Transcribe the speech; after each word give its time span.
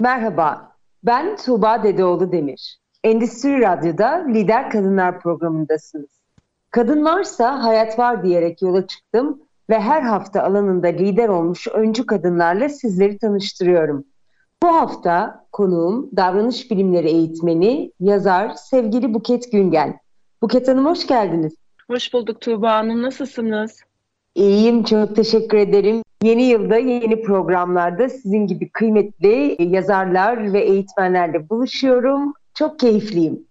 Merhaba, 0.00 0.72
ben 1.02 1.36
Tuğba 1.36 1.82
Dedeoğlu 1.82 2.32
Demir. 2.32 2.78
Endüstri 3.04 3.60
Radyo'da 3.60 4.24
Lider 4.28 4.70
Kadınlar 4.70 5.20
programındasınız. 5.20 6.10
Kadın 6.70 7.04
varsa 7.04 7.64
hayat 7.64 7.98
var 7.98 8.22
diyerek 8.22 8.62
yola 8.62 8.86
çıktım 8.86 9.40
ve 9.70 9.80
her 9.80 10.02
hafta 10.02 10.42
alanında 10.42 10.86
lider 10.86 11.28
olmuş 11.28 11.68
öncü 11.68 12.06
kadınlarla 12.06 12.68
sizleri 12.68 13.18
tanıştırıyorum. 13.18 14.04
Bu 14.62 14.68
hafta 14.68 15.44
konuğum 15.52 16.10
davranış 16.16 16.70
bilimleri 16.70 17.08
eğitmeni, 17.08 17.92
yazar 18.00 18.52
sevgili 18.54 19.14
Buket 19.14 19.52
Güngen. 19.52 19.98
Buket 20.42 20.68
Hanım 20.68 20.86
hoş 20.86 21.06
geldiniz. 21.06 21.54
Hoş 21.90 22.14
bulduk 22.14 22.40
Tuğba 22.40 22.72
Hanım. 22.72 23.02
Nasılsınız? 23.02 23.80
İyiyim, 24.34 24.84
çok 24.84 25.16
teşekkür 25.16 25.58
ederim. 25.58 26.02
Yeni 26.22 26.42
yılda 26.42 26.76
yeni 26.76 27.22
programlarda 27.22 28.08
sizin 28.08 28.46
gibi 28.46 28.68
kıymetli 28.68 29.56
yazarlar 29.58 30.52
ve 30.52 30.60
eğitmenlerle 30.60 31.48
buluşuyorum. 31.48 32.34
Çok 32.54 32.78
keyifliyim. 32.78 33.46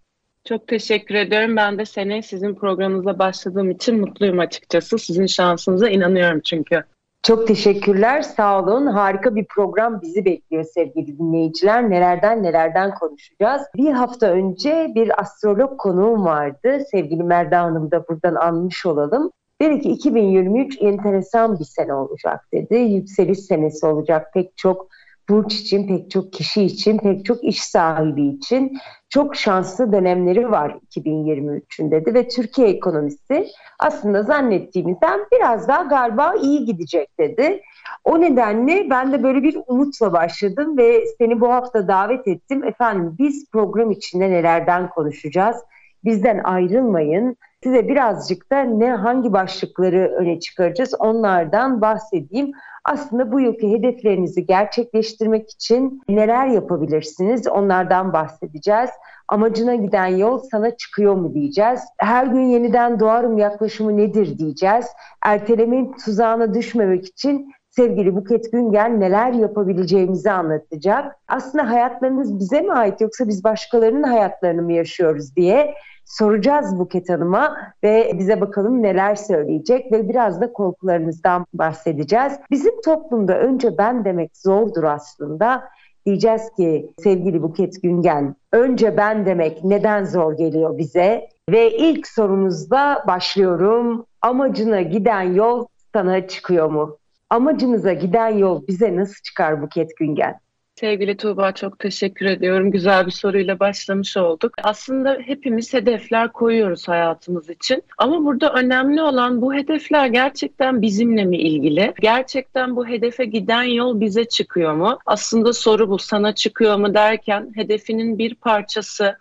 Çok 0.48 0.68
teşekkür 0.68 1.16
ederim. 1.16 1.56
Ben 1.56 1.78
de 1.78 1.86
sene 1.86 2.22
sizin 2.22 2.56
programınıza 2.56 3.20
başladığım 3.20 3.72
için 3.72 4.00
mutluyum 4.00 4.40
açıkçası. 4.40 5.00
Sizin 5.00 5.26
şansınıza 5.26 5.90
inanıyorum 5.90 6.42
çünkü. 6.46 6.84
Çok 7.24 7.48
teşekkürler, 7.48 8.22
sağ 8.22 8.64
olun. 8.64 8.88
Harika 8.88 9.36
bir 9.36 9.46
program 9.46 10.02
bizi 10.02 10.26
bekliyor 10.26 10.64
sevgili 10.64 11.18
dinleyiciler. 11.18 11.90
Nelerden 11.90 12.44
nelerden 12.44 12.94
konuşacağız. 12.94 13.62
Bir 13.78 13.92
hafta 13.92 14.28
önce 14.28 14.92
bir 14.96 15.22
astrolog 15.22 15.78
konuğum 15.78 16.26
vardı. 16.26 16.80
Sevgili 16.92 17.24
Merda 17.24 17.62
Hanım 17.62 17.92
da 17.92 18.08
buradan 18.08 18.36
anmış 18.36 18.86
olalım. 18.86 19.32
Dedi 19.62 19.82
ki 19.82 19.90
2023 19.90 20.82
enteresan 20.82 21.60
bir 21.60 21.66
sene 21.66 21.94
olacak 21.94 22.46
dedi. 22.54 22.76
Yükseliş 22.76 23.40
senesi 23.40 23.86
olacak 23.86 24.34
pek 24.34 24.58
çok 24.58 24.88
burç 25.30 25.54
için, 25.54 25.88
pek 25.88 26.12
çok 26.12 26.34
kişi 26.34 26.64
için, 26.64 26.98
pek 26.98 27.26
çok 27.26 27.44
iş 27.44 27.64
sahibi 27.64 28.28
için 28.28 28.78
çok 29.10 29.36
şanslı 29.36 29.92
dönemleri 29.94 30.52
var 30.52 30.78
2023'ün 30.92 31.92
dedi 31.92 32.14
ve 32.14 32.28
Türkiye 32.28 32.68
ekonomisi 32.68 33.48
aslında 33.80 34.24
zannettiğimizden 34.24 35.20
biraz 35.32 35.68
daha 35.68 35.84
galiba 35.84 36.36
iyi 36.42 36.66
gidecek 36.66 37.20
dedi. 37.20 37.62
O 38.04 38.22
nedenle 38.22 38.90
ben 38.90 39.12
de 39.12 39.24
böyle 39.24 39.44
bir 39.44 39.58
umutla 39.68 40.14
başladım 40.14 40.78
ve 40.78 41.04
seni 41.18 41.42
bu 41.42 41.54
hafta 41.54 41.88
davet 41.88 42.28
ettim. 42.28 42.64
Efendim 42.64 43.16
biz 43.20 43.52
program 43.52 43.92
içinde 43.92 44.32
nelerden 44.32 44.90
konuşacağız? 44.90 45.58
Bizden 46.04 46.38
ayrılmayın. 46.44 47.38
Size 47.64 47.88
birazcık 47.88 48.52
da 48.52 48.62
ne 48.62 48.92
hangi 48.92 49.34
başlıkları 49.34 50.16
öne 50.18 50.40
çıkaracağız 50.40 50.94
onlardan 51.00 51.82
bahsedeyim. 51.82 52.52
Aslında 52.86 53.32
bu 53.32 53.40
yılki 53.40 53.72
hedeflerinizi 53.72 54.46
gerçekleştirmek 54.46 55.50
için 55.50 56.02
neler 56.10 56.48
yapabilirsiniz 56.48 57.48
onlardan 57.48 58.14
bahsedeceğiz. 58.14 58.90
Amacına 59.28 59.76
giden 59.76 60.08
yol 60.08 60.38
sana 60.52 60.78
çıkıyor 60.78 61.16
mu 61.16 61.34
diyeceğiz. 61.34 61.82
Her 61.98 62.28
gün 62.28 62.42
yeniden 62.42 63.00
doğarım 63.00 63.38
yaklaşımı 63.38 63.98
nedir 63.98 64.38
diyeceğiz. 64.38 64.86
Ertelemenin 65.26 65.94
tuzağına 66.06 66.54
düşmemek 66.54 67.06
için 67.06 67.52
sevgili 67.70 68.16
Buket 68.16 68.52
Güngel 68.52 68.90
neler 68.90 69.34
yapabileceğimizi 69.34 70.32
anlatacak. 70.32 71.16
Aslında 71.28 71.70
hayatlarımız 71.70 72.40
bize 72.40 72.62
mi 72.62 72.74
ait 72.74 73.02
yoksa 73.02 73.28
biz 73.28 73.44
başkalarının 73.44 74.04
hayatlarını 74.04 74.62
mı 74.62 74.74
yaşıyoruz 74.74 75.36
diye 75.36 75.74
soracağız 76.10 76.80
Buket 76.80 77.10
Hanım'a 77.10 77.58
ve 77.84 78.12
bize 78.20 78.42
bakalım 78.42 78.84
neler 78.84 79.16
söyleyecek 79.16 79.92
ve 79.92 80.10
biraz 80.10 80.42
da 80.42 80.54
korkularımızdan 80.54 81.46
bahsedeceğiz. 81.54 82.34
Bizim 82.52 82.82
toplumda 82.82 83.40
önce 83.40 83.78
ben 83.78 84.06
demek 84.06 84.38
zordur 84.38 84.84
aslında. 84.84 85.64
Diyeceğiz 86.06 86.42
ki 86.58 86.90
sevgili 86.98 87.42
Buket 87.42 87.82
Güngen, 87.84 88.36
önce 88.52 88.98
ben 88.98 89.26
demek 89.26 89.64
neden 89.64 90.04
zor 90.04 90.38
geliyor 90.38 90.78
bize? 90.78 91.30
Ve 91.50 91.78
ilk 91.78 92.08
sorumuzda 92.08 93.04
başlıyorum. 93.08 94.06
Amacına 94.22 94.82
giden 94.82 95.22
yol 95.22 95.66
sana 95.94 96.28
çıkıyor 96.28 96.70
mu? 96.70 96.98
Amacımıza 97.30 97.94
giden 97.94 98.30
yol 98.30 98.68
bize 98.68 98.96
nasıl 98.96 99.24
çıkar 99.24 99.62
Buket 99.62 99.98
Güngen? 99.98 100.40
Sevgili 100.80 101.18
Tuğba 101.18 101.52
çok 101.52 101.80
teşekkür 101.80 102.26
ediyorum. 102.26 102.72
Güzel 102.72 103.06
bir 103.06 103.12
soruyla 103.12 103.60
başlamış 103.60 104.18
olduk. 104.18 104.54
Aslında 104.64 105.18
hepimiz 105.26 105.74
hedefler 105.74 106.32
koyuyoruz 106.32 106.88
hayatımız 106.88 107.50
için. 107.50 107.84
Ama 107.98 108.26
burada 108.26 108.54
önemli 108.54 109.02
olan 109.02 109.42
bu 109.42 109.54
hedefler 109.54 110.08
gerçekten 110.08 110.82
bizimle 110.82 111.26
mi 111.26 111.38
ilgili? 111.38 111.94
Gerçekten 112.00 112.76
bu 112.76 112.88
hedefe 112.88 113.26
giden 113.26 113.64
yol 113.64 114.00
bize 114.00 114.26
çıkıyor 114.26 114.74
mu? 114.74 115.00
Aslında 115.06 115.54
soru 115.54 115.90
bu 115.90 116.00
sana 116.00 116.36
çıkıyor 116.36 116.76
mu 116.76 116.94
derken 116.94 117.52
hedefinin 117.56 118.18
bir 118.18 118.36
parçası 118.36 119.16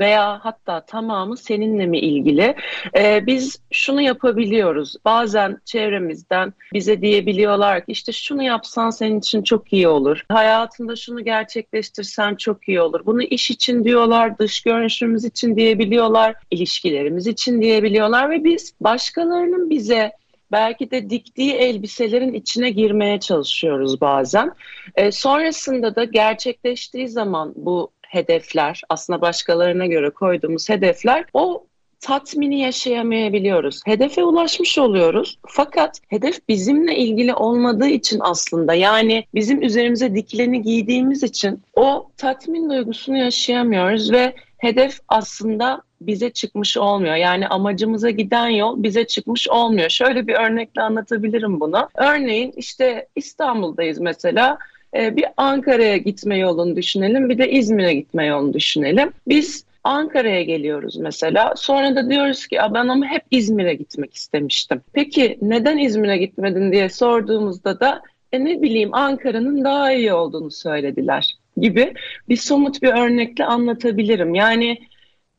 veya 0.00 0.40
hatta 0.42 0.80
tamamı 0.80 1.36
seninle 1.36 1.86
mi 1.86 1.98
ilgili? 1.98 2.54
Ee, 2.96 3.26
biz 3.26 3.58
şunu 3.70 4.00
yapabiliyoruz. 4.00 4.96
Bazen 5.04 5.60
çevremizden 5.64 6.52
bize 6.72 7.00
diyebiliyorlar 7.00 7.86
ki 7.86 7.92
işte 7.92 8.12
şunu 8.12 8.42
yapsan 8.42 8.90
senin 8.90 9.18
için 9.18 9.42
çok 9.42 9.72
iyi 9.72 9.88
olur. 9.88 10.24
Hayatında 10.28 10.96
şunu 10.96 11.24
gerçekleştirsen 11.24 12.34
çok 12.34 12.68
iyi 12.68 12.80
olur. 12.80 13.06
Bunu 13.06 13.22
iş 13.22 13.50
için 13.50 13.84
diyorlar, 13.84 14.38
dış 14.38 14.62
görünüşümüz 14.62 15.24
için 15.24 15.56
diyebiliyorlar, 15.56 16.34
ilişkilerimiz 16.50 17.26
için 17.26 17.62
diyebiliyorlar 17.62 18.30
ve 18.30 18.44
biz 18.44 18.74
başkalarının 18.80 19.70
bize 19.70 20.12
belki 20.52 20.90
de 20.90 21.10
diktiği 21.10 21.52
elbiselerin 21.52 22.32
içine 22.32 22.70
girmeye 22.70 23.20
çalışıyoruz 23.20 24.00
bazen. 24.00 24.52
E, 24.94 25.12
sonrasında 25.12 25.96
da 25.96 26.04
gerçekleştiği 26.04 27.08
zaman 27.08 27.52
bu 27.56 27.90
hedefler, 28.08 28.82
aslında 28.88 29.20
başkalarına 29.20 29.86
göre 29.86 30.10
koyduğumuz 30.10 30.68
hedefler 30.68 31.24
o 31.32 31.66
tatmini 32.00 32.60
yaşayamayabiliyoruz. 32.60 33.80
Hedefe 33.86 34.24
ulaşmış 34.24 34.78
oluyoruz. 34.78 35.38
Fakat 35.48 36.00
hedef 36.08 36.48
bizimle 36.48 36.96
ilgili 36.96 37.34
olmadığı 37.34 37.88
için 37.88 38.20
aslında 38.22 38.74
yani 38.74 39.24
bizim 39.34 39.62
üzerimize 39.62 40.14
dikileni 40.14 40.62
giydiğimiz 40.62 41.22
için 41.22 41.62
o 41.74 42.10
tatmin 42.16 42.70
duygusunu 42.70 43.16
yaşayamıyoruz 43.16 44.12
ve 44.12 44.34
hedef 44.58 44.98
aslında 45.08 45.82
bize 46.00 46.30
çıkmış 46.30 46.76
olmuyor. 46.76 47.14
Yani 47.14 47.48
amacımıza 47.48 48.10
giden 48.10 48.48
yol 48.48 48.82
bize 48.82 49.06
çıkmış 49.06 49.48
olmuyor. 49.48 49.90
Şöyle 49.90 50.26
bir 50.26 50.34
örnekle 50.34 50.82
anlatabilirim 50.82 51.60
bunu. 51.60 51.88
Örneğin 51.94 52.52
işte 52.56 53.08
İstanbul'dayız 53.16 53.98
mesela 53.98 54.58
ee, 54.96 55.16
bir 55.16 55.24
Ankara'ya 55.36 55.96
gitme 55.96 56.38
yolunu 56.38 56.76
düşünelim, 56.76 57.28
bir 57.28 57.38
de 57.38 57.50
İzmir'e 57.50 57.94
gitme 57.94 58.26
yolunu 58.26 58.52
düşünelim. 58.52 59.10
Biz 59.28 59.64
Ankara'ya 59.84 60.42
geliyoruz 60.42 60.96
mesela. 60.96 61.54
Sonra 61.56 61.96
da 61.96 62.10
diyoruz 62.10 62.46
ki 62.46 62.58
ben 62.74 62.88
ama 62.88 63.06
hep 63.06 63.22
İzmir'e 63.30 63.74
gitmek 63.74 64.14
istemiştim. 64.14 64.80
Peki 64.92 65.38
neden 65.42 65.78
İzmir'e 65.78 66.16
gitmedin 66.16 66.72
diye 66.72 66.88
sorduğumuzda 66.88 67.80
da 67.80 68.02
e 68.32 68.44
ne 68.44 68.62
bileyim 68.62 68.94
Ankara'nın 68.94 69.64
daha 69.64 69.92
iyi 69.92 70.12
olduğunu 70.12 70.50
söylediler 70.50 71.34
gibi 71.56 71.94
bir 72.28 72.36
somut 72.36 72.82
bir 72.82 72.88
örnekle 72.88 73.44
anlatabilirim. 73.44 74.34
Yani 74.34 74.78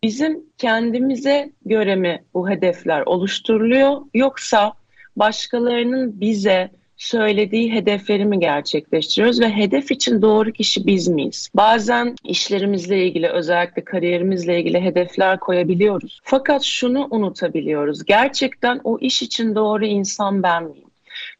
bizim 0.03 0.43
kendimize 0.57 1.51
göre 1.65 1.95
mi 1.95 2.23
bu 2.33 2.49
hedefler 2.49 3.01
oluşturuluyor 3.01 4.01
yoksa 4.13 4.73
başkalarının 5.15 6.21
bize 6.21 6.69
söylediği 6.97 7.73
hedefleri 7.73 8.25
mi 8.25 8.39
gerçekleştiriyoruz 8.39 9.41
ve 9.41 9.55
hedef 9.55 9.91
için 9.91 10.21
doğru 10.21 10.51
kişi 10.51 10.87
biz 10.87 11.07
miyiz? 11.07 11.49
Bazen 11.53 12.15
işlerimizle 12.23 13.05
ilgili 13.05 13.29
özellikle 13.29 13.83
kariyerimizle 13.83 14.59
ilgili 14.59 14.81
hedefler 14.81 15.39
koyabiliyoruz. 15.39 16.19
Fakat 16.23 16.63
şunu 16.63 17.07
unutabiliyoruz. 17.11 18.05
Gerçekten 18.05 18.81
o 18.83 18.99
iş 18.99 19.21
için 19.21 19.55
doğru 19.55 19.85
insan 19.85 20.43
ben 20.43 20.63
miyim? 20.63 20.87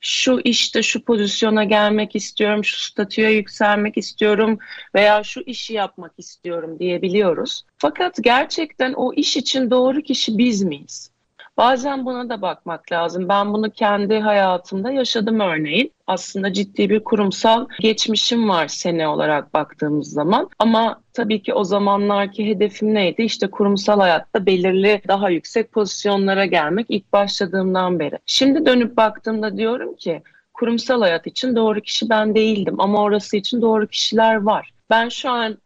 şu 0.01 0.39
işte 0.43 0.83
şu 0.83 1.03
pozisyona 1.03 1.63
gelmek 1.63 2.15
istiyorum, 2.15 2.65
şu 2.65 2.79
statüye 2.79 3.31
yükselmek 3.31 3.97
istiyorum 3.97 4.59
veya 4.95 5.23
şu 5.23 5.41
işi 5.41 5.73
yapmak 5.73 6.11
istiyorum 6.17 6.79
diyebiliyoruz. 6.79 7.63
Fakat 7.77 8.17
gerçekten 8.21 8.93
o 8.93 9.13
iş 9.13 9.37
için 9.37 9.71
doğru 9.71 10.01
kişi 10.01 10.37
biz 10.37 10.63
miyiz? 10.63 11.11
Bazen 11.57 12.05
buna 12.05 12.29
da 12.29 12.41
bakmak 12.41 12.91
lazım. 12.91 13.29
Ben 13.29 13.53
bunu 13.53 13.71
kendi 13.71 14.19
hayatımda 14.19 14.91
yaşadım 14.91 15.39
örneğin. 15.39 15.91
Aslında 16.07 16.53
ciddi 16.53 16.89
bir 16.89 17.03
kurumsal 17.03 17.67
geçmişim 17.79 18.49
var 18.49 18.67
sene 18.67 19.07
olarak 19.07 19.53
baktığımız 19.53 20.09
zaman. 20.09 20.49
Ama 20.59 21.01
tabii 21.13 21.41
ki 21.41 21.53
o 21.53 21.63
zamanlarki 21.63 22.47
hedefim 22.47 22.93
neydi? 22.93 23.21
İşte 23.21 23.51
kurumsal 23.51 23.99
hayatta 23.99 24.45
belirli 24.45 25.01
daha 25.07 25.29
yüksek 25.29 25.71
pozisyonlara 25.71 26.45
gelmek 26.45 26.85
ilk 26.89 27.13
başladığımdan 27.13 27.99
beri. 27.99 28.19
Şimdi 28.25 28.65
dönüp 28.65 28.97
baktığımda 28.97 29.57
diyorum 29.57 29.95
ki 29.95 30.23
kurumsal 30.53 31.01
hayat 31.01 31.27
için 31.27 31.55
doğru 31.55 31.81
kişi 31.81 32.09
ben 32.09 32.35
değildim 32.35 32.75
ama 32.81 33.01
orası 33.01 33.37
için 33.37 33.61
doğru 33.61 33.87
kişiler 33.87 34.35
var. 34.35 34.73
Ben 34.89 35.09
şu 35.09 35.29
an 35.29 35.57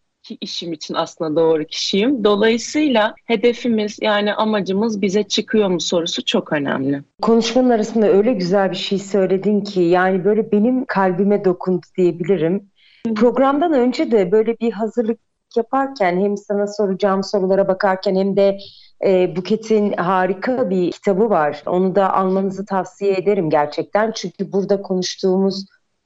işim 0.42 0.74
için 0.74 0.94
aslında 0.94 1.42
doğru 1.42 1.66
kişiyim. 1.66 2.24
Dolayısıyla 2.24 3.16
hedefimiz 3.25 3.98
yani 4.01 4.33
amacımız 4.33 5.01
bize 5.01 5.24
çıkıyor 5.24 5.69
mu 5.69 5.80
sorusu 5.81 6.25
çok 6.25 6.54
önemli. 6.54 7.04
Konuşmanın 7.22 7.69
arasında 7.69 8.07
öyle 8.07 8.33
güzel 8.33 8.72
bir 8.72 8.75
şey 8.75 8.98
söyledin 8.98 9.62
ki 9.62 9.81
yani 9.81 10.25
böyle 10.25 10.51
benim 10.51 10.86
kalbime 10.86 11.45
dokundu 11.45 11.86
diyebilirim. 11.98 12.72
Programdan 13.16 13.74
önce 13.74 14.12
de 14.12 14.31
böyle 14.31 14.60
bir 14.60 14.72
hazırlık 14.72 15.19
yaparken 15.56 16.19
hem 16.19 16.38
sana 16.38 16.68
soracağım 16.68 17.24
sorulara 17.24 17.68
bakarken 17.68 18.16
hem 18.16 18.38
de 18.38 18.57
e, 19.06 19.36
Buket'in 19.36 19.94
harika 19.94 20.69
bir 20.69 20.92
kitabı 20.92 21.30
var. 21.30 21.63
Onu 21.66 21.95
da 21.95 22.13
almanızı 22.13 22.66
tavsiye 22.66 23.13
ederim 23.13 23.50
gerçekten. 23.50 24.12
Çünkü 24.12 24.51
burada 24.51 24.81
konuştuğumuz 24.81 25.66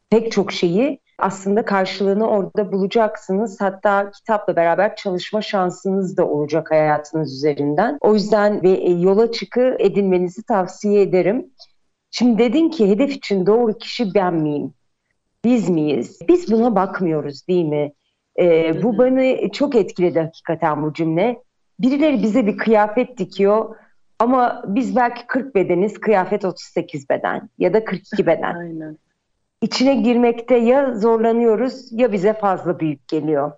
pek 0.09 0.31
çok 0.31 0.51
şeyi 0.51 0.99
aslında 1.19 1.65
karşılığını 1.65 2.27
orada 2.27 2.71
bulacaksınız. 2.71 3.61
Hatta 3.61 4.11
kitapla 4.11 4.55
beraber 4.55 4.95
çalışma 4.95 5.41
şansınız 5.41 6.17
da 6.17 6.27
olacak 6.27 6.71
hayatınız 6.71 7.33
üzerinden. 7.33 7.97
O 8.01 8.13
yüzden 8.13 8.63
ve 8.63 8.69
e, 8.69 8.91
yola 8.91 9.31
çıkı 9.31 9.75
edinmenizi 9.79 10.43
tavsiye 10.43 11.01
ederim. 11.01 11.45
Şimdi 12.11 12.37
dedin 12.37 12.69
ki 12.69 12.89
hedef 12.89 13.11
için 13.11 13.45
doğru 13.45 13.77
kişi 13.77 14.13
ben 14.13 14.33
miyim? 14.33 14.73
Biz 15.45 15.69
miyiz? 15.69 16.19
Biz 16.27 16.51
buna 16.51 16.75
bakmıyoruz 16.75 17.47
değil 17.47 17.65
mi? 17.65 17.91
Ee, 18.39 18.83
bu 18.83 18.99
beni 18.99 19.51
çok 19.51 19.75
etkiledi 19.75 20.19
hakikaten 20.19 20.83
bu 20.83 20.93
cümle. 20.93 21.43
Birileri 21.79 22.23
bize 22.23 22.47
bir 22.47 22.57
kıyafet 22.57 23.17
dikiyor 23.17 23.75
ama 24.19 24.63
biz 24.67 24.95
belki 24.95 25.27
40 25.27 25.55
bedeniz, 25.55 25.99
kıyafet 25.99 26.45
38 26.45 27.09
beden 27.09 27.49
ya 27.59 27.73
da 27.73 27.85
42 27.85 28.25
beden. 28.25 28.55
Aynen 28.55 28.97
içine 29.61 29.95
girmekte 29.95 30.55
ya 30.55 30.95
zorlanıyoruz 30.95 31.91
ya 31.91 32.11
bize 32.11 32.33
fazla 32.33 32.79
büyük 32.79 33.07
geliyor. 33.07 33.51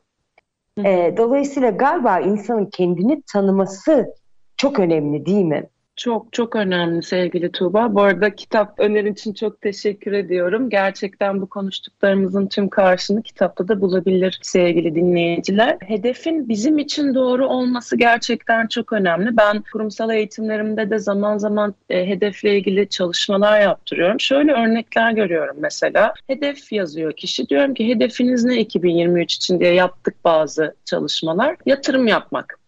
E, 0.85 1.13
dolayısıyla 1.17 1.69
galiba 1.69 2.19
insanın 2.19 2.65
kendini 2.65 3.21
tanıması 3.33 4.15
çok 4.57 4.79
önemli 4.79 5.25
değil 5.25 5.45
mi? 5.45 5.69
Çok 5.97 6.33
çok 6.33 6.55
önemli 6.55 7.03
sevgili 7.03 7.51
Tuğba. 7.51 7.93
Bu 7.93 8.01
arada 8.01 8.35
kitap 8.35 8.79
önerin 8.79 9.13
için 9.13 9.33
çok 9.33 9.61
teşekkür 9.61 10.11
ediyorum. 10.11 10.69
Gerçekten 10.69 11.41
bu 11.41 11.49
konuştuklarımızın 11.49 12.47
tüm 12.47 12.69
karşını 12.69 13.23
kitapta 13.23 13.67
da 13.67 13.81
bulabilir 13.81 14.39
sevgili 14.41 14.95
dinleyiciler. 14.95 15.77
Hedefin 15.81 16.49
bizim 16.49 16.77
için 16.77 17.15
doğru 17.15 17.47
olması 17.47 17.97
gerçekten 17.97 18.67
çok 18.67 18.93
önemli. 18.93 19.37
Ben 19.37 19.63
kurumsal 19.71 20.09
eğitimlerimde 20.09 20.89
de 20.89 20.99
zaman 20.99 21.37
zaman 21.37 21.75
e, 21.89 22.07
hedefle 22.07 22.57
ilgili 22.57 22.89
çalışmalar 22.89 23.61
yaptırıyorum. 23.61 24.19
Şöyle 24.19 24.51
örnekler 24.51 25.11
görüyorum 25.11 25.57
mesela. 25.59 26.13
Hedef 26.27 26.71
yazıyor 26.71 27.13
kişi. 27.13 27.49
Diyorum 27.49 27.73
ki 27.73 27.87
hedefiniz 27.87 28.43
ne 28.43 28.59
2023 28.59 29.33
için 29.33 29.59
diye 29.59 29.73
yaptık 29.73 30.15
bazı 30.23 30.75
çalışmalar. 30.85 31.55
Yatırım 31.65 32.07
yapmak. 32.07 32.66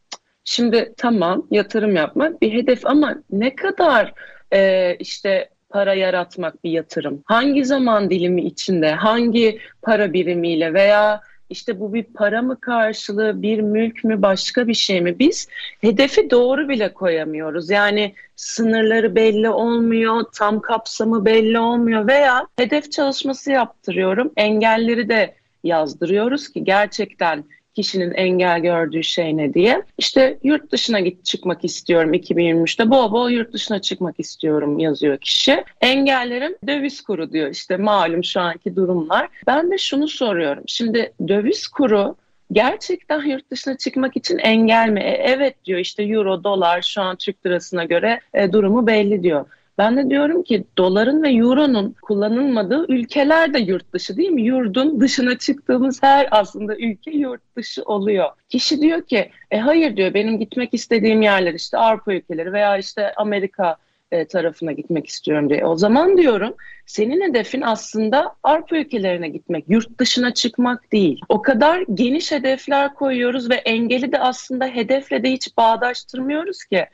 Şimdi 0.51 0.93
tamam 0.97 1.47
yatırım 1.51 1.95
yapmak 1.95 2.41
bir 2.41 2.53
hedef 2.53 2.85
ama 2.85 3.15
ne 3.31 3.55
kadar 3.55 4.13
e, 4.53 4.95
işte 4.95 5.49
para 5.69 5.93
yaratmak 5.93 6.63
bir 6.63 6.71
yatırım? 6.71 7.23
Hangi 7.25 7.65
zaman 7.65 8.09
dilimi 8.09 8.41
içinde, 8.41 8.91
hangi 8.91 9.59
para 9.81 10.13
birimiyle 10.13 10.73
veya 10.73 11.21
işte 11.49 11.79
bu 11.79 11.93
bir 11.93 12.03
para 12.03 12.41
mı 12.41 12.59
karşılığı, 12.61 13.41
bir 13.41 13.59
mülk 13.59 14.03
mü, 14.03 14.21
başka 14.21 14.67
bir 14.67 14.73
şey 14.73 15.01
mi? 15.01 15.19
Biz 15.19 15.47
hedefi 15.81 16.29
doğru 16.29 16.69
bile 16.69 16.93
koyamıyoruz. 16.93 17.69
Yani 17.69 18.13
sınırları 18.35 19.15
belli 19.15 19.49
olmuyor, 19.49 20.23
tam 20.33 20.61
kapsamı 20.61 21.25
belli 21.25 21.59
olmuyor 21.59 22.07
veya 22.07 22.47
hedef 22.57 22.91
çalışması 22.91 23.51
yaptırıyorum. 23.51 24.31
Engelleri 24.37 25.09
de 25.09 25.35
yazdırıyoruz 25.63 26.49
ki 26.49 26.63
gerçekten 26.63 27.43
kişinin 27.81 28.11
engel 28.11 28.59
gördüğü 28.59 29.03
şey 29.03 29.37
ne 29.37 29.53
diye. 29.53 29.83
İşte 29.97 30.39
yurt 30.43 30.71
dışına 30.71 30.99
git 30.99 31.25
çıkmak 31.25 31.65
istiyorum 31.65 32.13
2023'te. 32.13 32.89
Bol 32.89 33.11
bol 33.11 33.29
yurt 33.29 33.53
dışına 33.53 33.81
çıkmak 33.81 34.19
istiyorum 34.19 34.79
yazıyor 34.79 35.17
kişi. 35.17 35.63
Engellerim 35.81 36.55
döviz 36.67 37.01
kuru 37.01 37.31
diyor. 37.31 37.49
İşte 37.49 37.77
malum 37.77 38.23
şu 38.23 38.41
anki 38.41 38.75
durumlar. 38.75 39.29
Ben 39.47 39.71
de 39.71 39.77
şunu 39.77 40.07
soruyorum. 40.07 40.63
Şimdi 40.67 41.13
döviz 41.27 41.67
kuru 41.67 42.15
gerçekten 42.51 43.25
yurt 43.25 43.51
dışına 43.51 43.77
çıkmak 43.77 44.17
için 44.17 44.37
engel 44.37 44.89
mi? 44.89 44.99
E, 44.99 45.09
evet 45.09 45.65
diyor 45.65 45.79
işte 45.79 46.03
euro, 46.03 46.43
dolar 46.43 46.81
şu 46.81 47.01
an 47.01 47.15
Türk 47.15 47.45
lirasına 47.45 47.83
göre 47.83 48.19
e, 48.33 48.51
durumu 48.51 48.87
belli 48.87 49.23
diyor. 49.23 49.45
Ben 49.79 49.97
de 49.97 50.09
diyorum 50.09 50.43
ki 50.43 50.63
doların 50.77 51.23
ve 51.23 51.29
euronun 51.29 51.95
kullanılmadığı 52.01 52.85
ülkeler 52.87 53.53
de 53.53 53.59
yurt 53.59 53.93
dışı 53.93 54.17
değil 54.17 54.29
mi? 54.29 54.41
Yurdun 54.41 54.99
dışına 54.99 55.37
çıktığımız 55.37 56.03
her 56.03 56.27
aslında 56.31 56.75
ülke 56.75 57.11
yurt 57.11 57.41
dışı 57.55 57.83
oluyor. 57.83 58.29
Kişi 58.49 58.81
diyor 58.81 59.01
ki 59.01 59.31
e 59.51 59.59
hayır 59.59 59.97
diyor 59.97 60.13
benim 60.13 60.39
gitmek 60.39 60.73
istediğim 60.73 61.21
yerler 61.21 61.53
işte 61.53 61.77
Avrupa 61.77 62.13
ülkeleri 62.13 62.53
veya 62.53 62.77
işte 62.77 63.13
Amerika 63.13 63.77
e, 64.11 64.25
tarafına 64.25 64.71
gitmek 64.71 65.07
istiyorum 65.07 65.49
diye. 65.49 65.65
O 65.65 65.75
zaman 65.75 66.17
diyorum 66.17 66.53
senin 66.85 67.21
hedefin 67.29 67.61
aslında 67.61 68.35
Avrupa 68.43 68.77
ülkelerine 68.77 69.29
gitmek, 69.29 69.65
yurt 69.67 69.99
dışına 69.99 70.33
çıkmak 70.33 70.91
değil. 70.91 71.21
O 71.29 71.41
kadar 71.41 71.83
geniş 71.93 72.31
hedefler 72.31 72.93
koyuyoruz 72.93 73.49
ve 73.49 73.55
engeli 73.55 74.11
de 74.11 74.19
aslında 74.19 74.65
hedefle 74.65 75.23
de 75.23 75.31
hiç 75.31 75.57
bağdaştırmıyoruz 75.57 76.63
ki. 76.63 76.85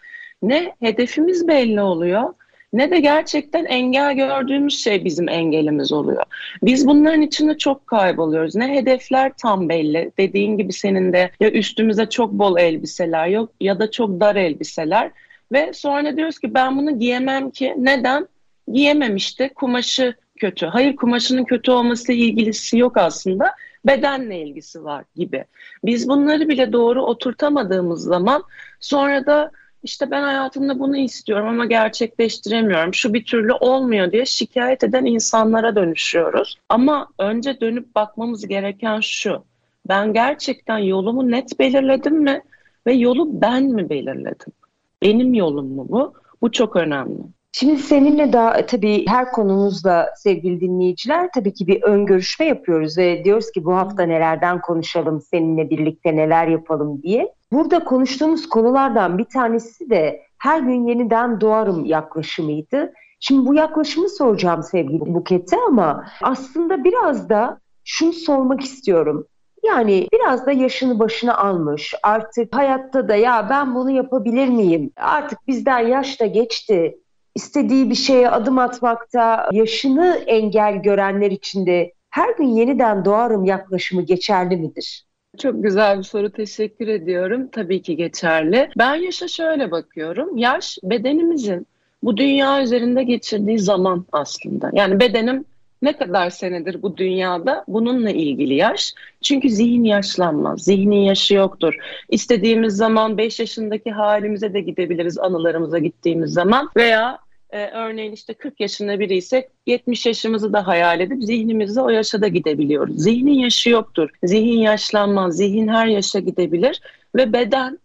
Ne 0.41 0.75
hedefimiz 0.79 1.47
belli 1.47 1.81
oluyor 1.81 2.33
ne 2.75 2.91
de 2.91 2.99
gerçekten 2.99 3.65
engel 3.65 4.15
gördüğümüz 4.15 4.83
şey 4.83 5.05
bizim 5.05 5.29
engelimiz 5.29 5.91
oluyor. 5.91 6.23
Biz 6.63 6.87
bunların 6.87 7.21
içinde 7.21 7.57
çok 7.57 7.87
kayboluyoruz. 7.87 8.55
Ne 8.55 8.75
hedefler 8.75 9.31
tam 9.41 9.69
belli. 9.69 10.11
Dediğin 10.17 10.57
gibi 10.57 10.73
senin 10.73 11.13
de 11.13 11.31
ya 11.39 11.51
üstümüze 11.51 12.05
çok 12.05 12.31
bol 12.31 12.57
elbiseler 12.57 13.27
yok 13.27 13.51
ya 13.61 13.79
da 13.79 13.91
çok 13.91 14.19
dar 14.19 14.35
elbiseler 14.35 15.11
ve 15.51 15.73
sonra 15.73 16.17
diyoruz 16.17 16.39
ki 16.39 16.53
ben 16.53 16.77
bunu 16.77 16.99
giyemem 16.99 17.49
ki. 17.49 17.73
Neden? 17.77 18.27
Giyemem 18.71 19.15
işte 19.15 19.49
kumaşı 19.49 20.15
kötü. 20.39 20.65
Hayır 20.65 20.95
kumaşının 20.95 21.43
kötü 21.43 21.71
olmasıyla 21.71 22.25
ilgisi 22.25 22.77
yok 22.77 22.97
aslında. 22.97 23.51
Bedenle 23.85 24.41
ilgisi 24.41 24.83
var 24.83 25.03
gibi. 25.15 25.45
Biz 25.85 26.09
bunları 26.09 26.49
bile 26.49 26.73
doğru 26.73 27.03
oturtamadığımız 27.03 28.03
zaman 28.03 28.43
sonra 28.79 29.25
da 29.25 29.51
işte 29.85 30.11
ben 30.11 30.21
hayatımda 30.21 30.79
bunu 30.79 30.97
istiyorum 30.97 31.47
ama 31.47 31.65
gerçekleştiremiyorum. 31.65 32.93
Şu 32.93 33.13
bir 33.13 33.25
türlü 33.25 33.53
olmuyor 33.53 34.11
diye 34.11 34.25
şikayet 34.25 34.83
eden 34.83 35.05
insanlara 35.05 35.75
dönüşüyoruz. 35.75 36.57
Ama 36.69 37.07
önce 37.19 37.59
dönüp 37.61 37.95
bakmamız 37.95 38.47
gereken 38.47 38.99
şu. 38.99 39.43
Ben 39.89 40.13
gerçekten 40.13 40.77
yolumu 40.77 41.31
net 41.31 41.59
belirledim 41.59 42.15
mi? 42.15 42.41
Ve 42.87 42.93
yolu 42.93 43.41
ben 43.41 43.63
mi 43.63 43.89
belirledim? 43.89 44.53
Benim 45.01 45.33
yolum 45.33 45.67
mu 45.67 45.85
bu? 45.89 46.13
Bu 46.41 46.51
çok 46.51 46.75
önemli. 46.75 47.21
Şimdi 47.51 47.77
seninle 47.77 48.33
daha 48.33 48.65
tabii 48.65 49.07
her 49.07 49.31
konumuzla 49.31 50.09
sevgili 50.17 50.61
dinleyiciler 50.61 51.29
tabii 51.35 51.53
ki 51.53 51.67
bir 51.67 51.83
ön 51.83 52.05
görüşme 52.05 52.45
yapıyoruz 52.45 52.97
ve 52.97 53.23
diyoruz 53.23 53.51
ki 53.51 53.65
bu 53.65 53.75
hafta 53.75 54.03
nelerden 54.03 54.61
konuşalım, 54.61 55.21
seninle 55.21 55.69
birlikte 55.69 56.15
neler 56.15 56.47
yapalım 56.47 57.03
diye. 57.03 57.33
Burada 57.51 57.83
konuştuğumuz 57.83 58.49
konulardan 58.49 59.17
bir 59.17 59.25
tanesi 59.25 59.89
de 59.89 60.21
her 60.37 60.59
gün 60.59 60.87
yeniden 60.87 61.41
doğarım 61.41 61.85
yaklaşımıydı. 61.85 62.93
Şimdi 63.19 63.45
bu 63.45 63.53
yaklaşımı 63.53 64.09
soracağım 64.09 64.63
sevgili 64.63 65.13
Buket'e 65.13 65.57
ama 65.67 66.05
aslında 66.21 66.83
biraz 66.83 67.29
da 67.29 67.59
şunu 67.83 68.13
sormak 68.13 68.61
istiyorum. 68.61 69.27
Yani 69.63 70.07
biraz 70.13 70.45
da 70.45 70.51
yaşını 70.51 70.99
başına 70.99 71.37
almış. 71.37 71.93
Artık 72.03 72.55
hayatta 72.55 73.07
da 73.07 73.15
ya 73.15 73.47
ben 73.49 73.75
bunu 73.75 73.91
yapabilir 73.91 74.47
miyim? 74.47 74.91
Artık 74.97 75.47
bizden 75.47 75.79
yaş 75.79 76.21
da 76.21 76.25
geçti. 76.25 76.97
İstediği 77.35 77.89
bir 77.89 77.95
şeye 77.95 78.29
adım 78.29 78.59
atmakta 78.59 79.49
yaşını 79.51 80.23
engel 80.27 80.75
görenler 80.75 81.31
için 81.31 81.65
de 81.65 81.93
her 82.09 82.35
gün 82.37 82.47
yeniden 82.47 83.05
doğarım 83.05 83.45
yaklaşımı 83.45 84.01
geçerli 84.01 84.57
midir? 84.57 85.05
Çok 85.37 85.63
güzel 85.63 85.97
bir 85.97 86.03
soru. 86.03 86.29
Teşekkür 86.29 86.87
ediyorum. 86.87 87.47
Tabii 87.47 87.81
ki 87.81 87.95
geçerli. 87.95 88.69
Ben 88.77 88.95
yaşa 88.95 89.27
şöyle 89.27 89.71
bakıyorum. 89.71 90.37
Yaş 90.37 90.77
bedenimizin 90.83 91.67
bu 92.03 92.17
dünya 92.17 92.63
üzerinde 92.63 93.03
geçirdiği 93.03 93.59
zaman 93.59 94.05
aslında. 94.11 94.69
Yani 94.73 94.99
bedenim 94.99 95.45
Ne 95.81 95.97
kadar 95.97 96.29
senedir 96.29 96.81
bu 96.81 96.97
dünyada 96.97 97.65
bununla 97.67 98.09
ilgili 98.09 98.53
yaş. 98.53 98.93
Çünkü 99.21 99.49
zihin 99.49 99.83
yaşlanmaz. 99.83 100.63
Zihnin 100.63 100.99
yaşı 100.99 101.33
yoktur. 101.33 101.75
İstediğimiz 102.09 102.75
zaman 102.75 103.17
5 103.17 103.39
yaşındaki 103.39 103.91
halimize 103.91 104.53
de 104.53 104.61
gidebiliriz 104.61 105.17
anılarımıza 105.17 105.79
gittiğimiz 105.79 106.33
zaman 106.33 106.69
veya 106.77 107.19
e, 107.55 107.71
örneğin 107.73 108.11
işte 108.11 108.33
40 108.33 108.59
yaşında 108.59 108.99
biri 108.99 109.17
ise 109.17 109.49
70 109.65 110.05
yaşımızı 110.05 110.53
da 110.53 110.67
hayal 110.67 110.99
edip 110.99 111.23
zihnimizde 111.23 111.81
o 111.81 111.89
yaşa 111.89 112.21
da 112.21 112.27
gidebiliyoruz. 112.27 112.97
Zihnin 112.97 113.39
yaşı 113.39 113.69
yoktur. 113.69 114.09
Zihin 114.23 114.59
yaşlanmaz. 114.59 115.37
Zihin 115.37 115.67
her 115.67 115.87
yaşa 115.87 116.19
gidebilir 116.19 116.81
ve 117.15 117.33
beden 117.33 117.79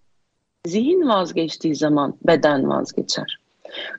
zihin 0.67 1.09
vazgeçtiği 1.09 1.75
zaman 1.75 2.17
beden 2.27 2.69
vazgeçer. 2.69 3.39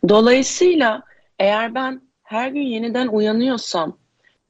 Dolayısıyla 0.09 1.03
eğer 1.39 1.75
ben 1.75 2.01
her 2.23 2.47
gün 2.47 2.61
yeniden 2.61 3.07
uyanıyorsam 3.07 3.97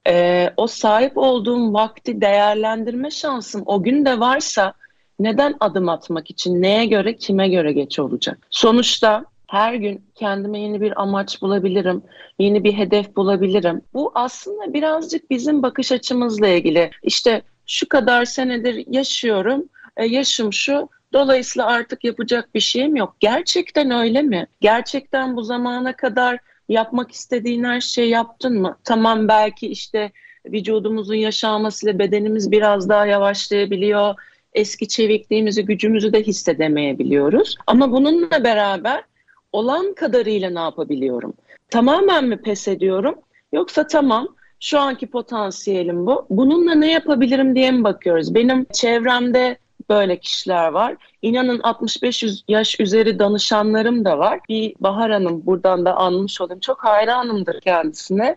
e, 0.07 0.49
o 0.57 0.67
sahip 0.67 1.17
olduğum 1.17 1.73
vakti 1.73 2.21
değerlendirme 2.21 3.11
şansım 3.11 3.63
o 3.65 3.83
gün 3.83 4.05
de 4.05 4.19
varsa 4.19 4.73
neden 5.19 5.55
adım 5.59 5.89
atmak 5.89 6.31
için 6.31 6.61
neye 6.61 6.85
göre 6.85 7.15
kime 7.15 7.49
göre 7.49 7.71
geç 7.71 7.99
olacak? 7.99 8.47
Sonuçta 8.49 9.25
her 9.51 9.73
gün 9.73 10.05
kendime 10.15 10.59
yeni 10.59 10.81
bir 10.81 11.01
amaç 11.01 11.41
bulabilirim, 11.41 12.03
yeni 12.39 12.63
bir 12.63 12.73
hedef 12.73 13.15
bulabilirim. 13.15 13.81
Bu 13.93 14.11
aslında 14.15 14.73
birazcık 14.73 15.29
bizim 15.29 15.63
bakış 15.63 15.91
açımızla 15.91 16.47
ilgili. 16.47 16.91
İşte 17.03 17.41
şu 17.67 17.89
kadar 17.89 18.25
senedir 18.25 18.85
yaşıyorum, 18.87 19.69
e, 19.97 20.05
yaşım 20.05 20.53
şu, 20.53 20.89
dolayısıyla 21.13 21.67
artık 21.67 22.03
yapacak 22.03 22.55
bir 22.55 22.59
şeyim 22.59 22.95
yok. 22.95 23.15
Gerçekten 23.19 23.91
öyle 23.91 24.21
mi? 24.21 24.47
Gerçekten 24.61 25.35
bu 25.35 25.43
zamana 25.43 25.95
kadar 25.95 26.37
yapmak 26.69 27.11
istediğin 27.11 27.63
her 27.63 27.81
şeyi 27.81 28.09
yaptın 28.09 28.61
mı? 28.61 28.77
Tamam 28.83 29.27
belki 29.27 29.67
işte 29.67 30.11
vücudumuzun 30.45 31.15
yaşamasıyla 31.15 31.99
bedenimiz 31.99 32.51
biraz 32.51 32.89
daha 32.89 33.05
yavaşlayabiliyor. 33.05 34.15
Eski 34.53 34.87
çevikliğimizi, 34.87 35.65
gücümüzü 35.65 36.13
de 36.13 36.23
hissedemeyebiliyoruz. 36.23 37.55
Ama 37.67 37.91
bununla 37.91 38.43
beraber 38.43 39.10
olan 39.53 39.93
kadarıyla 39.93 40.49
ne 40.49 40.59
yapabiliyorum? 40.59 41.33
Tamamen 41.69 42.25
mi 42.25 42.41
pes 42.41 42.67
ediyorum? 42.67 43.15
Yoksa 43.53 43.87
tamam 43.87 44.27
şu 44.59 44.79
anki 44.79 45.07
potansiyelim 45.07 46.05
bu. 46.05 46.25
Bununla 46.29 46.75
ne 46.75 46.91
yapabilirim 46.91 47.55
diye 47.55 47.71
mi 47.71 47.83
bakıyoruz? 47.83 48.35
Benim 48.35 48.65
çevremde 48.73 49.57
böyle 49.89 50.19
kişiler 50.19 50.67
var. 50.67 50.95
İnanın 51.21 51.59
65 51.59 52.23
yaş 52.47 52.79
üzeri 52.79 53.19
danışanlarım 53.19 54.05
da 54.05 54.19
var. 54.19 54.39
Bir 54.49 54.73
Bahar 54.79 55.11
Hanım 55.11 55.45
buradan 55.45 55.85
da 55.85 55.95
anmış 55.95 56.41
olayım. 56.41 56.59
Çok 56.59 56.83
hayranımdır 56.83 57.61
kendisine. 57.61 58.35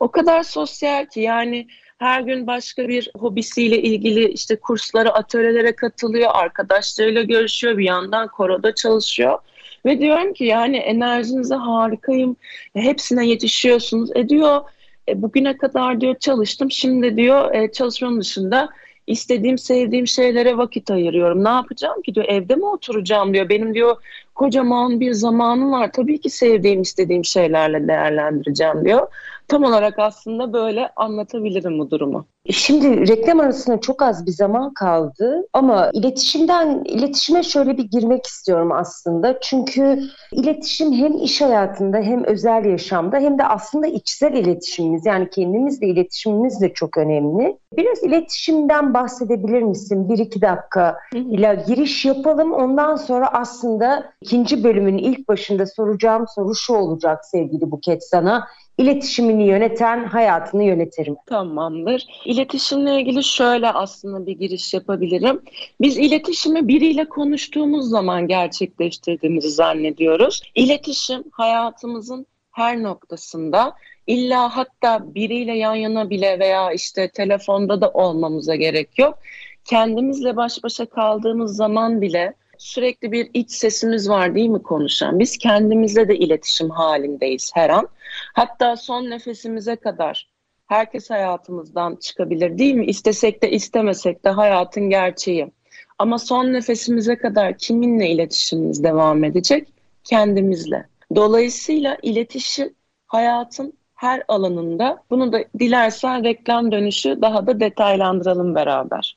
O 0.00 0.10
kadar 0.10 0.42
sosyal 0.42 1.06
ki 1.06 1.20
yani 1.20 1.66
her 1.98 2.20
gün 2.20 2.46
başka 2.46 2.88
bir 2.88 3.10
hobisiyle 3.18 3.82
ilgili 3.82 4.28
işte 4.28 4.56
kurslara, 4.56 5.10
atölyelere 5.10 5.76
katılıyor, 5.76 6.30
arkadaşlarıyla 6.34 7.22
görüşüyor, 7.22 7.78
bir 7.78 7.84
yandan 7.84 8.28
koroda 8.28 8.74
çalışıyor. 8.74 9.38
Ve 9.86 10.00
diyorum 10.00 10.32
ki 10.32 10.44
yani 10.44 10.76
enerjinize 10.76 11.54
harikayım, 11.54 12.36
hepsine 12.74 13.26
yetişiyorsunuz. 13.26 14.10
E 14.14 14.28
diyor, 14.28 14.60
e, 15.08 15.22
bugüne 15.22 15.56
kadar 15.56 16.00
diyor 16.00 16.14
çalıştım, 16.18 16.70
şimdi 16.70 17.16
diyor 17.16 17.54
e, 17.54 17.72
çalışmanın 17.72 18.20
dışında 18.20 18.68
istediğim, 19.06 19.58
sevdiğim 19.58 20.06
şeylere 20.06 20.56
vakit 20.56 20.90
ayırıyorum. 20.90 21.44
Ne 21.44 21.48
yapacağım 21.48 22.02
ki 22.02 22.14
diyor, 22.14 22.26
evde 22.28 22.54
mi 22.54 22.64
oturacağım 22.64 23.34
diyor. 23.34 23.48
Benim 23.48 23.74
diyor 23.74 23.96
kocaman 24.34 25.00
bir 25.00 25.12
zamanım 25.12 25.72
var. 25.72 25.90
Tabii 25.92 26.20
ki 26.20 26.30
sevdiğim, 26.30 26.82
istediğim 26.82 27.24
şeylerle 27.24 27.88
değerlendireceğim 27.88 28.84
diyor. 28.84 29.08
Tam 29.48 29.64
olarak 29.64 29.98
aslında 29.98 30.52
böyle 30.52 30.90
anlatabilirim 30.96 31.78
bu 31.78 31.90
durumu. 31.90 32.26
Şimdi 32.50 33.08
reklam 33.08 33.40
arasında 33.40 33.80
çok 33.80 34.02
az 34.02 34.26
bir 34.26 34.32
zaman 34.32 34.74
kaldı 34.74 35.46
ama 35.52 35.90
iletişimden 35.92 36.82
iletişime 36.84 37.42
şöyle 37.42 37.78
bir 37.78 37.84
girmek 37.84 38.26
istiyorum 38.26 38.72
aslında. 38.72 39.40
Çünkü 39.40 40.00
iletişim 40.32 40.92
hem 40.92 41.18
iş 41.18 41.40
hayatında 41.40 41.96
hem 41.96 42.24
özel 42.24 42.64
yaşamda 42.64 43.16
hem 43.16 43.38
de 43.38 43.44
aslında 43.44 43.86
içsel 43.86 44.32
iletişimimiz 44.32 45.06
yani 45.06 45.30
kendimizle 45.30 45.86
iletişimimiz 45.86 46.60
de 46.60 46.72
çok 46.72 46.98
önemli. 46.98 47.58
Biraz 47.76 48.02
iletişimden 48.02 48.94
bahsedebilir 48.94 49.62
misin? 49.62 50.08
Bir 50.08 50.18
iki 50.18 50.42
dakika 50.42 50.98
ile 51.14 51.64
giriş 51.66 52.04
yapalım. 52.04 52.52
Ondan 52.52 52.96
sonra 52.96 53.28
aslında 53.32 54.12
ikinci 54.20 54.64
bölümün 54.64 54.98
ilk 54.98 55.28
başında 55.28 55.66
soracağım 55.66 56.24
soru 56.34 56.54
şu 56.54 56.74
olacak 56.74 57.24
sevgili 57.24 57.70
Buket 57.70 58.04
sana 58.04 58.46
iletişimini 58.78 59.46
yöneten 59.46 60.04
hayatını 60.04 60.64
yönetir? 60.64 61.08
Tamamdır. 61.26 62.06
İletişimle 62.24 63.00
ilgili 63.00 63.24
şöyle 63.24 63.70
aslında 63.70 64.26
bir 64.26 64.32
giriş 64.32 64.74
yapabilirim. 64.74 65.42
Biz 65.80 65.98
iletişimi 65.98 66.68
biriyle 66.68 67.08
konuştuğumuz 67.08 67.88
zaman 67.88 68.26
gerçekleştirdiğimizi 68.28 69.50
zannediyoruz. 69.50 70.42
İletişim 70.54 71.24
hayatımızın 71.32 72.26
her 72.52 72.82
noktasında 72.82 73.74
illa 74.06 74.56
hatta 74.56 75.14
biriyle 75.14 75.56
yan 75.56 75.74
yana 75.74 76.10
bile 76.10 76.38
veya 76.38 76.72
işte 76.72 77.10
telefonda 77.10 77.80
da 77.80 77.90
olmamıza 77.90 78.54
gerek 78.54 78.98
yok. 78.98 79.18
Kendimizle 79.64 80.36
baş 80.36 80.64
başa 80.64 80.86
kaldığımız 80.86 81.56
zaman 81.56 82.00
bile 82.00 82.34
sürekli 82.58 83.12
bir 83.12 83.30
iç 83.34 83.50
sesimiz 83.50 84.08
var 84.08 84.34
değil 84.34 84.48
mi 84.48 84.62
konuşan? 84.62 85.18
Biz 85.18 85.38
kendimizle 85.38 86.08
de 86.08 86.16
iletişim 86.16 86.70
halindeyiz 86.70 87.50
her 87.54 87.70
an. 87.70 87.88
Hatta 88.34 88.76
son 88.76 89.10
nefesimize 89.10 89.76
kadar 89.76 90.28
herkes 90.66 91.10
hayatımızdan 91.10 91.96
çıkabilir 91.96 92.58
değil 92.58 92.74
mi? 92.74 92.86
İstesek 92.86 93.42
de 93.42 93.50
istemesek 93.50 94.24
de 94.24 94.28
hayatın 94.28 94.90
gerçeği. 94.90 95.52
Ama 95.98 96.18
son 96.18 96.52
nefesimize 96.52 97.16
kadar 97.16 97.58
kiminle 97.58 98.10
iletişimimiz 98.10 98.84
devam 98.84 99.24
edecek? 99.24 99.68
Kendimizle. 100.04 100.86
Dolayısıyla 101.14 101.96
iletişim 102.02 102.74
hayatın 103.06 103.72
her 103.94 104.22
alanında. 104.28 105.02
Bunu 105.10 105.32
da 105.32 105.44
dilersen 105.58 106.24
reklam 106.24 106.72
dönüşü 106.72 107.18
daha 107.22 107.46
da 107.46 107.60
detaylandıralım 107.60 108.54
beraber. 108.54 109.15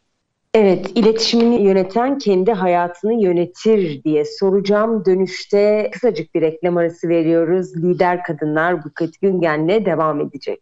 Evet, 0.53 0.91
iletişimini 0.95 1.63
yöneten 1.63 2.17
kendi 2.17 2.51
hayatını 2.51 3.23
yönetir 3.23 4.03
diye 4.03 4.23
soracağım. 4.25 5.05
Dönüşte 5.05 5.89
kısacık 5.93 6.35
bir 6.35 6.41
reklam 6.41 6.77
arası 6.77 7.09
veriyoruz. 7.09 7.75
Lider 7.75 8.23
Kadınlar 8.23 8.83
Buket 8.83 9.21
Güngen'le 9.21 9.85
devam 9.85 10.21
edecek. 10.21 10.59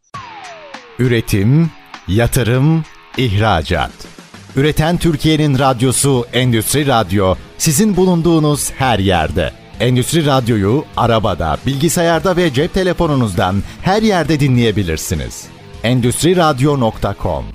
Üretim, 1.00 1.70
yatırım, 2.08 2.84
ihracat. 3.18 3.92
Üreten 4.56 4.98
Türkiye'nin 4.98 5.60
radyosu 5.60 6.26
Endüstri 6.34 6.88
Radyo 6.88 7.36
sizin 7.58 7.98
bulunduğunuz 7.98 8.72
her 8.72 9.00
yerde. 9.00 9.52
Endüstri 9.80 10.26
Radyo'yu 10.26 10.84
arabada, 10.98 11.58
bilgisayarda 11.66 12.38
ve 12.38 12.54
cep 12.54 12.74
telefonunuzdan 12.74 13.56
her 13.82 14.02
yerde 14.02 14.40
dinleyebilirsiniz. 14.40 15.48
Endüstri 15.84 16.36
Radyo.com 16.36 17.46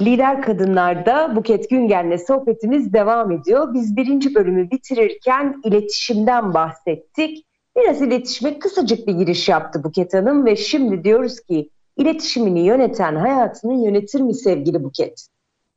Lider 0.00 0.42
Kadınlar'da 0.42 1.36
Buket 1.36 1.70
Güngen'le 1.70 2.18
sohbetimiz 2.18 2.92
devam 2.92 3.32
ediyor. 3.32 3.74
Biz 3.74 3.96
birinci 3.96 4.34
bölümü 4.34 4.70
bitirirken 4.70 5.60
iletişimden 5.64 6.54
bahsettik. 6.54 7.46
Biraz 7.76 8.02
iletişime 8.02 8.58
kısacık 8.58 9.06
bir 9.06 9.12
giriş 9.12 9.48
yaptı 9.48 9.84
Buket 9.84 10.14
Hanım 10.14 10.46
ve 10.46 10.56
şimdi 10.56 11.04
diyoruz 11.04 11.40
ki 11.40 11.70
iletişimini 11.96 12.60
yöneten 12.60 13.16
hayatını 13.16 13.84
yönetir 13.84 14.20
mi 14.20 14.34
sevgili 14.34 14.84
Buket? 14.84 15.26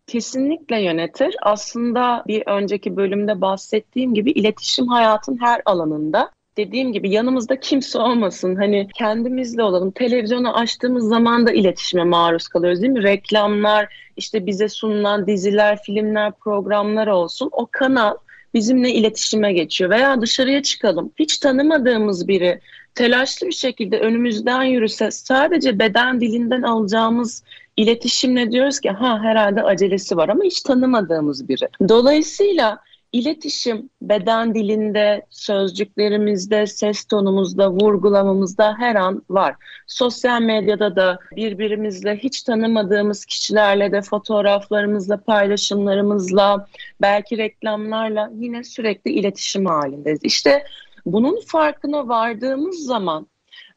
Kesinlikle 0.08 0.82
yönetir. 0.82 1.36
Aslında 1.42 2.24
bir 2.28 2.44
önceki 2.48 2.98
bölümde 2.98 3.42
bahsettiğim 3.42 4.14
gibi 4.14 4.32
iletişim 4.32 4.88
hayatın 4.88 5.38
her 5.42 5.62
alanında 5.66 6.32
dediğim 6.60 6.94
gibi 6.94 7.10
yanımızda 7.10 7.60
kimse 7.60 8.00
olmasın. 8.00 8.56
Hani 8.56 8.88
kendimizle 8.96 9.64
olalım. 9.64 9.92
Televizyonu 9.92 10.58
açtığımız 10.58 11.08
zaman 11.08 11.48
da 11.48 11.52
iletişime 11.52 12.04
maruz 12.04 12.48
kalıyoruz 12.48 12.82
değil 12.82 12.94
mi? 12.94 13.04
Reklamlar, 13.04 14.12
işte 14.18 14.46
bize 14.46 14.70
sunulan 14.70 15.28
diziler, 15.28 15.80
filmler, 15.84 16.32
programlar 16.32 17.08
olsun. 17.08 17.50
O 17.52 17.68
kanal 17.72 18.14
bizimle 18.54 18.92
iletişime 18.92 19.54
geçiyor. 19.54 19.90
Veya 19.90 20.22
dışarıya 20.22 20.64
çıkalım. 20.64 21.12
Hiç 21.20 21.38
tanımadığımız 21.38 22.28
biri 22.28 22.60
telaşlı 22.96 23.48
bir 23.48 23.52
şekilde 23.52 24.00
önümüzden 24.00 24.64
yürüse 24.64 25.12
sadece 25.12 25.80
beden 25.80 26.22
dilinden 26.22 26.62
alacağımız 26.62 27.44
iletişimle 27.78 28.52
diyoruz 28.52 28.80
ki 28.80 28.90
ha 28.90 29.20
herhalde 29.24 29.64
acelesi 29.64 30.18
var 30.18 30.30
ama 30.30 30.44
hiç 30.44 30.62
tanımadığımız 30.62 31.50
biri. 31.50 31.68
Dolayısıyla 31.90 32.80
İletişim 33.12 33.90
beden 34.02 34.56
dilinde, 34.56 35.26
sözcüklerimizde, 35.30 36.68
ses 36.68 37.04
tonumuzda, 37.04 37.72
vurgulamamızda 37.72 38.76
her 38.80 38.96
an 38.96 39.24
var. 39.30 39.56
Sosyal 39.88 40.42
medyada 40.42 40.96
da 40.96 41.20
birbirimizle 41.36 42.18
hiç 42.18 42.44
tanımadığımız 42.44 43.26
kişilerle 43.26 43.92
de 43.92 44.02
fotoğraflarımızla, 44.02 45.18
paylaşımlarımızla, 45.18 46.68
belki 47.02 47.38
reklamlarla 47.38 48.32
yine 48.36 48.64
sürekli 48.64 49.12
iletişim 49.12 49.66
halindeyiz. 49.66 50.20
İşte 50.24 50.64
bunun 51.06 51.42
farkına 51.46 52.08
vardığımız 52.08 52.86
zaman 52.86 53.28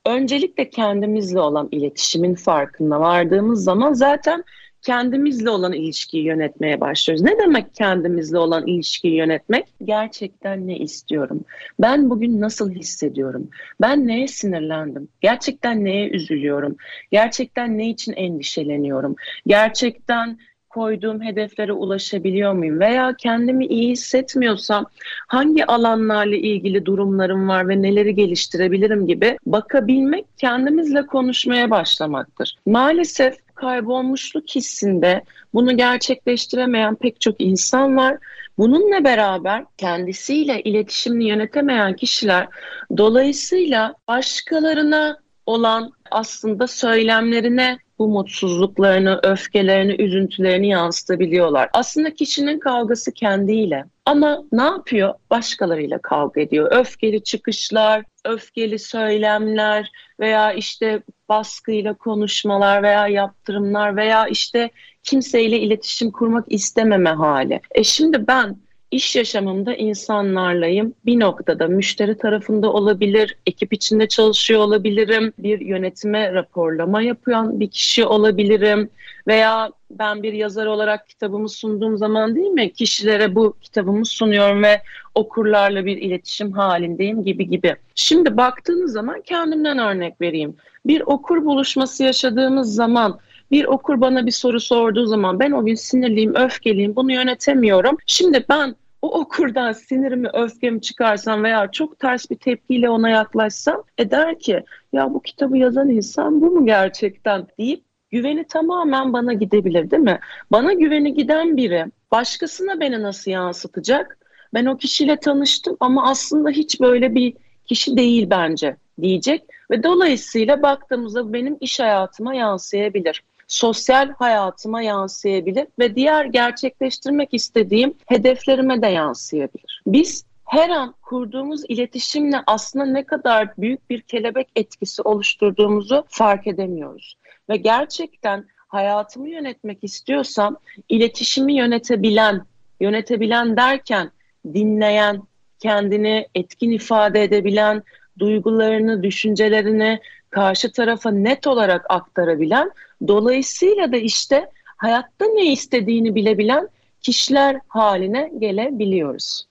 öncelikle 0.07 0.71
kendimizle 0.71 1.41
olan 1.41 1.69
iletişimin 1.71 2.35
farkına 2.35 3.01
vardığımız 3.01 3.65
zaman 3.65 3.93
zaten 3.93 4.45
kendimizle 4.83 5.51
olan 5.51 5.73
ilişkiyi 5.73 6.25
yönetmeye 6.25 6.81
başlıyoruz. 6.81 7.25
Ne 7.25 7.39
demek 7.39 7.75
kendimizle 7.75 8.39
olan 8.39 8.67
ilişkiyi 8.67 9.15
yönetmek? 9.15 9.67
Gerçekten 9.85 10.67
ne 10.67 10.79
istiyorum? 10.79 11.45
Ben 11.81 12.11
bugün 12.11 12.41
nasıl 12.41 12.71
hissediyorum? 12.71 13.51
Ben 13.81 14.07
neye 14.07 14.29
sinirlendim? 14.29 15.09
Gerçekten 15.21 15.85
neye 15.85 16.09
üzülüyorum? 16.09 16.77
Gerçekten 17.11 17.79
ne 17.79 17.89
için 17.89 18.13
endişeleniyorum? 18.13 19.17
Gerçekten 19.47 20.39
koyduğum 20.73 21.23
hedeflere 21.23 21.73
ulaşabiliyor 21.73 22.53
muyum? 22.53 22.81
Veya 22.81 23.15
kendimi 23.19 23.67
iyi 23.67 23.91
hissetmiyorsam 23.91 24.87
hangi 25.29 25.67
alanlarla 25.67 26.37
ilgili 26.37 26.87
durumlarım 26.87 27.49
var 27.49 27.69
ve 27.69 27.83
neleri 27.83 28.15
geliştirebilirim 28.15 29.07
gibi 29.07 29.39
bakabilmek 29.47 30.25
kendimizle 30.37 31.07
konuşmaya 31.07 31.71
başlamaktır. 31.71 32.57
Maalesef 32.67 33.35
kaybolmuşluk 33.63 34.51
hissinde 34.55 35.25
bunu 35.55 35.77
gerçekleştiremeyen 35.77 36.95
pek 36.95 37.21
çok 37.21 37.41
insan 37.41 37.97
var. 37.97 38.17
Bununla 38.59 39.05
beraber 39.05 39.65
kendisiyle 39.79 40.63
iletişimini 40.63 41.29
yönetemeyen 41.29 41.97
kişiler 41.97 42.49
dolayısıyla 42.97 43.95
başkalarına 44.09 45.19
olan 45.47 45.93
aslında 46.11 46.67
söylemlerine 46.67 47.79
bu 47.99 48.09
mutsuzluklarını, 48.09 49.21
öfkelerini, 49.23 50.03
üzüntülerini 50.03 50.69
yansıtabiliyorlar. 50.69 51.69
Aslında 51.73 52.15
kişinin 52.15 52.59
kavgası 52.59 53.13
kendiyle 53.13 53.85
ama 54.07 54.43
ne 54.53 54.63
yapıyor? 54.63 55.15
Başkalarıyla 55.31 55.99
kavga 55.99 56.41
ediyor. 56.41 56.73
Öfkeli 56.73 57.23
çıkışlar, 57.23 58.05
öfkeli 58.25 58.79
söylemler 58.79 59.91
veya 60.23 60.53
işte 60.53 61.03
baskıyla 61.29 61.95
konuşmalar 61.95 62.83
veya 62.83 63.09
yaptırımlar 63.09 63.97
veya 63.97 64.27
işte 64.27 64.71
kimseyle 65.03 65.61
iletişim 65.61 66.11
kurmak 66.11 66.45
istememe 66.49 67.11
hali. 67.11 67.61
E 67.75 67.85
şimdi 67.85 68.27
ben 68.27 68.57
iş 68.91 69.17
yaşamımda 69.17 69.75
insanlarlayım. 69.75 70.95
Bir 71.07 71.21
noktada 71.21 71.67
müşteri 71.67 72.19
tarafında 72.19 72.73
olabilir, 72.73 73.37
ekip 73.47 73.73
içinde 73.73 74.09
çalışıyor 74.09 74.61
olabilirim, 74.61 75.33
bir 75.39 75.61
yönetime 75.61 76.33
raporlama 76.33 77.03
yapan 77.03 77.61
bir 77.61 77.71
kişi 77.71 78.05
olabilirim 78.05 78.91
veya 79.27 79.71
ben 79.91 80.23
bir 80.23 80.33
yazar 80.33 80.67
olarak 80.67 81.09
kitabımı 81.09 81.49
sunduğum 81.49 81.99
zaman 81.99 82.37
değil 82.37 82.51
mi 82.51 82.73
kişilere 82.73 83.35
bu 83.35 83.57
kitabımı 83.63 84.07
sunuyorum 84.07 84.63
ve 84.63 84.83
okurlarla 85.15 85.87
bir 85.87 85.97
iletişim 85.97 86.53
halindeyim 86.53 87.25
gibi 87.25 87.49
gibi. 87.49 87.77
Şimdi 87.95 88.37
baktığınız 88.37 88.93
zaman 88.93 89.23
kendimden 89.23 89.79
örnek 89.79 90.21
vereyim. 90.21 90.57
Bir 90.87 91.01
okur 91.01 91.45
buluşması 91.45 92.05
yaşadığımız 92.05 92.75
zaman 92.75 93.19
bir 93.51 93.65
okur 93.65 94.01
bana 94.01 94.27
bir 94.27 94.31
soru 94.31 94.61
sorduğu 94.61 95.07
zaman 95.07 95.41
ben 95.41 95.51
o 95.51 95.65
gün 95.65 95.75
sinirliyim, 95.75 96.35
öfkeliyim, 96.35 96.97
bunu 96.97 97.13
yönetemiyorum. 97.13 97.97
Şimdi 98.07 98.45
ben 98.49 98.77
o 99.03 99.21
okurdan 99.21 99.73
sinirimi, 99.73 100.29
öfkemi 100.35 100.81
çıkarsam 100.81 101.43
veya 101.43 101.71
çok 101.71 101.99
ters 101.99 102.31
bir 102.31 102.37
tepkiyle 102.37 102.91
ona 102.91 103.11
yaklaşsam 103.11 103.83
e 103.99 104.11
der 104.11 104.39
ki 104.39 104.65
ya 104.93 105.15
bu 105.15 105.23
kitabı 105.23 105.57
yazan 105.57 105.91
insan 105.91 106.41
bu 106.41 106.51
mu 106.51 106.67
gerçekten 106.67 107.47
deyip 107.59 107.85
güveni 108.11 108.45
tamamen 108.45 109.13
bana 109.13 109.33
gidebilir 109.33 109.91
değil 109.91 110.03
mi? 110.03 110.19
Bana 110.51 110.73
güveni 110.73 111.15
giden 111.15 111.57
biri 111.57 111.87
başkasına 112.11 112.81
beni 112.81 113.03
nasıl 113.03 113.31
yansıtacak? 113.31 114.19
Ben 114.55 114.67
o 114.67 114.77
kişiyle 114.77 115.17
tanıştım 115.17 115.77
ama 115.81 116.11
aslında 116.11 116.51
hiç 116.51 116.81
böyle 116.81 117.15
bir 117.15 117.35
kişi 117.65 117.97
değil 117.97 118.31
bence 118.31 118.77
diyecek 119.01 119.43
ve 119.71 119.83
dolayısıyla 119.83 120.63
baktığımızda 120.63 121.33
benim 121.33 121.57
iş 121.61 121.81
hayatıma 121.81 122.35
yansıyabilir 122.35 123.23
sosyal 123.53 124.09
hayatıma 124.19 124.83
yansıyabilir 124.83 125.67
ve 125.79 125.97
diğer 125.97 126.25
gerçekleştirmek 126.25 127.35
istediğim 127.35 127.95
hedeflerime 128.07 128.83
de 128.83 128.87
yansıyabilir. 128.87 129.83
Biz 129.87 130.25
her 130.45 130.71
an 130.71 130.95
kurduğumuz 131.03 131.63
iletişimle 131.69 132.37
aslında 132.47 132.85
ne 132.85 133.05
kadar 133.05 133.57
büyük 133.59 133.91
bir 133.91 134.01
kelebek 134.01 134.49
etkisi 134.57 135.03
oluşturduğumuzu 135.03 136.05
fark 136.09 136.47
edemiyoruz. 136.47 137.17
Ve 137.49 137.57
gerçekten 137.57 138.47
hayatımı 138.69 139.29
yönetmek 139.29 139.85
istiyorsam 139.85 140.57
iletişimi 140.89 141.55
yönetebilen, 141.55 142.43
yönetebilen 142.81 143.57
derken 143.57 144.11
dinleyen, 144.55 145.23
kendini 145.59 146.27
etkin 146.35 146.71
ifade 146.71 147.23
edebilen, 147.23 147.83
duygularını, 148.19 149.03
düşüncelerini 149.03 150.01
karşı 150.31 150.73
tarafa 150.73 151.11
net 151.11 151.47
olarak 151.47 151.87
aktarabilen, 151.89 152.71
dolayısıyla 153.09 153.93
da 153.93 153.97
işte 153.97 154.51
hayatta 154.77 155.27
ne 155.27 155.53
istediğini 155.53 156.15
bilebilen 156.15 156.69
kişiler 157.01 157.61
haline 157.69 158.33
gelebiliyoruz. 158.39 159.47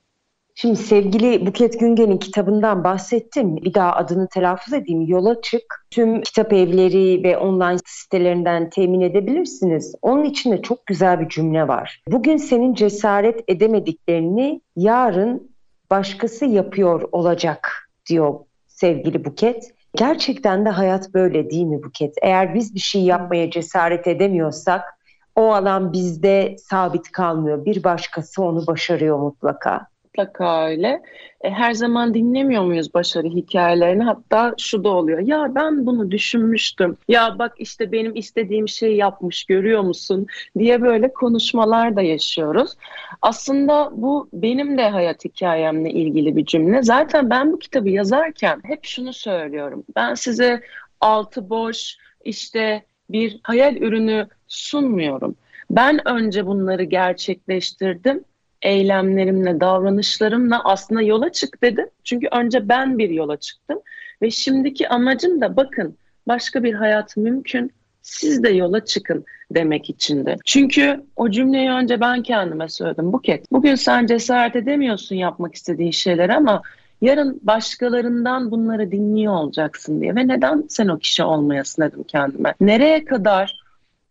Şimdi 0.56 0.76
sevgili 0.76 1.46
Buket 1.46 1.80
Güngen'in 1.80 2.18
kitabından 2.18 2.84
bahsettim. 2.84 3.56
Bir 3.56 3.74
daha 3.74 3.96
adını 3.96 4.28
telaffuz 4.28 4.74
edeyim. 4.74 5.02
Yola 5.02 5.42
çık. 5.42 5.86
Tüm 5.92 6.22
kitap 6.22 6.54
evleri 6.54 7.24
ve 7.24 7.38
online 7.38 7.78
sitelerinden 7.86 8.70
temin 8.70 9.02
edebilirsiniz. 9.02 9.96
Onun 10.02 10.24
içinde 10.24 10.62
çok 10.62 10.86
güzel 10.86 11.20
bir 11.20 11.30
cümle 11.30 11.68
var. 11.68 12.02
Bugün 12.08 12.38
senin 12.38 12.74
cesaret 12.74 13.44
edemediklerini 13.48 14.62
yarın 14.76 15.52
başkası 15.92 16.46
yapıyor 16.46 17.10
olacak 17.12 17.90
diyor 18.10 18.40
sevgili 18.68 19.26
Buket. 19.26 19.74
Gerçekten 19.96 20.66
de 20.66 20.70
hayat 20.70 21.14
böyle 21.14 21.50
değil 21.50 21.66
mi 21.66 21.84
Buket? 21.84 22.14
Eğer 22.22 22.56
biz 22.56 22.76
bir 22.76 22.80
şey 22.80 23.02
yapmaya 23.04 23.52
cesaret 23.52 24.08
edemiyorsak 24.08 24.82
o 25.36 25.54
alan 25.54 25.94
bizde 25.94 26.56
sabit 26.58 27.12
kalmıyor. 27.12 27.66
Bir 27.66 27.84
başkası 27.84 28.44
onu 28.44 28.68
başarıyor 28.68 29.20
mutlaka 29.20 29.91
mutlaka 30.12 30.68
öyle. 30.68 31.02
E, 31.42 31.50
her 31.50 31.74
zaman 31.74 32.14
dinlemiyor 32.14 32.64
muyuz 32.64 32.94
başarı 32.94 33.28
hikayelerini? 33.28 34.04
Hatta 34.04 34.54
şu 34.58 34.84
da 34.84 34.90
oluyor. 34.90 35.20
Ya 35.20 35.56
ben 35.56 35.86
bunu 35.86 36.12
düşünmüştüm. 36.12 36.98
Ya 37.08 37.40
bak 37.40 37.54
işte 37.58 37.92
benim 37.92 38.16
istediğim 38.16 38.68
şeyi 38.68 38.98
yapmış 38.98 39.44
görüyor 39.44 39.82
musun? 39.82 40.28
diye 40.58 40.82
böyle 40.82 41.14
konuşmalar 41.14 41.96
da 41.96 42.02
yaşıyoruz. 42.02 42.72
Aslında 43.22 43.90
bu 43.94 44.30
benim 44.34 44.78
de 44.78 44.90
hayat 44.90 45.26
hikayemle 45.26 45.92
ilgili 45.92 46.36
bir 46.36 46.46
cümle. 46.46 46.84
Zaten 46.84 47.30
ben 47.30 47.52
bu 47.52 47.60
kitabı 47.60 47.90
yazarken 47.90 48.62
hep 48.64 48.86
şunu 48.86 49.14
söylüyorum. 49.14 49.84
Ben 49.96 50.14
size 50.14 50.62
altı 51.02 51.50
boş 51.50 51.98
işte 52.26 52.84
bir 53.10 53.40
hayal 53.44 53.76
ürünü 53.76 54.28
sunmuyorum. 54.48 55.36
Ben 55.70 56.08
önce 56.08 56.46
bunları 56.46 56.84
gerçekleştirdim 56.84 58.24
eylemlerimle, 58.62 59.60
davranışlarımla 59.60 60.62
aslında 60.64 61.02
yola 61.02 61.32
çık 61.32 61.64
dedim. 61.64 61.90
Çünkü 62.04 62.28
önce 62.32 62.70
ben 62.70 62.98
bir 62.98 63.10
yola 63.10 63.38
çıktım 63.38 63.80
ve 64.22 64.32
şimdiki 64.32 64.90
amacım 64.90 65.42
da 65.42 65.56
bakın 65.56 65.98
başka 66.28 66.64
bir 66.64 66.74
hayat 66.74 67.18
mümkün. 67.18 67.72
Siz 68.02 68.44
de 68.44 68.50
yola 68.50 68.86
çıkın 68.86 69.26
demek 69.52 69.90
içindi. 69.90 70.38
Çünkü 70.46 71.04
o 71.16 71.30
cümleyi 71.30 71.70
önce 71.70 72.02
ben 72.02 72.24
kendime 72.24 72.70
söyledim. 72.70 73.14
Buket, 73.14 73.52
bugün 73.52 73.76
sen 73.76 74.06
cesaret 74.06 74.56
edemiyorsun 74.56 75.16
yapmak 75.16 75.56
istediğin 75.56 75.92
şeyler 75.92 76.30
ama 76.30 76.62
yarın 77.02 77.40
başkalarından 77.44 78.52
bunları 78.52 78.92
dinliyor 78.92 79.34
olacaksın 79.34 80.02
diye. 80.02 80.16
Ve 80.16 80.28
neden 80.28 80.66
sen 80.70 80.88
o 80.88 80.98
kişi 80.98 81.24
olmayasın 81.24 81.82
dedim 81.82 82.04
kendime. 82.04 82.54
Nereye 82.62 83.06
kadar 83.06 83.62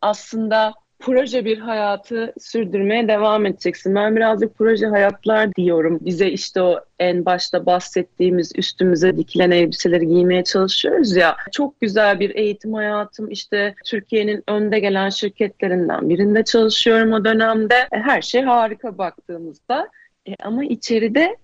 aslında 0.03 0.75
proje 1.01 1.45
bir 1.45 1.59
hayatı 1.59 2.33
sürdürmeye 2.41 3.09
devam 3.09 3.47
edeceksin. 3.47 3.95
Ben 3.95 4.17
birazcık 4.17 4.59
proje 4.59 4.87
hayatlar 4.87 5.55
diyorum. 5.55 5.99
Bize 6.01 6.29
işte 6.31 6.63
o 6.63 6.81
en 6.99 7.25
başta 7.25 7.67
bahsettiğimiz 7.67 8.53
üstümüze 8.57 9.17
dikilen 9.17 9.51
elbiseleri 9.51 10.09
giymeye 10.09 10.45
çalışıyoruz 10.45 11.17
ya. 11.17 11.37
Çok 11.53 11.81
güzel 11.81 12.21
bir 12.21 12.35
eğitim 12.35 12.75
hayatım. 12.75 13.31
İşte 13.31 13.75
Türkiye'nin 13.85 14.45
önde 14.49 14.79
gelen 14.79 15.09
şirketlerinden 15.09 16.09
birinde 16.09 16.45
çalışıyorum 16.45 17.13
o 17.13 17.25
dönemde. 17.25 17.75
E, 17.75 17.99
her 17.99 18.23
şey 18.23 18.43
harika 18.43 18.99
baktığımızda. 18.99 19.89
E, 20.29 20.35
ama 20.43 20.65
içeride 20.65 21.37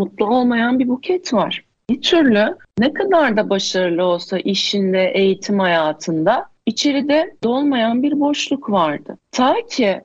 mutlu 0.00 0.26
olmayan 0.26 0.78
bir 0.78 0.88
buket 0.88 1.34
var. 1.34 1.64
Bir 1.90 2.02
türlü 2.02 2.56
ne 2.78 2.92
kadar 2.92 3.36
da 3.36 3.50
başarılı 3.50 4.04
olsa 4.04 4.38
işinde, 4.38 5.12
eğitim 5.14 5.58
hayatında 5.58 6.53
içeride 6.66 7.36
dolmayan 7.42 8.02
bir 8.02 8.20
boşluk 8.20 8.70
vardı. 8.70 9.18
Ta 9.32 9.66
ki 9.70 10.00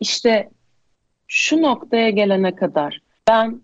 işte 0.00 0.50
şu 1.28 1.62
noktaya 1.62 2.10
gelene 2.10 2.54
kadar 2.54 3.00
ben 3.28 3.60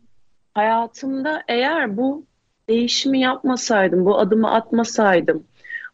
hayatımda 0.54 1.42
eğer 1.48 1.96
bu 1.96 2.26
değişimi 2.68 3.20
yapmasaydım, 3.20 4.04
bu 4.04 4.18
adımı 4.18 4.50
atmasaydım, 4.50 5.44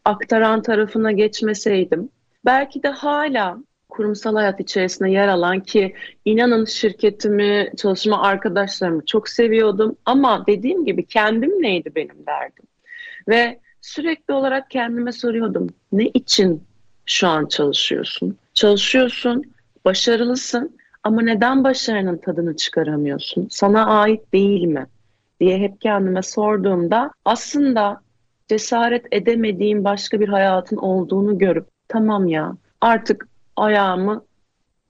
aktaran 0.04 0.62
tarafına 0.62 1.12
geçmeseydim, 1.12 2.08
belki 2.44 2.82
de 2.82 2.88
hala 2.88 3.58
kurumsal 3.88 4.36
hayat 4.36 4.60
içerisinde 4.60 5.10
yer 5.10 5.28
alan 5.28 5.60
ki 5.60 5.94
inanın 6.24 6.64
şirketimi, 6.64 7.72
çalışma 7.76 8.22
arkadaşlarımı 8.22 9.06
çok 9.06 9.28
seviyordum 9.28 9.96
ama 10.04 10.46
dediğim 10.46 10.84
gibi 10.84 11.06
kendim 11.06 11.50
neydi 11.62 11.94
benim 11.94 12.26
derdim. 12.26 12.64
Ve 13.28 13.60
sürekli 13.86 14.34
olarak 14.34 14.70
kendime 14.70 15.12
soruyordum. 15.12 15.68
Ne 15.92 16.04
için 16.04 16.62
şu 17.06 17.28
an 17.28 17.46
çalışıyorsun? 17.46 18.38
Çalışıyorsun, 18.54 19.42
başarılısın 19.84 20.76
ama 21.02 21.22
neden 21.22 21.64
başarının 21.64 22.16
tadını 22.16 22.56
çıkaramıyorsun? 22.56 23.48
Sana 23.50 23.86
ait 23.86 24.32
değil 24.32 24.62
mi? 24.62 24.86
diye 25.40 25.58
hep 25.58 25.80
kendime 25.80 26.22
sorduğumda 26.22 27.10
aslında 27.24 28.00
cesaret 28.48 29.06
edemediğim 29.12 29.84
başka 29.84 30.20
bir 30.20 30.28
hayatın 30.28 30.76
olduğunu 30.76 31.38
görüp 31.38 31.66
tamam 31.88 32.28
ya 32.28 32.56
artık 32.80 33.28
ayağımı 33.56 34.24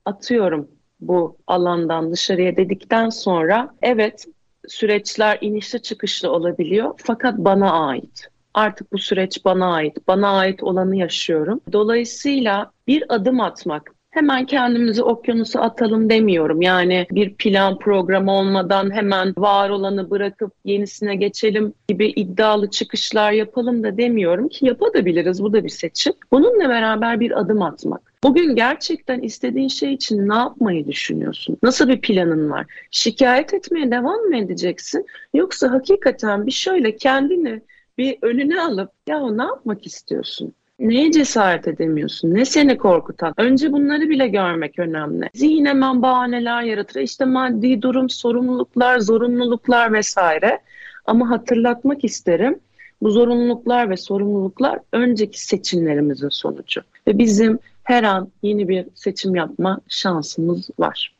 atıyorum 0.05 0.67
bu 0.99 1.37
alandan 1.47 2.11
dışarıya 2.11 2.57
dedikten 2.57 3.09
sonra 3.09 3.75
evet 3.81 4.25
süreçler 4.67 5.37
inişli 5.41 5.81
çıkışlı 5.81 6.31
olabiliyor 6.31 6.93
fakat 6.97 7.37
bana 7.37 7.87
ait. 7.87 8.29
Artık 8.57 8.93
bu 8.93 8.97
süreç 8.97 9.45
bana 9.45 9.73
ait. 9.73 10.07
Bana 10.07 10.29
ait 10.29 10.63
olanı 10.63 10.95
yaşıyorum. 10.95 11.61
Dolayısıyla 11.73 12.71
bir 12.87 13.03
adım 13.09 13.39
atmak, 13.39 13.91
hemen 14.09 14.45
kendimizi 14.45 15.03
okyanusa 15.03 15.61
atalım 15.61 16.09
demiyorum. 16.09 16.61
Yani 16.61 17.07
bir 17.11 17.33
plan 17.33 17.79
program 17.79 18.27
olmadan 18.27 18.91
hemen 18.91 19.33
var 19.37 19.69
olanı 19.69 20.09
bırakıp 20.09 20.51
yenisine 20.65 21.15
geçelim 21.15 21.73
gibi 21.87 22.07
iddialı 22.07 22.69
çıkışlar 22.69 23.31
yapalım 23.31 23.83
da 23.83 23.97
demiyorum 23.97 24.47
ki 24.47 24.65
yapabiliriz. 24.65 25.43
Bu 25.43 25.53
da 25.53 25.63
bir 25.63 25.69
seçim. 25.69 26.13
Bununla 26.31 26.69
beraber 26.69 27.19
bir 27.19 27.39
adım 27.39 27.61
atmak. 27.61 28.13
Bugün 28.23 28.55
gerçekten 28.55 29.19
istediğin 29.19 29.67
şey 29.67 29.93
için 29.93 30.29
ne 30.29 30.35
yapmayı 30.35 30.87
düşünüyorsun? 30.87 31.57
Nasıl 31.63 31.87
bir 31.87 32.01
planın 32.01 32.49
var? 32.49 32.65
Şikayet 32.91 33.53
etmeye 33.53 33.91
devam 33.91 34.19
mı 34.19 34.37
edeceksin? 34.37 35.05
Yoksa 35.33 35.71
hakikaten 35.71 36.45
bir 36.45 36.51
şöyle 36.51 36.95
kendini 36.95 37.61
bir 37.97 38.17
önüne 38.21 38.61
alıp 38.61 38.91
ya 39.07 39.31
ne 39.31 39.43
yapmak 39.43 39.85
istiyorsun? 39.85 40.53
Neye 40.79 41.11
cesaret 41.11 41.67
edemiyorsun? 41.67 42.33
Ne 42.33 42.45
seni 42.45 42.77
korkutan? 42.77 43.33
Önce 43.37 43.71
bunları 43.71 44.09
bile 44.09 44.27
görmek 44.27 44.79
önemli. 44.79 45.29
Zihin 45.33 45.65
hemen 45.65 46.01
bahaneler 46.01 46.63
yaratır. 46.63 47.01
İşte 47.01 47.25
maddi 47.25 47.81
durum, 47.81 48.09
sorumluluklar, 48.09 48.99
zorunluluklar 48.99 49.93
vesaire. 49.93 50.59
Ama 51.05 51.29
hatırlatmak 51.29 52.03
isterim. 52.03 52.59
Bu 53.01 53.11
zorunluluklar 53.11 53.89
ve 53.89 53.97
sorumluluklar 53.97 54.79
önceki 54.93 55.45
seçimlerimizin 55.45 56.29
sonucu. 56.29 56.81
Ve 57.07 57.17
bizim 57.17 57.59
her 57.83 58.03
an 58.03 58.31
yeni 58.41 58.67
bir 58.67 58.85
seçim 58.95 59.35
yapma 59.35 59.79
şansımız 59.87 60.69
var. 60.79 61.16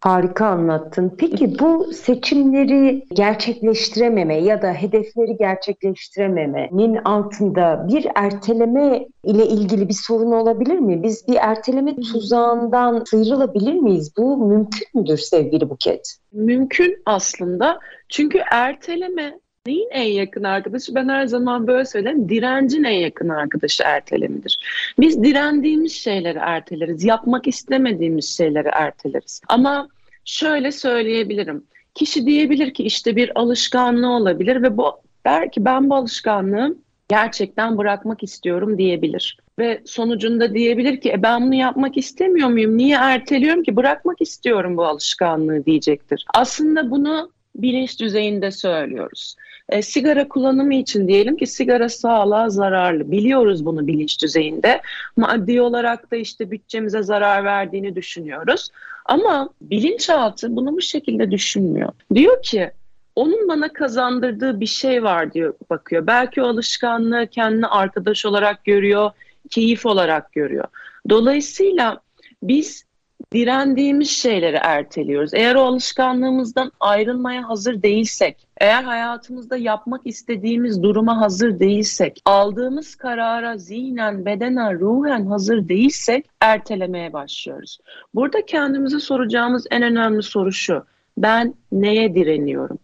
Harika 0.00 0.46
anlattın. 0.46 1.14
Peki 1.18 1.58
bu 1.58 1.92
seçimleri 1.92 3.04
gerçekleştirememe 3.12 4.40
ya 4.40 4.62
da 4.62 4.72
hedefleri 4.72 5.36
gerçekleştirememenin 5.36 6.96
altında 7.04 7.86
bir 7.88 8.06
erteleme 8.14 9.06
ile 9.24 9.46
ilgili 9.46 9.88
bir 9.88 9.94
sorun 9.94 10.32
olabilir 10.32 10.78
mi? 10.78 11.02
Biz 11.02 11.28
bir 11.28 11.36
erteleme 11.40 11.96
tuzağından 11.96 13.04
sıyrılabilir 13.04 13.74
miyiz? 13.74 14.12
Bu 14.16 14.46
mümkün 14.46 14.88
müdür 14.94 15.18
sevgili 15.18 15.70
Buket? 15.70 16.16
Mümkün 16.32 17.02
aslında. 17.06 17.78
Çünkü 18.08 18.38
erteleme 18.50 19.40
Neyin 19.66 19.88
en 19.90 20.04
yakın 20.04 20.42
arkadaşı? 20.42 20.94
Ben 20.94 21.08
her 21.08 21.26
zaman 21.26 21.66
böyle 21.66 21.84
söylerim. 21.84 22.28
Direncin 22.28 22.84
en 22.84 22.98
yakın 23.00 23.28
arkadaşı 23.28 23.82
ertelemidir. 23.82 24.58
Biz 24.98 25.22
direndiğimiz 25.22 25.92
şeyleri 25.92 26.38
erteleriz. 26.38 27.04
Yapmak 27.04 27.46
istemediğimiz 27.46 28.36
şeyleri 28.36 28.68
erteleriz. 28.68 29.40
Ama 29.48 29.88
şöyle 30.24 30.72
söyleyebilirim. 30.72 31.64
Kişi 31.94 32.26
diyebilir 32.26 32.74
ki 32.74 32.82
işte 32.82 33.16
bir 33.16 33.40
alışkanlığı 33.40 34.10
olabilir 34.10 34.62
ve 34.62 34.76
bu 34.76 34.92
der 35.26 35.52
ki 35.52 35.64
ben 35.64 35.90
bu 35.90 35.94
alışkanlığı 35.94 36.76
gerçekten 37.08 37.78
bırakmak 37.78 38.22
istiyorum 38.22 38.78
diyebilir. 38.78 39.38
Ve 39.58 39.82
sonucunda 39.84 40.54
diyebilir 40.54 41.00
ki 41.00 41.12
e 41.12 41.22
ben 41.22 41.46
bunu 41.46 41.54
yapmak 41.54 41.96
istemiyor 41.96 42.48
muyum? 42.48 42.76
Niye 42.76 42.96
erteliyorum 42.96 43.62
ki? 43.62 43.76
Bırakmak 43.76 44.20
istiyorum 44.20 44.76
bu 44.76 44.84
alışkanlığı 44.84 45.66
diyecektir. 45.66 46.26
Aslında 46.34 46.90
bunu 46.90 47.30
bilinç 47.62 48.00
düzeyinde 48.00 48.50
söylüyoruz. 48.50 49.36
E, 49.68 49.82
sigara 49.82 50.28
kullanımı 50.28 50.74
için 50.74 51.08
diyelim 51.08 51.36
ki 51.36 51.46
sigara 51.46 51.88
sağlığa 51.88 52.50
zararlı. 52.50 53.10
Biliyoruz 53.10 53.64
bunu 53.64 53.86
bilinç 53.86 54.22
düzeyinde. 54.22 54.80
Maddi 55.16 55.60
olarak 55.60 56.10
da 56.10 56.16
işte 56.16 56.50
bütçemize 56.50 57.02
zarar 57.02 57.44
verdiğini 57.44 57.96
düşünüyoruz. 57.96 58.68
Ama 59.04 59.50
bilinçaltı 59.60 60.56
bunu 60.56 60.72
bu 60.72 60.80
şekilde 60.80 61.30
düşünmüyor. 61.30 61.92
Diyor 62.14 62.42
ki 62.42 62.70
onun 63.16 63.48
bana 63.48 63.72
kazandırdığı 63.72 64.60
bir 64.60 64.66
şey 64.66 65.02
var 65.02 65.32
diyor 65.32 65.54
bakıyor. 65.70 66.06
Belki 66.06 66.42
o 66.42 66.46
alışkanlığı 66.46 67.26
kendine 67.26 67.66
arkadaş 67.66 68.26
olarak 68.26 68.64
görüyor, 68.64 69.10
keyif 69.50 69.86
olarak 69.86 70.32
görüyor. 70.32 70.64
Dolayısıyla 71.08 72.00
biz 72.42 72.85
direndiğimiz 73.32 74.10
şeyleri 74.10 74.56
erteliyoruz. 74.56 75.34
Eğer 75.34 75.54
o 75.54 75.62
alışkanlığımızdan 75.62 76.72
ayrılmaya 76.80 77.48
hazır 77.48 77.82
değilsek, 77.82 78.46
eğer 78.60 78.82
hayatımızda 78.82 79.56
yapmak 79.56 80.00
istediğimiz 80.04 80.82
duruma 80.82 81.20
hazır 81.20 81.60
değilsek, 81.60 82.22
aldığımız 82.24 82.94
karara 82.94 83.58
zihnen, 83.58 84.26
bedenen, 84.26 84.80
ruhen 84.80 85.26
hazır 85.26 85.68
değilsek 85.68 86.26
ertelemeye 86.40 87.12
başlıyoruz. 87.12 87.78
Burada 88.14 88.46
kendimize 88.46 89.00
soracağımız 89.00 89.66
en 89.70 89.82
önemli 89.82 90.22
soru 90.22 90.52
şu. 90.52 90.84
Ben 91.18 91.54
neye 91.72 92.14
direniyorum? 92.14 92.78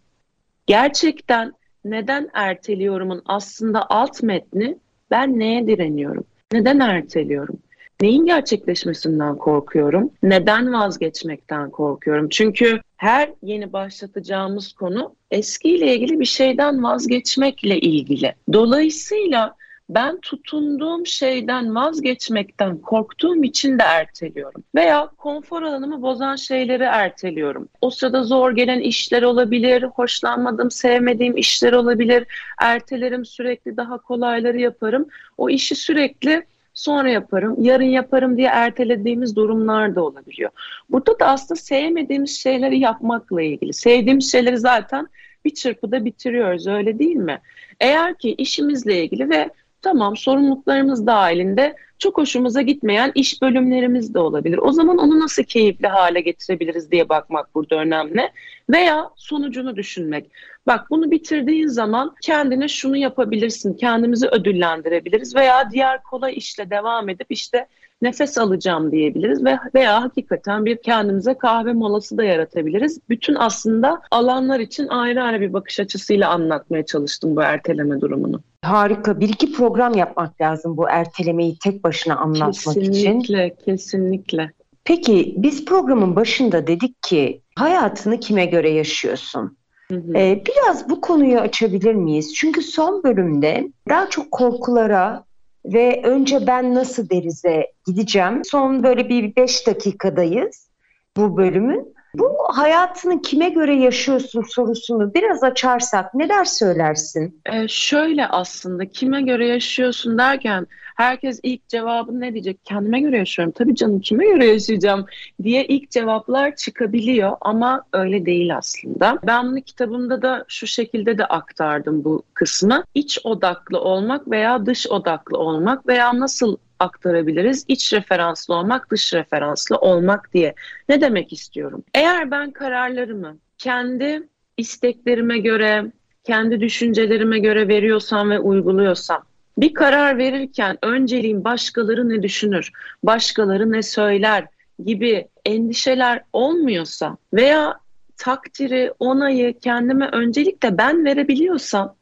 Gerçekten 0.67 1.53
neden 1.85 2.29
erteliyorumun 2.33 3.21
aslında 3.25 3.89
alt 3.89 4.23
metni 4.23 4.77
ben 5.11 5.39
neye 5.39 5.67
direniyorum? 5.67 6.25
Neden 6.51 6.79
erteliyorum? 6.79 7.59
Neyin 8.01 8.25
gerçekleşmesinden 8.25 9.37
korkuyorum? 9.37 10.11
Neden 10.23 10.73
vazgeçmekten 10.73 11.69
korkuyorum? 11.69 12.29
Çünkü 12.29 12.81
her 12.97 13.29
yeni 13.41 13.73
başlatacağımız 13.73 14.73
konu 14.73 15.15
eskiyle 15.31 15.95
ilgili 15.95 16.19
bir 16.19 16.25
şeyden 16.25 16.83
vazgeçmekle 16.83 17.79
ilgili. 17.79 18.35
Dolayısıyla 18.53 19.55
ben 19.89 20.19
tutunduğum 20.21 21.07
şeyden 21.07 21.75
vazgeçmekten 21.75 22.77
korktuğum 22.77 23.43
için 23.43 23.79
de 23.79 23.83
erteliyorum. 23.83 24.63
Veya 24.75 25.09
konfor 25.17 25.61
alanımı 25.61 26.01
bozan 26.01 26.35
şeyleri 26.35 26.83
erteliyorum. 26.83 27.69
O 27.81 27.89
sırada 27.89 28.23
zor 28.23 28.51
gelen 28.51 28.79
işler 28.79 29.23
olabilir, 29.23 29.83
hoşlanmadığım, 29.83 30.71
sevmediğim 30.71 31.37
işler 31.37 31.73
olabilir. 31.73 32.27
Ertelerim 32.61 33.25
sürekli 33.25 33.77
daha 33.77 33.97
kolayları 33.97 34.59
yaparım. 34.59 35.07
O 35.37 35.49
işi 35.49 35.75
sürekli 35.75 36.45
sonra 36.73 37.09
yaparım, 37.09 37.55
yarın 37.59 37.83
yaparım 37.83 38.37
diye 38.37 38.47
ertelediğimiz 38.47 39.35
durumlar 39.35 39.95
da 39.95 40.03
olabiliyor. 40.03 40.51
Burada 40.89 41.19
da 41.19 41.27
aslında 41.27 41.59
sevmediğimiz 41.59 42.39
şeyleri 42.39 42.79
yapmakla 42.79 43.41
ilgili. 43.41 43.73
Sevdiğimiz 43.73 44.31
şeyleri 44.31 44.57
zaten 44.57 45.07
bir 45.45 45.53
çırpıda 45.53 46.05
bitiriyoruz 46.05 46.67
öyle 46.67 46.99
değil 46.99 47.15
mi? 47.15 47.41
Eğer 47.79 48.15
ki 48.17 48.35
işimizle 48.37 49.03
ilgili 49.03 49.29
ve 49.29 49.49
tamam 49.81 50.17
sorumluluklarımız 50.17 51.07
dahilinde 51.07 51.75
çok 51.99 52.17
hoşumuza 52.17 52.61
gitmeyen 52.61 53.11
iş 53.15 53.41
bölümlerimiz 53.41 54.13
de 54.13 54.19
olabilir. 54.19 54.59
O 54.61 54.71
zaman 54.71 54.97
onu 54.97 55.19
nasıl 55.19 55.43
keyifli 55.43 55.87
hale 55.87 56.21
getirebiliriz 56.21 56.91
diye 56.91 57.09
bakmak 57.09 57.55
burada 57.55 57.75
önemli. 57.75 58.31
Veya 58.69 59.09
sonucunu 59.15 59.75
düşünmek. 59.75 60.31
Bak 60.67 60.89
bunu 60.89 61.11
bitirdiğin 61.11 61.67
zaman 61.67 62.15
kendine 62.21 62.67
şunu 62.67 62.97
yapabilirsin, 62.97 63.73
kendimizi 63.73 64.27
ödüllendirebiliriz 64.27 65.35
veya 65.35 65.71
diğer 65.71 66.03
kolay 66.03 66.33
işle 66.37 66.69
devam 66.69 67.09
edip 67.09 67.27
işte 67.29 67.67
nefes 68.03 68.37
alacağım 68.37 68.91
diyebiliriz 68.91 69.45
ve 69.45 69.59
veya 69.75 70.01
hakikaten 70.01 70.65
bir 70.65 70.77
kendimize 70.77 71.33
kahve 71.33 71.73
molası 71.73 72.17
da 72.17 72.23
yaratabiliriz. 72.23 72.99
Bütün 73.09 73.35
aslında 73.35 74.01
alanlar 74.11 74.59
için 74.59 74.87
ayrı 74.87 75.23
ayrı 75.23 75.41
bir 75.41 75.53
bakış 75.53 75.79
açısıyla 75.79 76.29
anlatmaya 76.29 76.85
çalıştım 76.85 77.35
bu 77.35 77.41
erteleme 77.41 78.01
durumunu. 78.01 78.41
Harika. 78.61 79.19
Bir 79.19 79.29
iki 79.29 79.51
program 79.51 79.93
yapmak 79.93 80.41
lazım 80.41 80.77
bu 80.77 80.89
ertelemeyi 80.89 81.57
tek 81.63 81.82
başına 81.83 82.15
anlatmak 82.15 82.53
kesinlikle, 82.53 82.89
için. 82.89 83.19
Kesinlikle, 83.19 83.55
kesinlikle. 83.65 84.51
Peki 84.85 85.33
biz 85.37 85.65
programın 85.65 86.15
başında 86.15 86.67
dedik 86.67 87.03
ki 87.03 87.41
hayatını 87.55 88.19
kime 88.19 88.45
göre 88.45 88.69
yaşıyorsun? 88.71 89.57
Hı 89.91 89.95
hı. 89.97 90.17
Ee, 90.17 90.43
biraz 90.47 90.89
bu 90.89 91.01
konuyu 91.01 91.39
açabilir 91.39 91.93
miyiz? 91.93 92.33
Çünkü 92.35 92.61
son 92.61 93.03
bölümde 93.03 93.67
daha 93.89 94.09
çok 94.09 94.31
korkulara 94.31 95.23
ve 95.65 96.01
önce 96.03 96.47
ben 96.47 96.75
nasıl 96.75 97.09
derize 97.09 97.67
gideceğim. 97.87 98.41
Son 98.45 98.83
böyle 98.83 99.09
bir 99.09 99.35
beş 99.35 99.67
dakikadayız 99.67 100.69
bu 101.17 101.37
bölümün. 101.37 101.93
Bu 102.15 102.37
hayatını 102.51 103.21
kime 103.21 103.49
göre 103.49 103.75
yaşıyorsun 103.75 104.43
sorusunu 104.49 105.13
biraz 105.13 105.43
açarsak 105.43 106.13
neler 106.13 106.45
söylersin? 106.45 107.41
Ee, 107.45 107.67
şöyle 107.67 108.27
aslında 108.27 108.85
kime 108.85 109.21
göre 109.21 109.47
yaşıyorsun 109.47 110.17
derken 110.17 110.67
herkes 110.95 111.39
ilk 111.43 111.67
cevabı 111.67 112.19
ne 112.19 112.33
diyecek? 112.33 112.65
Kendime 112.65 112.99
göre 112.99 113.17
yaşıyorum. 113.17 113.53
Tabii 113.57 113.75
canım 113.75 113.99
kime 113.99 114.25
göre 114.25 114.45
yaşayacağım 114.45 115.05
diye 115.43 115.65
ilk 115.65 115.91
cevaplar 115.91 116.55
çıkabiliyor 116.55 117.37
ama 117.41 117.83
öyle 117.93 118.25
değil 118.25 118.57
aslında. 118.57 119.19
Ben 119.27 119.51
bunu 119.51 119.61
kitabımda 119.61 120.21
da 120.21 120.45
şu 120.47 120.67
şekilde 120.67 121.17
de 121.17 121.25
aktardım 121.25 122.03
bu 122.03 122.23
kısmı. 122.33 122.83
İç 122.95 123.19
odaklı 123.23 123.79
olmak 123.79 124.31
veya 124.31 124.65
dış 124.65 124.87
odaklı 124.87 125.37
olmak 125.37 125.87
veya 125.87 126.19
nasıl 126.19 126.57
aktarabiliriz? 126.79 127.65
İç 127.67 127.93
referanslı 127.93 128.53
olmak, 128.55 128.91
dış 128.91 129.13
referanslı 129.13 129.77
olmak 129.77 130.33
diye. 130.33 130.55
Ne 130.89 131.01
demek 131.01 131.33
istiyorum? 131.33 131.83
Eğer 131.93 132.31
ben 132.31 132.51
kararlarımı 132.51 133.37
kendi 133.57 134.27
isteklerime 134.57 135.37
göre, 135.37 135.91
kendi 136.23 136.59
düşüncelerime 136.61 137.39
göre 137.39 137.67
veriyorsam 137.67 138.29
ve 138.29 138.39
uyguluyorsam, 138.39 139.23
bir 139.57 139.73
karar 139.73 140.17
verirken 140.17 140.77
önceliğim 140.81 141.43
başkaları 141.43 142.09
ne 142.09 142.23
düşünür, 142.23 142.71
başkaları 143.03 143.71
ne 143.71 143.83
söyler 143.83 144.47
gibi 144.85 145.27
endişeler 145.45 146.21
olmuyorsa 146.33 147.17
veya 147.33 147.79
takdiri, 148.17 148.93
onayı 148.99 149.59
kendime 149.59 150.07
öncelikle 150.07 150.77
ben 150.77 151.05
verebiliyorsam 151.05 151.95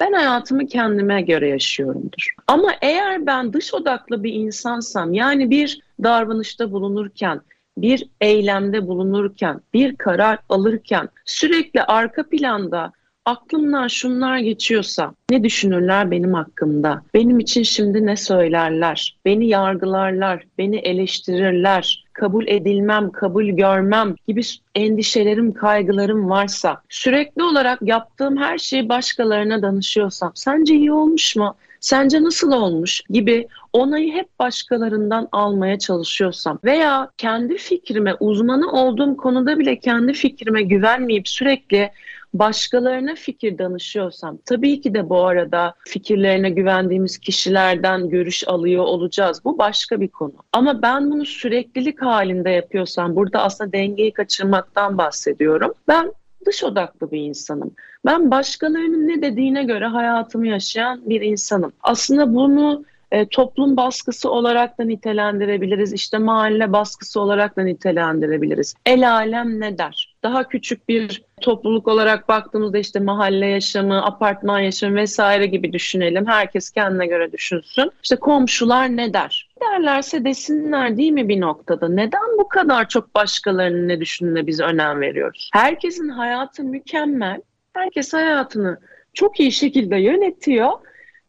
ben 0.00 0.12
hayatımı 0.12 0.66
kendime 0.66 1.22
göre 1.22 1.48
yaşıyorumdur. 1.48 2.34
Ama 2.46 2.72
eğer 2.82 3.26
ben 3.26 3.52
dış 3.52 3.74
odaklı 3.74 4.22
bir 4.22 4.32
insansam 4.32 5.12
yani 5.12 5.50
bir 5.50 5.80
davranışta 6.02 6.72
bulunurken, 6.72 7.40
bir 7.78 8.08
eylemde 8.20 8.86
bulunurken, 8.86 9.60
bir 9.74 9.96
karar 9.96 10.38
alırken 10.48 11.08
sürekli 11.24 11.82
arka 11.82 12.28
planda 12.28 12.92
aklımdan 13.24 13.88
şunlar 13.88 14.38
geçiyorsa 14.38 15.14
ne 15.30 15.44
düşünürler 15.44 16.10
benim 16.10 16.34
hakkımda? 16.34 17.02
Benim 17.14 17.38
için 17.38 17.62
şimdi 17.62 18.06
ne 18.06 18.16
söylerler? 18.16 19.16
Beni 19.24 19.48
yargılarlar, 19.48 20.44
beni 20.58 20.76
eleştirirler, 20.76 22.04
kabul 22.12 22.46
edilmem, 22.46 23.10
kabul 23.10 23.44
görmem 23.44 24.14
gibi 24.28 24.40
endişelerim, 24.74 25.52
kaygılarım 25.52 26.30
varsa, 26.30 26.82
sürekli 26.88 27.42
olarak 27.42 27.78
yaptığım 27.82 28.36
her 28.36 28.58
şeyi 28.58 28.88
başkalarına 28.88 29.62
danışıyorsam, 29.62 30.32
sence 30.34 30.74
iyi 30.74 30.92
olmuş 30.92 31.36
mu? 31.36 31.56
Sence 31.80 32.22
nasıl 32.22 32.52
olmuş 32.52 33.00
gibi 33.10 33.48
onayı 33.72 34.12
hep 34.12 34.38
başkalarından 34.38 35.28
almaya 35.32 35.78
çalışıyorsam 35.78 36.58
veya 36.64 37.10
kendi 37.18 37.56
fikrime 37.56 38.14
uzmanı 38.20 38.72
olduğum 38.72 39.16
konuda 39.16 39.58
bile 39.58 39.78
kendi 39.78 40.12
fikrime 40.12 40.62
güvenmeyip 40.62 41.28
sürekli 41.28 41.90
başkalarına 42.34 43.14
fikir 43.14 43.58
danışıyorsam 43.58 44.38
tabii 44.46 44.80
ki 44.80 44.94
de 44.94 45.08
bu 45.08 45.24
arada 45.24 45.74
fikirlerine 45.86 46.50
güvendiğimiz 46.50 47.18
kişilerden 47.18 48.08
görüş 48.08 48.48
alıyor 48.48 48.84
olacağız. 48.84 49.44
Bu 49.44 49.58
başka 49.58 50.00
bir 50.00 50.08
konu. 50.08 50.34
Ama 50.52 50.82
ben 50.82 51.10
bunu 51.10 51.24
süreklilik 51.24 52.02
halinde 52.02 52.50
yapıyorsam 52.50 53.16
burada 53.16 53.42
aslında 53.42 53.72
dengeyi 53.72 54.12
kaçırmaktan 54.12 54.98
bahsediyorum. 54.98 55.74
Ben 55.88 56.12
dış 56.46 56.64
odaklı 56.64 57.10
bir 57.10 57.20
insanım. 57.20 57.74
Ben 58.06 58.30
başkalarının 58.30 59.08
ne 59.08 59.22
dediğine 59.22 59.64
göre 59.64 59.86
hayatımı 59.86 60.46
yaşayan 60.46 61.08
bir 61.08 61.20
insanım. 61.20 61.72
Aslında 61.82 62.34
bunu 62.34 62.84
e, 63.10 63.28
toplum 63.28 63.76
baskısı 63.76 64.30
olarak 64.30 64.78
da 64.78 64.84
nitelendirebiliriz. 64.84 65.92
İşte 65.92 66.18
mahalle 66.18 66.72
baskısı 66.72 67.20
olarak 67.20 67.56
da 67.56 67.62
nitelendirebiliriz. 67.62 68.74
El 68.86 69.10
alem 69.12 69.60
ne 69.60 69.78
der? 69.78 70.09
Daha 70.22 70.48
küçük 70.48 70.88
bir 70.88 71.22
topluluk 71.40 71.88
olarak 71.88 72.28
baktığımızda 72.28 72.78
işte 72.78 73.00
mahalle 73.00 73.46
yaşamı, 73.46 74.04
apartman 74.04 74.60
yaşamı 74.60 74.96
vesaire 74.96 75.46
gibi 75.46 75.72
düşünelim. 75.72 76.26
Herkes 76.26 76.70
kendine 76.70 77.06
göre 77.06 77.32
düşünsün. 77.32 77.90
İşte 78.02 78.16
komşular 78.16 78.96
ne 78.96 79.12
der? 79.12 79.48
Derlerse 79.60 80.24
desinler 80.24 80.96
değil 80.96 81.12
mi 81.12 81.28
bir 81.28 81.40
noktada? 81.40 81.88
Neden 81.88 82.38
bu 82.38 82.48
kadar 82.48 82.88
çok 82.88 83.14
başkalarının 83.14 83.88
ne 83.88 84.00
düşündüğüne 84.00 84.46
biz 84.46 84.60
önem 84.60 85.00
veriyoruz? 85.00 85.50
Herkesin 85.52 86.08
hayatı 86.08 86.64
mükemmel. 86.64 87.40
Herkes 87.74 88.12
hayatını 88.12 88.78
çok 89.14 89.40
iyi 89.40 89.52
şekilde 89.52 89.96
yönetiyor. 89.96 90.70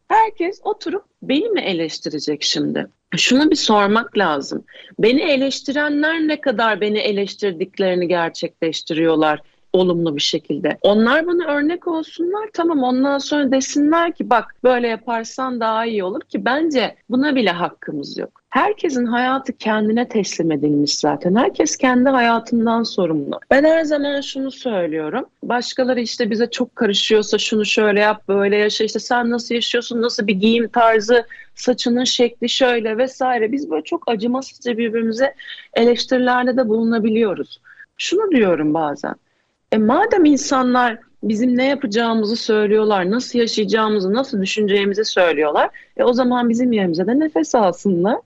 Herkes 0.08 0.60
oturup 0.64 1.04
beni 1.22 1.48
mi 1.48 1.60
eleştirecek 1.60 2.42
şimdi? 2.42 2.86
Şunu 3.16 3.50
bir 3.50 3.56
sormak 3.56 4.18
lazım. 4.18 4.64
Beni 4.98 5.20
eleştirenler 5.22 6.20
ne 6.28 6.40
kadar 6.40 6.80
beni 6.80 6.98
eleştirdiklerini 6.98 8.08
gerçekleştiriyorlar? 8.08 9.40
Olumlu 9.72 10.16
bir 10.16 10.20
şekilde. 10.20 10.78
Onlar 10.82 11.26
bana 11.26 11.44
örnek 11.44 11.88
olsunlar 11.88 12.48
tamam 12.52 12.82
ondan 12.82 13.18
sonra 13.18 13.52
desinler 13.52 14.12
ki 14.12 14.30
bak 14.30 14.54
böyle 14.64 14.88
yaparsan 14.88 15.60
daha 15.60 15.86
iyi 15.86 16.04
olur 16.04 16.20
ki 16.20 16.44
bence 16.44 16.96
buna 17.10 17.34
bile 17.34 17.50
hakkımız 17.50 18.18
yok. 18.18 18.42
Herkesin 18.50 19.06
hayatı 19.06 19.52
kendine 19.52 20.08
teslim 20.08 20.52
edilmiş 20.52 20.98
zaten. 20.98 21.34
Herkes 21.34 21.76
kendi 21.76 22.08
hayatından 22.08 22.82
sorumlu. 22.82 23.40
Ben 23.50 23.64
her 23.64 23.84
zaman 23.84 24.20
şunu 24.20 24.50
söylüyorum. 24.50 25.26
Başkaları 25.42 26.00
işte 26.00 26.30
bize 26.30 26.50
çok 26.50 26.76
karışıyorsa 26.76 27.38
şunu 27.38 27.64
şöyle 27.64 28.00
yap, 28.00 28.28
böyle 28.28 28.56
yaşa. 28.56 28.84
işte 28.84 28.98
sen 28.98 29.30
nasıl 29.30 29.54
yaşıyorsun, 29.54 30.02
nasıl 30.02 30.26
bir 30.26 30.34
giyim 30.34 30.68
tarzı, 30.68 31.26
saçının 31.54 32.04
şekli 32.04 32.48
şöyle 32.48 32.98
vesaire. 32.98 33.52
Biz 33.52 33.70
böyle 33.70 33.84
çok 33.84 34.10
acımasızca 34.10 34.78
birbirimize 34.78 35.34
eleştirilerde 35.74 36.56
de 36.56 36.68
bulunabiliyoruz. 36.68 37.60
Şunu 37.96 38.30
diyorum 38.30 38.74
bazen. 38.74 39.14
E 39.72 39.78
madem 39.78 40.24
insanlar 40.24 40.98
bizim 41.22 41.56
ne 41.56 41.66
yapacağımızı 41.66 42.36
söylüyorlar, 42.36 43.10
nasıl 43.10 43.38
yaşayacağımızı, 43.38 44.14
nasıl 44.14 44.42
düşüneceğimizi 44.42 45.04
söylüyorlar. 45.04 45.70
E 45.96 46.04
o 46.04 46.12
zaman 46.12 46.48
bizim 46.48 46.72
yerimize 46.72 47.06
de 47.06 47.18
nefes 47.18 47.54
alsınlar. 47.54 48.18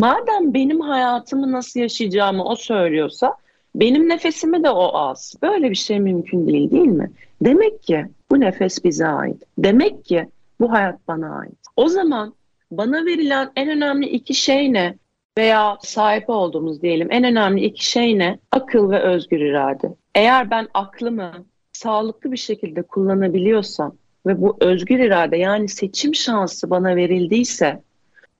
Madem 0.00 0.54
benim 0.54 0.80
hayatımı 0.80 1.52
nasıl 1.52 1.80
yaşayacağımı 1.80 2.44
o 2.44 2.56
söylüyorsa 2.56 3.36
benim 3.74 4.08
nefesimi 4.08 4.64
de 4.64 4.70
o 4.70 4.82
alsın. 4.82 5.40
Böyle 5.42 5.70
bir 5.70 5.76
şey 5.76 6.00
mümkün 6.00 6.48
değil 6.48 6.70
değil 6.70 6.86
mi? 6.86 7.10
Demek 7.42 7.82
ki 7.82 8.06
bu 8.30 8.40
nefes 8.40 8.84
bize 8.84 9.06
ait. 9.06 9.42
Demek 9.58 10.04
ki 10.04 10.28
bu 10.60 10.72
hayat 10.72 11.08
bana 11.08 11.38
ait. 11.38 11.58
O 11.76 11.88
zaman 11.88 12.34
bana 12.70 13.06
verilen 13.06 13.50
en 13.56 13.68
önemli 13.68 14.06
iki 14.06 14.34
şey 14.34 14.72
ne? 14.72 14.94
Veya 15.38 15.78
sahip 15.82 16.30
olduğumuz 16.30 16.82
diyelim 16.82 17.08
en 17.10 17.24
önemli 17.24 17.64
iki 17.64 17.86
şey 17.86 18.18
ne? 18.18 18.38
Akıl 18.52 18.90
ve 18.90 19.00
özgür 19.00 19.40
irade. 19.40 19.94
Eğer 20.14 20.50
ben 20.50 20.68
aklımı 20.74 21.32
sağlıklı 21.72 22.32
bir 22.32 22.36
şekilde 22.36 22.82
kullanabiliyorsam 22.82 23.96
ve 24.26 24.42
bu 24.42 24.56
özgür 24.60 24.98
irade 24.98 25.36
yani 25.36 25.68
seçim 25.68 26.14
şansı 26.14 26.70
bana 26.70 26.96
verildiyse 26.96 27.82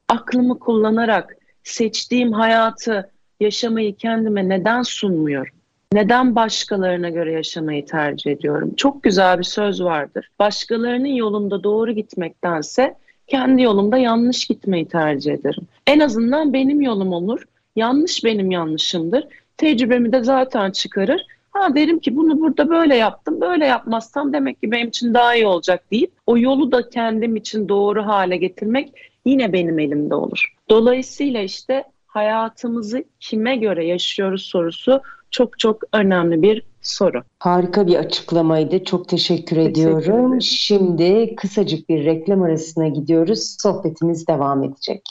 aklımı 0.09 0.59
kullanarak 0.59 1.37
seçtiğim 1.65 2.33
hayatı 2.33 3.11
yaşamayı 3.41 3.97
kendime 3.97 4.49
neden 4.49 4.83
sunmuyorum? 4.83 5.55
Neden 5.93 6.35
başkalarına 6.35 7.09
göre 7.09 7.33
yaşamayı 7.33 7.87
tercih 7.87 8.31
ediyorum? 8.31 8.75
Çok 8.75 9.03
güzel 9.03 9.39
bir 9.39 9.45
söz 9.45 9.83
vardır. 9.83 10.31
Başkalarının 10.39 11.09
yolunda 11.09 11.65
doğru 11.65 11.93
gitmektense 11.93 12.95
kendi 13.27 13.63
yolumda 13.63 13.99
yanlış 13.99 14.47
gitmeyi 14.47 14.89
tercih 14.89 15.33
ederim. 15.33 15.67
En 15.87 16.01
azından 16.01 16.53
benim 16.53 16.81
yolum 16.81 17.13
olur. 17.13 17.45
Yanlış 17.77 18.25
benim 18.25 18.51
yanlışımdır. 18.51 19.25
Tecrübemi 19.57 20.13
de 20.13 20.23
zaten 20.23 20.71
çıkarır. 20.71 21.27
Ha 21.51 21.75
derim 21.75 21.99
ki 21.99 22.17
bunu 22.17 22.41
burada 22.41 22.71
böyle 22.71 22.97
yaptım, 22.97 23.41
böyle 23.41 23.67
yapmazsam 23.67 24.33
demek 24.33 24.63
ki 24.63 24.71
benim 24.71 24.89
için 24.89 25.15
daha 25.15 25.35
iyi 25.35 25.47
olacak 25.47 25.91
deyip 25.91 26.13
o 26.27 26.39
yolu 26.39 26.73
da 26.73 26.89
kendim 26.89 27.37
için 27.37 27.69
doğru 27.69 28.07
hale 28.07 28.37
getirmek 28.37 28.93
yine 29.25 29.53
benim 29.53 29.79
elimde 29.79 30.15
olur. 30.15 30.55
Dolayısıyla 30.71 31.41
işte 31.41 31.85
hayatımızı 32.07 33.05
kime 33.21 33.57
göre 33.57 33.87
yaşıyoruz 33.87 34.43
sorusu 34.43 35.01
çok 35.31 35.59
çok 35.59 35.83
önemli 35.93 36.43
bir 36.43 36.63
soru. 36.85 37.23
Harika 37.39 37.87
bir 37.87 37.97
açıklamaydı. 37.97 38.85
Çok 38.85 39.09
teşekkür, 39.09 39.35
teşekkür 39.35 39.71
ediyorum. 39.71 40.33
Ederim. 40.33 40.43
Şimdi 40.43 41.37
kısacık 41.37 41.89
bir 41.89 42.05
reklam 42.05 42.43
arasına 42.43 42.89
gidiyoruz. 42.89 43.57
Sohbetimiz 43.63 44.27
devam 44.29 44.65
edecek. 44.65 45.03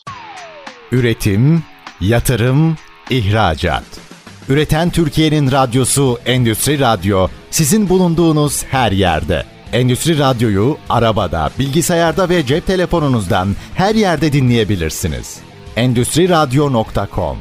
Üretim, 0.91 1.63
yatırım, 2.01 2.75
ihracat. 3.09 3.83
Üreten 4.49 4.89
Türkiye'nin 4.89 5.51
radyosu 5.51 6.17
Endüstri 6.25 6.79
Radyo 6.79 7.27
sizin 7.51 7.89
bulunduğunuz 7.89 8.63
her 8.63 8.91
yerde. 8.91 9.43
Endüstri 9.73 10.19
Radyo'yu 10.19 10.77
arabada, 10.89 11.49
bilgisayarda 11.59 12.29
ve 12.29 12.45
cep 12.45 12.67
telefonunuzdan 12.67 13.47
her 13.75 13.95
yerde 13.95 14.33
dinleyebilirsiniz. 14.33 15.39
Endüstri 15.75 16.29
Radyo.com 16.29 17.38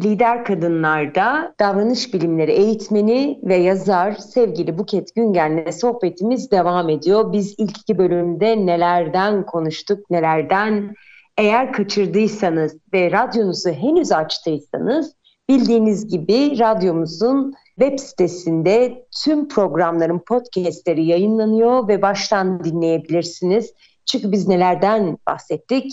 Lider 0.00 0.44
Kadınlar'da 0.44 1.54
davranış 1.60 2.14
bilimleri 2.14 2.52
eğitmeni 2.52 3.40
ve 3.42 3.56
yazar 3.56 4.12
sevgili 4.12 4.78
Buket 4.78 5.14
Güngen'le 5.14 5.72
sohbetimiz 5.72 6.50
devam 6.50 6.88
ediyor. 6.88 7.32
Biz 7.32 7.54
ilk 7.58 7.78
iki 7.78 7.98
bölümde 7.98 8.66
nelerden 8.66 9.46
konuştuk, 9.46 10.10
nelerden 10.10 10.94
eğer 11.38 11.72
kaçırdıysanız 11.72 12.76
ve 12.92 13.12
radyonuzu 13.12 13.70
henüz 13.70 14.12
açtıysanız 14.12 15.16
Bildiğiniz 15.48 16.08
gibi 16.08 16.58
radyomuzun 16.58 17.54
web 17.78 17.98
sitesinde 17.98 19.06
tüm 19.24 19.48
programların 19.48 20.18
podcastleri 20.18 21.04
yayınlanıyor 21.04 21.88
ve 21.88 22.02
baştan 22.02 22.64
dinleyebilirsiniz. 22.64 23.74
Çünkü 24.06 24.32
biz 24.32 24.48
nelerden 24.48 25.18
bahsettik? 25.26 25.92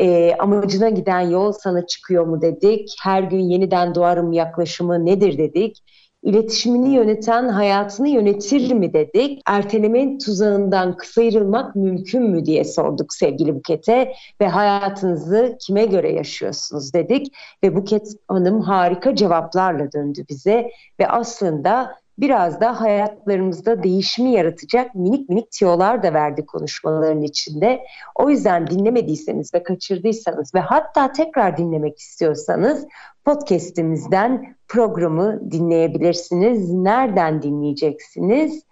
E, 0.00 0.34
amacına 0.38 0.88
giden 0.88 1.20
yol 1.20 1.52
sana 1.52 1.86
çıkıyor 1.86 2.26
mu 2.26 2.42
dedik. 2.42 2.96
Her 3.02 3.22
gün 3.22 3.40
yeniden 3.40 3.94
doğarım 3.94 4.32
yaklaşımı 4.32 5.06
nedir 5.06 5.38
dedik. 5.38 5.82
İletişimini 6.22 6.94
yöneten 6.94 7.48
hayatını 7.48 8.08
yönetir 8.08 8.72
mi 8.72 8.92
dedik. 8.92 9.42
Ertelemenin 9.46 10.18
tuzağından 10.18 10.96
kısayrılmak 10.96 11.76
mümkün 11.76 12.22
mü 12.22 12.44
diye 12.44 12.64
sorduk 12.64 13.12
sevgili 13.12 13.54
Buket'e 13.54 14.12
ve 14.40 14.48
hayatınızı 14.48 15.56
kime 15.60 15.86
göre 15.86 16.12
yaşıyorsunuz 16.12 16.94
dedik. 16.94 17.34
Ve 17.64 17.76
Buket 17.76 18.08
Hanım 18.28 18.60
harika 18.60 19.14
cevaplarla 19.14 19.92
döndü 19.92 20.24
bize 20.28 20.70
ve 21.00 21.08
aslında 21.08 21.99
biraz 22.20 22.60
da 22.60 22.80
hayatlarımızda 22.80 23.82
değişimi 23.82 24.30
yaratacak 24.30 24.94
minik 24.94 25.28
minik 25.28 25.50
tiyolar 25.50 26.02
da 26.02 26.14
verdi 26.14 26.46
konuşmaların 26.46 27.22
içinde. 27.22 27.80
O 28.14 28.30
yüzden 28.30 28.66
dinlemediyseniz 28.66 29.54
ve 29.54 29.62
kaçırdıysanız 29.62 30.54
ve 30.54 30.60
hatta 30.60 31.12
tekrar 31.12 31.56
dinlemek 31.56 31.98
istiyorsanız 31.98 32.86
podcast'imizden 33.24 34.56
programı 34.68 35.50
dinleyebilirsiniz. 35.50 36.72
Nereden 36.72 37.42
dinleyeceksiniz? 37.42 38.64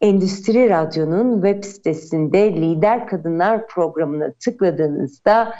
Endüstri 0.00 0.70
Radyo'nun 0.70 1.42
web 1.42 1.64
sitesinde 1.64 2.52
Lider 2.52 3.06
Kadınlar 3.06 3.66
programına 3.66 4.32
tıkladığınızda 4.32 5.54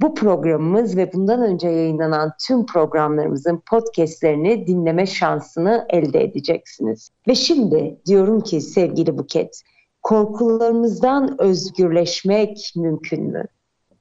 bu 0.00 0.14
programımız 0.14 0.96
ve 0.96 1.12
bundan 1.12 1.42
önce 1.42 1.68
yayınlanan 1.68 2.32
tüm 2.46 2.66
programlarımızın 2.66 3.62
podcastlerini 3.70 4.66
dinleme 4.66 5.06
şansını 5.06 5.86
elde 5.88 6.24
edeceksiniz. 6.24 7.10
Ve 7.28 7.34
şimdi 7.34 8.00
diyorum 8.06 8.40
ki 8.40 8.60
sevgili 8.60 9.18
Buket, 9.18 9.62
korkularımızdan 10.02 11.36
özgürleşmek 11.38 12.72
mümkün 12.76 13.24
mü? 13.24 13.44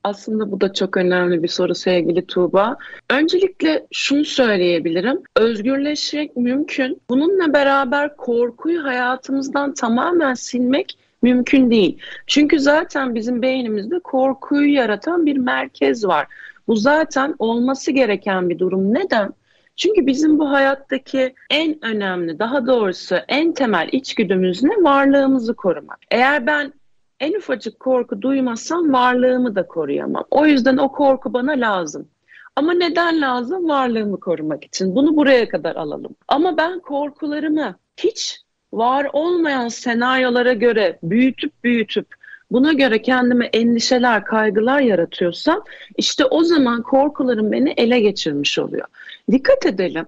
Aslında 0.04 0.52
bu 0.52 0.62
da 0.62 0.74
çok 0.74 0.98
önemli 0.98 1.44
bir 1.44 1.48
soru 1.48 1.76
sevgili 1.76 2.26
Tuğba. 2.26 2.78
Öncelikle 3.10 3.88
şunu 3.92 4.26
söyleyebilirim. 4.26 5.22
Özgürleşmek 5.36 6.36
mümkün. 6.36 7.02
Bununla 7.10 7.54
beraber 7.54 8.18
korkuyu 8.18 8.84
hayatımızdan 8.84 9.74
tamamen 9.74 10.34
silmek 10.34 10.98
mümkün 11.22 11.72
değil. 11.72 12.00
Çünkü 12.28 12.60
zaten 12.60 13.16
bizim 13.16 13.42
beynimizde 13.42 14.00
korkuyu 14.00 14.74
yaratan 14.74 15.26
bir 15.26 15.38
merkez 15.38 16.06
var. 16.06 16.28
Bu 16.68 16.76
zaten 16.76 17.36
olması 17.40 17.92
gereken 17.92 18.50
bir 18.50 18.60
durum. 18.60 18.94
Neden? 18.94 19.34
Çünkü 19.76 20.06
bizim 20.06 20.40
bu 20.40 20.50
hayattaki 20.52 21.34
en 21.50 21.86
önemli, 21.86 22.40
daha 22.40 22.68
doğrusu 22.68 23.16
en 23.28 23.54
temel 23.54 23.90
içgüdümüz 23.92 24.64
ne? 24.64 24.84
Varlığımızı 24.84 25.56
korumak. 25.56 26.00
Eğer 26.12 26.48
ben 26.48 26.74
en 27.20 27.34
ufacık 27.34 27.80
korku 27.80 28.22
duymazsam 28.22 28.94
varlığımı 28.94 29.56
da 29.56 29.68
koruyamam. 29.68 30.24
O 30.32 30.46
yüzden 30.46 30.78
o 30.78 30.92
korku 30.92 31.34
bana 31.34 31.52
lazım. 31.52 32.08
Ama 32.56 32.74
neden 32.74 33.22
lazım? 33.22 33.70
Varlığımı 33.70 34.20
korumak 34.20 34.64
için. 34.64 34.96
Bunu 34.96 35.16
buraya 35.16 35.50
kadar 35.50 35.76
alalım. 35.76 36.16
Ama 36.28 36.58
ben 36.58 36.80
korkularımı 36.80 37.76
hiç 37.98 38.42
var 38.74 39.08
olmayan 39.14 39.68
senaryolara 39.68 40.54
göre 40.54 41.00
büyütüp 41.04 41.64
büyütüp 41.64 42.08
buna 42.52 42.74
göre 42.74 43.02
kendime 43.02 43.46
endişeler, 43.46 44.26
kaygılar 44.26 44.80
yaratıyorsam 44.80 45.64
işte 45.98 46.26
o 46.26 46.44
zaman 46.44 46.82
korkularım 46.82 47.52
beni 47.52 47.74
ele 47.78 48.00
geçirmiş 48.00 48.60
oluyor. 48.60 48.88
Dikkat 49.32 49.66
edelim. 49.66 50.06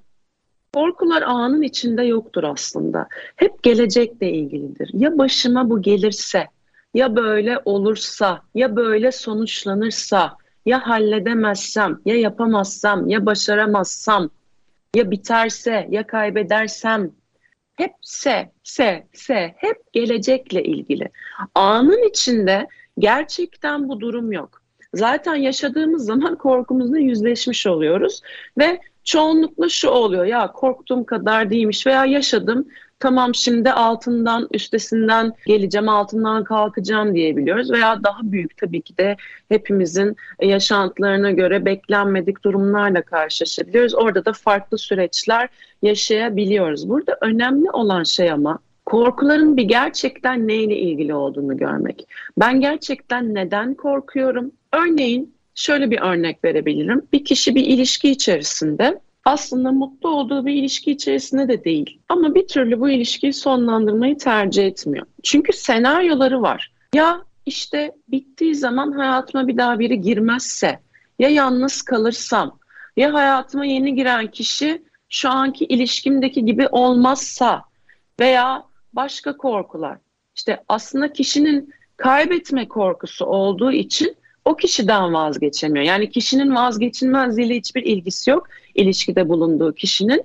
Korkular 0.73 1.21
anın 1.21 1.61
içinde 1.61 2.03
yoktur 2.03 2.43
aslında. 2.43 3.07
Hep 3.35 3.63
gelecekle 3.63 4.31
ilgilidir. 4.31 4.89
Ya 4.93 5.17
başıma 5.17 5.69
bu 5.69 5.81
gelirse, 5.81 6.47
ya 6.93 7.15
böyle 7.15 7.59
olursa, 7.65 8.41
ya 8.55 8.75
böyle 8.75 9.11
sonuçlanırsa, 9.11 10.37
ya 10.65 10.87
halledemezsem, 10.87 11.99
ya 12.05 12.15
yapamazsam, 12.15 13.09
ya 13.09 13.25
başaramazsam, 13.25 14.29
ya 14.95 15.11
biterse, 15.11 15.87
ya 15.91 16.07
kaybedersem 16.07 17.11
hep 17.79 17.93
se, 18.01 18.51
se, 18.63 19.07
se, 19.13 19.53
hep 19.57 19.93
gelecekle 19.93 20.63
ilgili. 20.63 21.09
Anın 21.55 22.09
içinde 22.09 22.67
gerçekten 22.99 23.89
bu 23.89 23.99
durum 23.99 24.31
yok. 24.31 24.61
Zaten 24.93 25.35
yaşadığımız 25.35 26.05
zaman 26.05 26.37
korkumuzla 26.37 26.99
yüzleşmiş 26.99 27.67
oluyoruz 27.67 28.21
ve 28.57 28.79
çoğunlukla 29.03 29.69
şu 29.69 29.89
oluyor 29.89 30.25
ya 30.25 30.51
korktuğum 30.51 31.05
kadar 31.05 31.49
değilmiş 31.49 31.87
veya 31.87 32.05
yaşadım 32.05 32.67
tamam 32.99 33.35
şimdi 33.35 33.71
altından 33.71 34.47
üstesinden 34.53 35.33
geleceğim 35.45 35.89
altından 35.89 36.43
kalkacağım 36.43 37.15
diyebiliyoruz 37.15 37.71
veya 37.71 38.03
daha 38.03 38.19
büyük 38.23 38.57
tabii 38.57 38.81
ki 38.81 38.97
de 38.97 39.17
hepimizin 39.49 40.15
yaşantılarına 40.41 41.31
göre 41.31 41.65
beklenmedik 41.65 42.43
durumlarla 42.43 43.01
karşılaşabiliyoruz. 43.01 43.95
Orada 43.95 44.25
da 44.25 44.33
farklı 44.33 44.77
süreçler 44.77 45.49
yaşayabiliyoruz. 45.81 46.89
Burada 46.89 47.17
önemli 47.21 47.71
olan 47.71 48.03
şey 48.03 48.31
ama 48.31 48.59
korkuların 48.85 49.57
bir 49.57 49.63
gerçekten 49.63 50.47
neyle 50.47 50.77
ilgili 50.77 51.13
olduğunu 51.13 51.57
görmek. 51.57 52.07
Ben 52.37 52.61
gerçekten 52.61 53.35
neden 53.35 53.73
korkuyorum? 53.73 54.51
Örneğin 54.73 55.35
şöyle 55.55 55.91
bir 55.91 56.01
örnek 56.01 56.43
verebilirim. 56.43 57.01
Bir 57.13 57.25
kişi 57.25 57.55
bir 57.55 57.65
ilişki 57.65 58.11
içerisinde 58.11 58.99
aslında 59.29 59.71
mutlu 59.71 60.09
olduğu 60.09 60.45
bir 60.45 60.53
ilişki 60.53 60.91
içerisinde 60.91 61.47
de 61.47 61.63
değil. 61.63 61.99
Ama 62.09 62.35
bir 62.35 62.47
türlü 62.47 62.79
bu 62.79 62.89
ilişkiyi 62.89 63.33
sonlandırmayı 63.33 64.17
tercih 64.17 64.65
etmiyor. 64.65 65.05
Çünkü 65.23 65.53
senaryoları 65.53 66.41
var. 66.41 66.71
Ya 66.93 67.21
işte 67.45 67.95
bittiği 68.07 68.55
zaman 68.55 68.91
hayatıma 68.91 69.47
bir 69.47 69.57
daha 69.57 69.79
biri 69.79 70.01
girmezse, 70.01 70.79
ya 71.19 71.29
yalnız 71.29 71.81
kalırsam, 71.81 72.59
ya 72.97 73.13
hayatıma 73.13 73.65
yeni 73.65 73.95
giren 73.95 74.27
kişi 74.27 74.81
şu 75.09 75.29
anki 75.29 75.65
ilişkimdeki 75.65 76.45
gibi 76.45 76.67
olmazsa 76.67 77.63
veya 78.19 78.63
başka 78.93 79.37
korkular. 79.37 79.97
İşte 80.35 80.63
aslında 80.67 81.13
kişinin 81.13 81.73
kaybetme 81.97 82.67
korkusu 82.67 83.25
olduğu 83.25 83.71
için 83.71 84.15
o 84.45 84.55
kişiden 84.55 85.13
vazgeçemiyor. 85.13 85.85
Yani 85.85 86.09
kişinin 86.09 86.55
vazgeçilmezliğiyle 86.55 87.55
hiçbir 87.55 87.83
ilgisi 87.83 88.29
yok 88.29 88.47
ilişkide 88.79 89.29
bulunduğu 89.29 89.73
kişinin. 89.73 90.23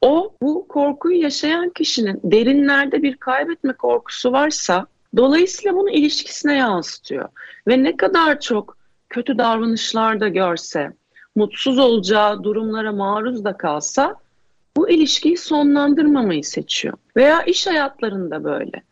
O 0.00 0.32
bu 0.42 0.68
korkuyu 0.68 1.22
yaşayan 1.22 1.70
kişinin 1.70 2.20
derinlerde 2.24 3.02
bir 3.02 3.16
kaybetme 3.16 3.72
korkusu 3.72 4.32
varsa 4.32 4.86
dolayısıyla 5.16 5.76
bunu 5.76 5.90
ilişkisine 5.90 6.56
yansıtıyor. 6.56 7.28
Ve 7.68 7.82
ne 7.82 7.96
kadar 7.96 8.40
çok 8.40 8.76
kötü 9.08 9.38
davranışlar 9.38 10.20
da 10.20 10.28
görse, 10.28 10.92
mutsuz 11.36 11.78
olacağı 11.78 12.44
durumlara 12.44 12.92
maruz 12.92 13.44
da 13.44 13.56
kalsa 13.56 14.16
bu 14.76 14.90
ilişkiyi 14.90 15.36
sonlandırmamayı 15.36 16.44
seçiyor. 16.44 16.94
Veya 17.16 17.42
iş 17.42 17.66
hayatlarında 17.66 18.44
böyle. 18.44 18.82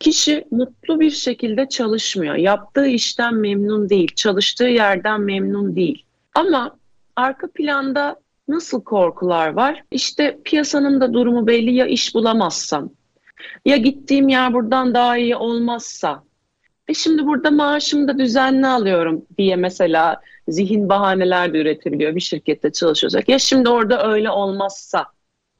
Kişi 0.00 0.44
mutlu 0.50 1.00
bir 1.00 1.10
şekilde 1.10 1.68
çalışmıyor. 1.68 2.34
Yaptığı 2.34 2.86
işten 2.86 3.34
memnun 3.34 3.88
değil, 3.88 4.14
çalıştığı 4.14 4.64
yerden 4.64 5.20
memnun 5.20 5.76
değil. 5.76 6.04
Ama 6.34 6.76
arka 7.16 7.46
planda 7.54 8.16
nasıl 8.50 8.84
korkular 8.84 9.48
var? 9.48 9.84
İşte 9.90 10.38
piyasanın 10.44 11.00
da 11.00 11.12
durumu 11.12 11.46
belli 11.46 11.74
ya 11.74 11.86
iş 11.86 12.14
bulamazsam, 12.14 12.90
ya 13.64 13.76
gittiğim 13.76 14.28
yer 14.28 14.54
buradan 14.54 14.94
daha 14.94 15.16
iyi 15.16 15.36
olmazsa, 15.36 16.24
e 16.88 16.94
şimdi 16.94 17.26
burada 17.26 17.50
maaşımı 17.50 18.08
da 18.08 18.18
düzenli 18.18 18.66
alıyorum 18.66 19.26
diye 19.38 19.56
mesela 19.56 20.20
zihin 20.48 20.88
bahaneler 20.88 21.54
de 21.54 21.58
üretebiliyor 21.58 22.14
bir 22.14 22.20
şirkette 22.20 22.72
çalışıyorsak. 22.72 23.28
Ya 23.28 23.38
şimdi 23.38 23.68
orada 23.68 24.12
öyle 24.12 24.30
olmazsa 24.30 25.06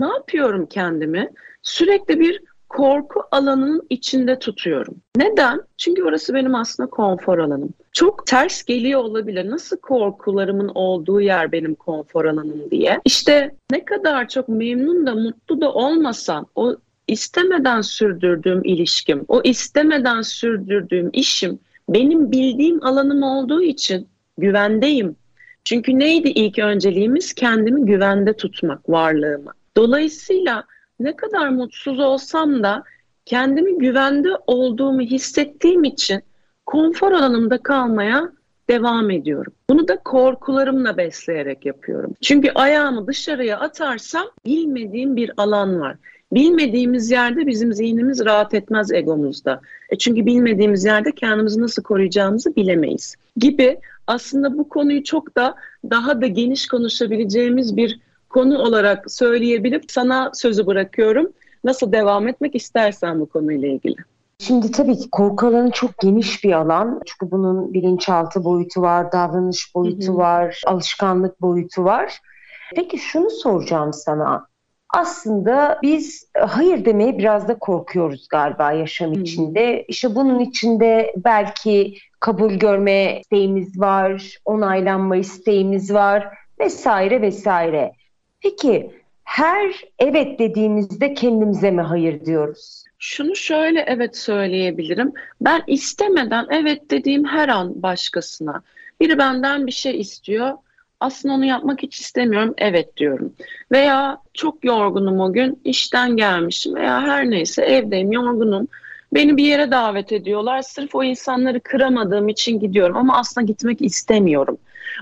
ne 0.00 0.06
yapıyorum 0.06 0.66
kendimi? 0.66 1.30
Sürekli 1.62 2.20
bir 2.20 2.42
korku 2.68 3.22
alanının 3.30 3.86
içinde 3.90 4.38
tutuyorum. 4.38 4.94
Neden? 5.16 5.60
Çünkü 5.76 6.04
orası 6.04 6.34
benim 6.34 6.54
aslında 6.54 6.90
konfor 6.90 7.38
alanım. 7.38 7.74
Çok 7.92 8.26
ters 8.26 8.62
geliyor 8.62 9.00
olabilir. 9.00 9.50
Nasıl 9.50 9.76
korkularımın 9.76 10.68
olduğu 10.68 11.20
yer 11.20 11.52
benim 11.52 11.74
konfor 11.74 12.24
alanım 12.24 12.70
diye. 12.70 13.00
İşte 13.04 13.54
ne 13.70 13.84
kadar 13.84 14.28
çok 14.28 14.48
memnun 14.48 15.06
da 15.06 15.14
mutlu 15.14 15.60
da 15.60 15.72
olmasam 15.72 16.46
o 16.54 16.76
istemeden 17.08 17.80
sürdürdüğüm 17.80 18.64
ilişkim, 18.64 19.24
o 19.28 19.40
istemeden 19.44 20.22
sürdürdüğüm 20.22 21.10
işim 21.12 21.58
benim 21.88 22.32
bildiğim 22.32 22.84
alanım 22.84 23.22
olduğu 23.22 23.62
için 23.62 24.08
güvendeyim. 24.38 25.16
Çünkü 25.64 25.98
neydi 25.98 26.28
ilk 26.28 26.58
önceliğimiz? 26.58 27.32
Kendimi 27.32 27.86
güvende 27.86 28.32
tutmak, 28.32 28.88
varlığımı. 28.88 29.52
Dolayısıyla 29.76 30.64
ne 31.00 31.16
kadar 31.16 31.48
mutsuz 31.48 31.98
olsam 31.98 32.62
da 32.62 32.82
kendimi 33.26 33.78
güvende 33.78 34.28
olduğumu 34.46 35.00
hissettiğim 35.00 35.84
için 35.84 36.22
konfor 36.70 37.12
alanımda 37.12 37.58
kalmaya 37.58 38.32
devam 38.68 39.10
ediyorum. 39.10 39.52
Bunu 39.70 39.88
da 39.88 39.96
korkularımla 39.96 40.96
besleyerek 40.96 41.66
yapıyorum. 41.66 42.14
Çünkü 42.20 42.50
ayağımı 42.54 43.06
dışarıya 43.06 43.60
atarsam 43.60 44.26
bilmediğim 44.44 45.16
bir 45.16 45.30
alan 45.36 45.80
var. 45.80 45.96
Bilmediğimiz 46.32 47.10
yerde 47.10 47.46
bizim 47.46 47.72
zihnimiz 47.72 48.24
rahat 48.24 48.54
etmez 48.54 48.92
egomuzda. 48.92 49.60
E 49.90 49.98
çünkü 49.98 50.26
bilmediğimiz 50.26 50.84
yerde 50.84 51.12
kendimizi 51.12 51.60
nasıl 51.60 51.82
koruyacağımızı 51.82 52.56
bilemeyiz. 52.56 53.16
Gibi 53.36 53.78
aslında 54.06 54.58
bu 54.58 54.68
konuyu 54.68 55.04
çok 55.04 55.36
da 55.36 55.54
daha 55.90 56.20
da 56.20 56.26
geniş 56.26 56.66
konuşabileceğimiz 56.66 57.76
bir 57.76 58.00
konu 58.28 58.58
olarak 58.58 59.12
söyleyebilip 59.12 59.90
sana 59.90 60.30
sözü 60.34 60.66
bırakıyorum. 60.66 61.32
Nasıl 61.64 61.92
devam 61.92 62.28
etmek 62.28 62.54
istersen 62.54 63.20
bu 63.20 63.26
konuyla 63.26 63.68
ilgili. 63.68 63.96
Şimdi 64.40 64.72
tabii 64.72 64.98
ki 64.98 65.10
korku 65.10 65.46
alanı 65.46 65.70
çok 65.70 65.98
geniş 65.98 66.44
bir 66.44 66.52
alan. 66.52 67.00
Çünkü 67.06 67.30
bunun 67.30 67.74
bilinçaltı 67.74 68.44
boyutu 68.44 68.82
var, 68.82 69.12
davranış 69.12 69.74
boyutu 69.74 70.08
hı 70.08 70.12
hı. 70.12 70.16
var, 70.16 70.60
alışkanlık 70.66 71.40
boyutu 71.40 71.84
var. 71.84 72.20
Peki 72.74 72.98
şunu 72.98 73.30
soracağım 73.30 73.92
sana. 73.92 74.46
Aslında 74.94 75.78
biz 75.82 76.30
hayır 76.38 76.84
demeye 76.84 77.18
biraz 77.18 77.48
da 77.48 77.58
korkuyoruz 77.58 78.28
galiba 78.28 78.72
yaşam 78.72 79.12
içinde. 79.12 79.84
İşte 79.88 80.14
bunun 80.14 80.38
içinde 80.38 81.14
belki 81.16 81.94
kabul 82.20 82.52
görme 82.52 83.20
isteğimiz 83.20 83.80
var, 83.80 84.38
onaylanma 84.44 85.16
isteğimiz 85.16 85.94
var 85.94 86.28
vesaire 86.60 87.22
vesaire. 87.22 87.92
Peki 88.40 88.90
her 89.24 89.84
evet 89.98 90.38
dediğimizde 90.38 91.14
kendimize 91.14 91.70
mi 91.70 91.80
hayır 91.80 92.24
diyoruz? 92.24 92.84
Şunu 93.02 93.36
şöyle 93.36 93.84
evet 93.86 94.16
söyleyebilirim. 94.16 95.12
Ben 95.40 95.62
istemeden 95.66 96.46
evet 96.50 96.90
dediğim 96.90 97.24
her 97.24 97.48
an 97.48 97.82
başkasına. 97.82 98.62
Biri 99.00 99.18
benden 99.18 99.66
bir 99.66 99.72
şey 99.72 100.00
istiyor. 100.00 100.52
Aslında 101.00 101.34
onu 101.34 101.44
yapmak 101.44 101.82
hiç 101.82 102.00
istemiyorum. 102.00 102.54
Evet 102.58 102.96
diyorum. 102.96 103.34
Veya 103.72 104.18
çok 104.34 104.64
yorgunum 104.64 105.20
o 105.20 105.32
gün. 105.32 105.60
işten 105.64 106.16
gelmişim 106.16 106.74
veya 106.74 107.02
her 107.02 107.30
neyse 107.30 107.62
evdeyim 107.62 108.12
yorgunum. 108.12 108.68
Beni 109.14 109.36
bir 109.36 109.44
yere 109.44 109.70
davet 109.70 110.12
ediyorlar. 110.12 110.62
Sırf 110.62 110.94
o 110.94 111.04
insanları 111.04 111.60
kıramadığım 111.60 112.28
için 112.28 112.60
gidiyorum 112.60 112.96
ama 112.96 113.18
aslında 113.18 113.46
gitmek 113.46 113.82
istemiyorum. 113.82 114.58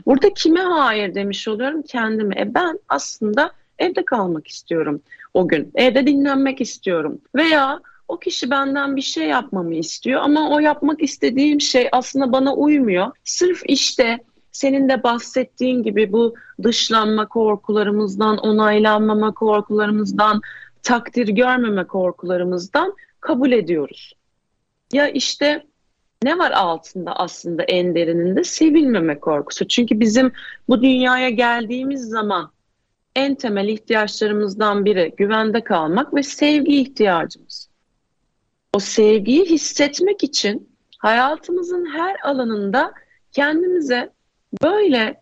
Burada 0.06 0.34
kime 0.34 0.60
hayır 0.60 1.14
demiş 1.14 1.48
oluyorum? 1.48 1.82
Kendime. 1.82 2.40
E 2.40 2.54
ben 2.54 2.78
aslında 2.88 3.52
evde 3.78 4.04
kalmak 4.04 4.48
istiyorum 4.48 5.02
o 5.38 5.48
gün. 5.48 5.72
Evde 5.74 6.06
dinlenmek 6.06 6.60
istiyorum. 6.60 7.20
Veya 7.34 7.80
o 8.08 8.18
kişi 8.18 8.50
benden 8.50 8.96
bir 8.96 9.02
şey 9.02 9.28
yapmamı 9.28 9.74
istiyor 9.74 10.20
ama 10.20 10.50
o 10.50 10.58
yapmak 10.58 11.02
istediğim 11.02 11.60
şey 11.60 11.88
aslında 11.92 12.32
bana 12.32 12.54
uymuyor. 12.54 13.06
Sırf 13.24 13.62
işte 13.64 14.18
senin 14.52 14.88
de 14.88 15.02
bahsettiğin 15.02 15.82
gibi 15.82 16.12
bu 16.12 16.34
dışlanma 16.62 17.28
korkularımızdan, 17.28 18.38
onaylanmama 18.38 19.34
korkularımızdan, 19.34 20.40
takdir 20.82 21.28
görmeme 21.28 21.86
korkularımızdan 21.86 22.94
kabul 23.20 23.52
ediyoruz. 23.52 24.12
Ya 24.92 25.08
işte 25.08 25.64
ne 26.22 26.38
var 26.38 26.50
altında 26.50 27.16
aslında 27.16 27.62
en 27.62 27.94
derininde? 27.94 28.44
Sevilmeme 28.44 29.20
korkusu. 29.20 29.68
Çünkü 29.68 30.00
bizim 30.00 30.32
bu 30.68 30.82
dünyaya 30.82 31.30
geldiğimiz 31.30 32.08
zaman 32.08 32.50
en 33.18 33.34
temel 33.34 33.68
ihtiyaçlarımızdan 33.68 34.84
biri 34.84 35.14
güvende 35.16 35.64
kalmak 35.64 36.14
ve 36.14 36.22
sevgi 36.22 36.80
ihtiyacımız. 36.80 37.68
O 38.74 38.78
sevgiyi 38.78 39.44
hissetmek 39.44 40.24
için 40.24 40.68
hayatımızın 40.98 41.86
her 41.86 42.16
alanında 42.24 42.92
kendimize 43.32 44.12
böyle 44.62 45.20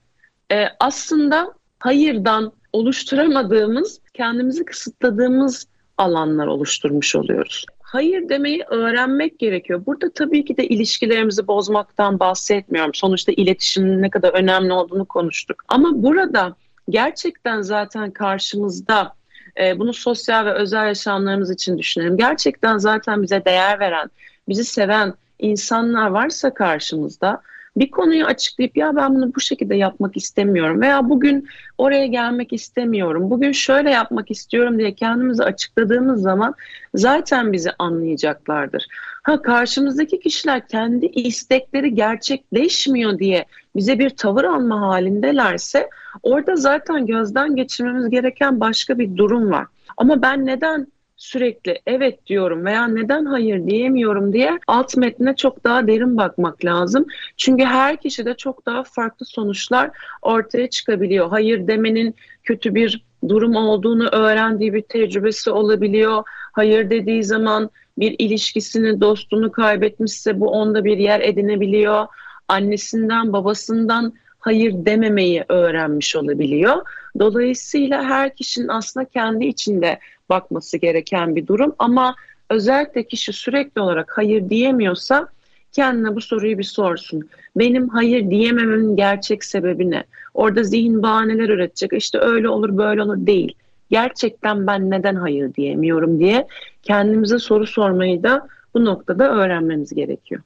e, 0.53 0.67
aslında 0.81 1.55
hayırdan 1.79 2.53
oluşturamadığımız, 2.73 4.01
kendimizi 4.15 4.65
kısıtladığımız 4.65 5.67
alanlar 5.99 6.47
oluşturmuş 6.47 7.17
oluyoruz. 7.17 7.67
Hayır 7.81 8.29
demeyi 8.29 8.63
öğrenmek 8.71 9.39
gerekiyor. 9.39 9.87
Burada 9.87 10.11
tabii 10.11 10.45
ki 10.45 10.57
de 10.57 10.67
ilişkilerimizi 10.67 11.47
bozmaktan 11.47 12.21
bahsetmiyorum. 12.21 12.95
Sonuçta 12.95 13.33
iletişimin 13.33 14.03
ne 14.03 14.11
kadar 14.11 14.33
önemli 14.35 14.73
olduğunu 14.73 15.05
konuştuk. 15.05 15.65
Ama 15.69 16.03
burada 16.03 16.57
gerçekten 16.89 17.63
zaten 17.63 18.11
karşımızda 18.11 19.13
e, 19.61 19.79
bunu 19.79 19.93
sosyal 19.93 20.47
ve 20.47 20.53
özel 20.53 20.87
yaşamlarımız 20.87 21.51
için 21.51 21.79
düşünelim. 21.79 22.17
Gerçekten 22.17 22.79
zaten 22.79 23.23
bize 23.23 23.45
değer 23.45 23.81
veren, 23.81 24.11
bizi 24.49 24.65
seven 24.65 25.15
insanlar 25.39 26.07
varsa 26.07 26.55
karşımızda 26.55 27.43
bir 27.77 27.91
konuyu 27.91 28.25
açıklayıp 28.25 28.77
ya 28.77 28.97
ben 28.97 29.15
bunu 29.15 29.35
bu 29.35 29.41
şekilde 29.41 29.75
yapmak 29.75 30.17
istemiyorum 30.17 30.81
veya 30.81 31.09
bugün 31.09 31.49
oraya 31.79 32.07
gelmek 32.07 32.53
istemiyorum, 32.53 33.31
bugün 33.31 33.53
şöyle 33.53 33.91
yapmak 33.91 34.31
istiyorum 34.31 34.79
diye 34.79 34.95
kendimizi 34.95 35.45
açıkladığımız 35.45 36.23
zaman 36.23 36.55
zaten 36.95 37.53
bizi 37.53 37.71
anlayacaklardır. 37.79 38.87
Ha 39.23 39.43
karşımızdaki 39.43 40.21
kişiler 40.21 40.69
kendi 40.69 41.07
istekleri 41.07 41.95
gerçekleşmiyor 41.95 43.19
diye 43.19 43.45
bize 43.77 43.99
bir 43.99 44.11
tavır 44.11 44.45
alma 44.45 44.81
halindelerse 44.81 45.91
orada 46.23 46.57
zaten 46.57 47.07
gözden 47.07 47.57
geçirmemiz 47.57 48.11
gereken 48.11 48.61
başka 48.61 48.99
bir 48.99 49.17
durum 49.17 49.51
var. 49.51 49.67
Ama 49.97 50.23
ben 50.23 50.47
neden 50.47 50.87
sürekli 51.17 51.81
evet 51.87 52.27
diyorum 52.27 52.65
veya 52.65 52.89
neden 52.89 53.25
hayır 53.25 53.67
diyemiyorum 53.67 54.33
diye 54.33 54.59
alt 54.67 54.97
metne 54.97 55.37
çok 55.37 55.65
daha 55.65 55.87
derin 55.87 56.17
bakmak 56.17 56.65
lazım. 56.65 57.07
Çünkü 57.37 57.65
her 57.65 57.97
kişide 57.97 58.35
çok 58.35 58.67
daha 58.67 58.85
farklı 58.85 59.27
sonuçlar 59.27 59.91
ortaya 60.23 60.71
çıkabiliyor. 60.71 61.29
Hayır 61.29 61.67
demenin 61.67 62.15
kötü 62.45 62.75
bir 62.75 63.05
durum 63.29 63.57
olduğunu 63.57 64.09
öğrendiği 64.09 64.75
bir 64.75 64.83
tecrübesi 64.83 65.51
olabiliyor. 65.51 66.23
Hayır 66.53 66.91
dediği 66.91 67.25
zaman 67.25 67.71
bir 67.99 68.17
ilişkisini, 68.19 69.01
dostunu 69.01 69.53
kaybetmişse 69.53 70.41
bu 70.41 70.51
onda 70.51 70.85
bir 70.85 70.99
yer 70.99 71.21
edinebiliyor. 71.21 72.07
Annesinden, 72.49 73.33
babasından 73.33 74.13
hayır 74.47 74.75
dememeyi 74.77 75.45
öğrenmiş 75.49 76.17
olabiliyor. 76.17 76.77
Dolayısıyla 77.19 78.05
her 78.05 78.35
kişinin 78.35 78.69
aslında 78.69 79.07
kendi 79.07 79.47
içinde 79.47 79.99
bakması 80.29 80.79
gereken 80.79 81.37
bir 81.37 81.47
durum 81.47 81.75
ama 81.79 82.15
özellikle 82.51 83.07
kişi 83.07 83.33
sürekli 83.33 83.81
olarak 83.81 84.19
hayır 84.19 84.51
diyemiyorsa 84.51 85.29
kendine 85.73 86.17
bu 86.17 86.21
soruyu 86.21 86.59
bir 86.59 86.65
sorsun. 86.65 87.29
Benim 87.57 87.89
hayır 87.89 88.31
diyemememin 88.31 88.97
gerçek 88.97 89.45
sebebi 89.45 89.91
ne? 89.91 90.05
Orada 90.35 90.63
zihin 90.63 91.03
bahaneler 91.03 91.49
üretecek. 91.49 91.93
İşte 91.93 92.19
öyle 92.19 92.49
olur 92.49 92.77
böyle 92.77 93.03
olur 93.03 93.27
değil. 93.27 93.55
Gerçekten 93.91 94.67
ben 94.67 94.91
neden 94.91 95.15
hayır 95.15 95.55
diyemiyorum 95.55 96.19
diye 96.19 96.47
kendimize 96.83 97.39
soru 97.39 97.67
sormayı 97.67 98.23
da 98.23 98.49
bu 98.75 98.85
noktada 98.85 99.31
öğrenmemiz 99.31 99.95
gerekiyor. 99.95 100.43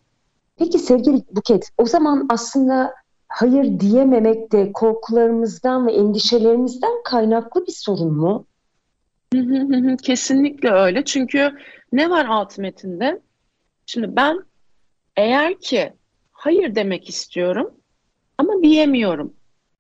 Peki 0.59 0.79
sevgili 0.79 1.23
Buket, 1.33 1.69
o 1.79 1.87
zaman 1.87 2.27
aslında 2.31 3.00
hayır 3.31 3.81
diyememek 3.81 4.53
de 4.53 4.73
korkularımızdan 4.73 5.87
ve 5.87 5.93
endişelerimizden 5.93 7.03
kaynaklı 7.05 7.67
bir 7.67 7.73
sorun 7.73 8.13
mu? 8.13 8.47
Kesinlikle 10.03 10.71
öyle. 10.71 11.05
Çünkü 11.05 11.51
ne 11.93 12.11
var 12.11 12.27
alt 12.27 12.59
metinde? 12.59 13.21
Şimdi 13.87 14.17
ben 14.17 14.41
eğer 15.17 15.61
ki 15.61 15.93
hayır 16.33 16.75
demek 16.75 17.09
istiyorum 17.09 17.75
ama 18.39 18.63
diyemiyorum. 18.63 19.35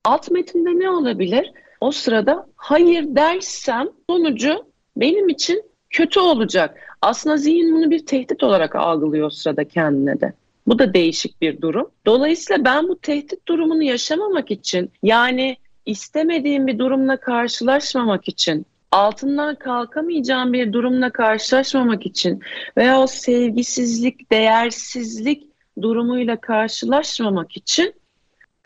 Alt 0.05 0.31
metinde 0.31 0.79
ne 0.79 0.91
olabilir? 0.91 1.53
O 1.81 1.91
sırada 1.93 2.47
hayır 2.57 3.05
dersem 3.09 3.89
sonucu 4.11 4.65
benim 4.97 5.29
için 5.29 5.63
kötü 5.91 6.21
olacak. 6.21 6.79
Aslında 7.03 7.37
zihin 7.37 7.75
bunu 7.75 7.91
bir 7.91 8.07
tehdit 8.07 8.43
olarak 8.43 8.77
algılıyor 8.77 9.27
o 9.27 9.31
sırada 9.31 9.65
kendine 9.65 10.21
de. 10.21 10.33
Bu 10.67 10.79
da 10.79 10.95
değişik 10.95 11.41
bir 11.41 11.61
durum. 11.61 11.91
Dolayısıyla 12.07 12.65
ben 12.65 12.89
bu 12.89 12.99
tehdit 12.99 13.49
durumunu 13.49 13.83
yaşamamak 13.83 14.51
için 14.51 14.91
yani 15.03 15.57
istemediğim 15.87 16.67
bir 16.67 16.79
durumla 16.79 17.17
karşılaşmamak 17.17 18.29
için 18.29 18.67
altından 18.93 19.55
kalkamayacağım 19.55 20.53
bir 20.53 20.73
durumla 20.73 21.11
karşılaşmamak 21.11 22.07
için 22.07 22.41
veya 22.77 23.01
o 23.01 23.07
sevgisizlik, 23.07 24.31
değersizlik 24.33 25.47
durumuyla 25.83 26.41
karşılaşmamak 26.41 27.57
için 27.57 27.95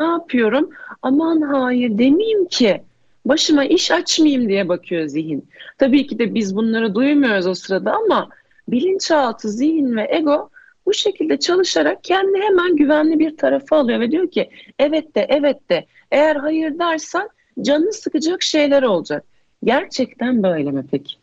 ne 0.00 0.06
yapıyorum? 0.06 0.70
Aman 1.02 1.40
hayır 1.40 1.98
demeyeyim 1.98 2.46
ki 2.46 2.82
başıma 3.24 3.64
iş 3.64 3.90
açmayayım 3.90 4.48
diye 4.48 4.68
bakıyor 4.68 5.06
zihin. 5.06 5.48
Tabii 5.78 6.06
ki 6.06 6.18
de 6.18 6.34
biz 6.34 6.56
bunları 6.56 6.94
duymuyoruz 6.94 7.46
o 7.46 7.54
sırada 7.54 7.92
ama 7.92 8.28
bilinçaltı, 8.68 9.48
zihin 9.48 9.96
ve 9.96 10.08
ego 10.10 10.50
bu 10.86 10.94
şekilde 10.94 11.38
çalışarak 11.38 12.04
kendi 12.04 12.40
hemen 12.40 12.76
güvenli 12.76 13.18
bir 13.18 13.36
tarafa 13.36 13.76
alıyor 13.76 14.00
ve 14.00 14.10
diyor 14.10 14.30
ki 14.30 14.50
evet 14.78 15.14
de 15.14 15.26
evet 15.28 15.70
de 15.70 15.86
eğer 16.10 16.36
hayır 16.36 16.78
dersen 16.78 17.28
canını 17.62 17.92
sıkacak 17.92 18.42
şeyler 18.42 18.82
olacak. 18.82 19.24
Gerçekten 19.64 20.42
böyle 20.42 20.70
mi 20.70 20.84
peki? 20.90 21.14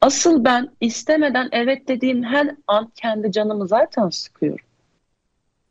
Asıl 0.00 0.44
ben 0.44 0.68
istemeden 0.80 1.48
evet 1.52 1.88
dediğim 1.88 2.22
her 2.22 2.50
an 2.66 2.92
kendi 2.94 3.32
canımı 3.32 3.68
zaten 3.68 4.08
sıkıyorum. 4.08 4.66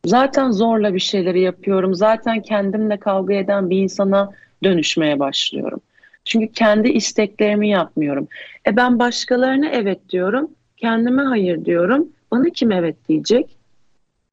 Zaten 0.05 0.51
zorla 0.51 0.93
bir 0.93 0.99
şeyleri 0.99 1.41
yapıyorum. 1.41 1.95
Zaten 1.95 2.41
kendimle 2.41 2.97
kavga 2.97 3.33
eden 3.33 3.69
bir 3.69 3.77
insana 3.77 4.31
dönüşmeye 4.63 5.19
başlıyorum. 5.19 5.81
Çünkü 6.25 6.47
kendi 6.47 6.89
isteklerimi 6.89 7.69
yapmıyorum. 7.69 8.27
E 8.67 8.75
ben 8.75 8.99
başkalarına 8.99 9.69
evet 9.69 10.09
diyorum, 10.09 10.51
kendime 10.77 11.21
hayır 11.21 11.65
diyorum. 11.65 12.09
Bana 12.31 12.49
kim 12.49 12.71
evet 12.71 12.95
diyecek? 13.09 13.57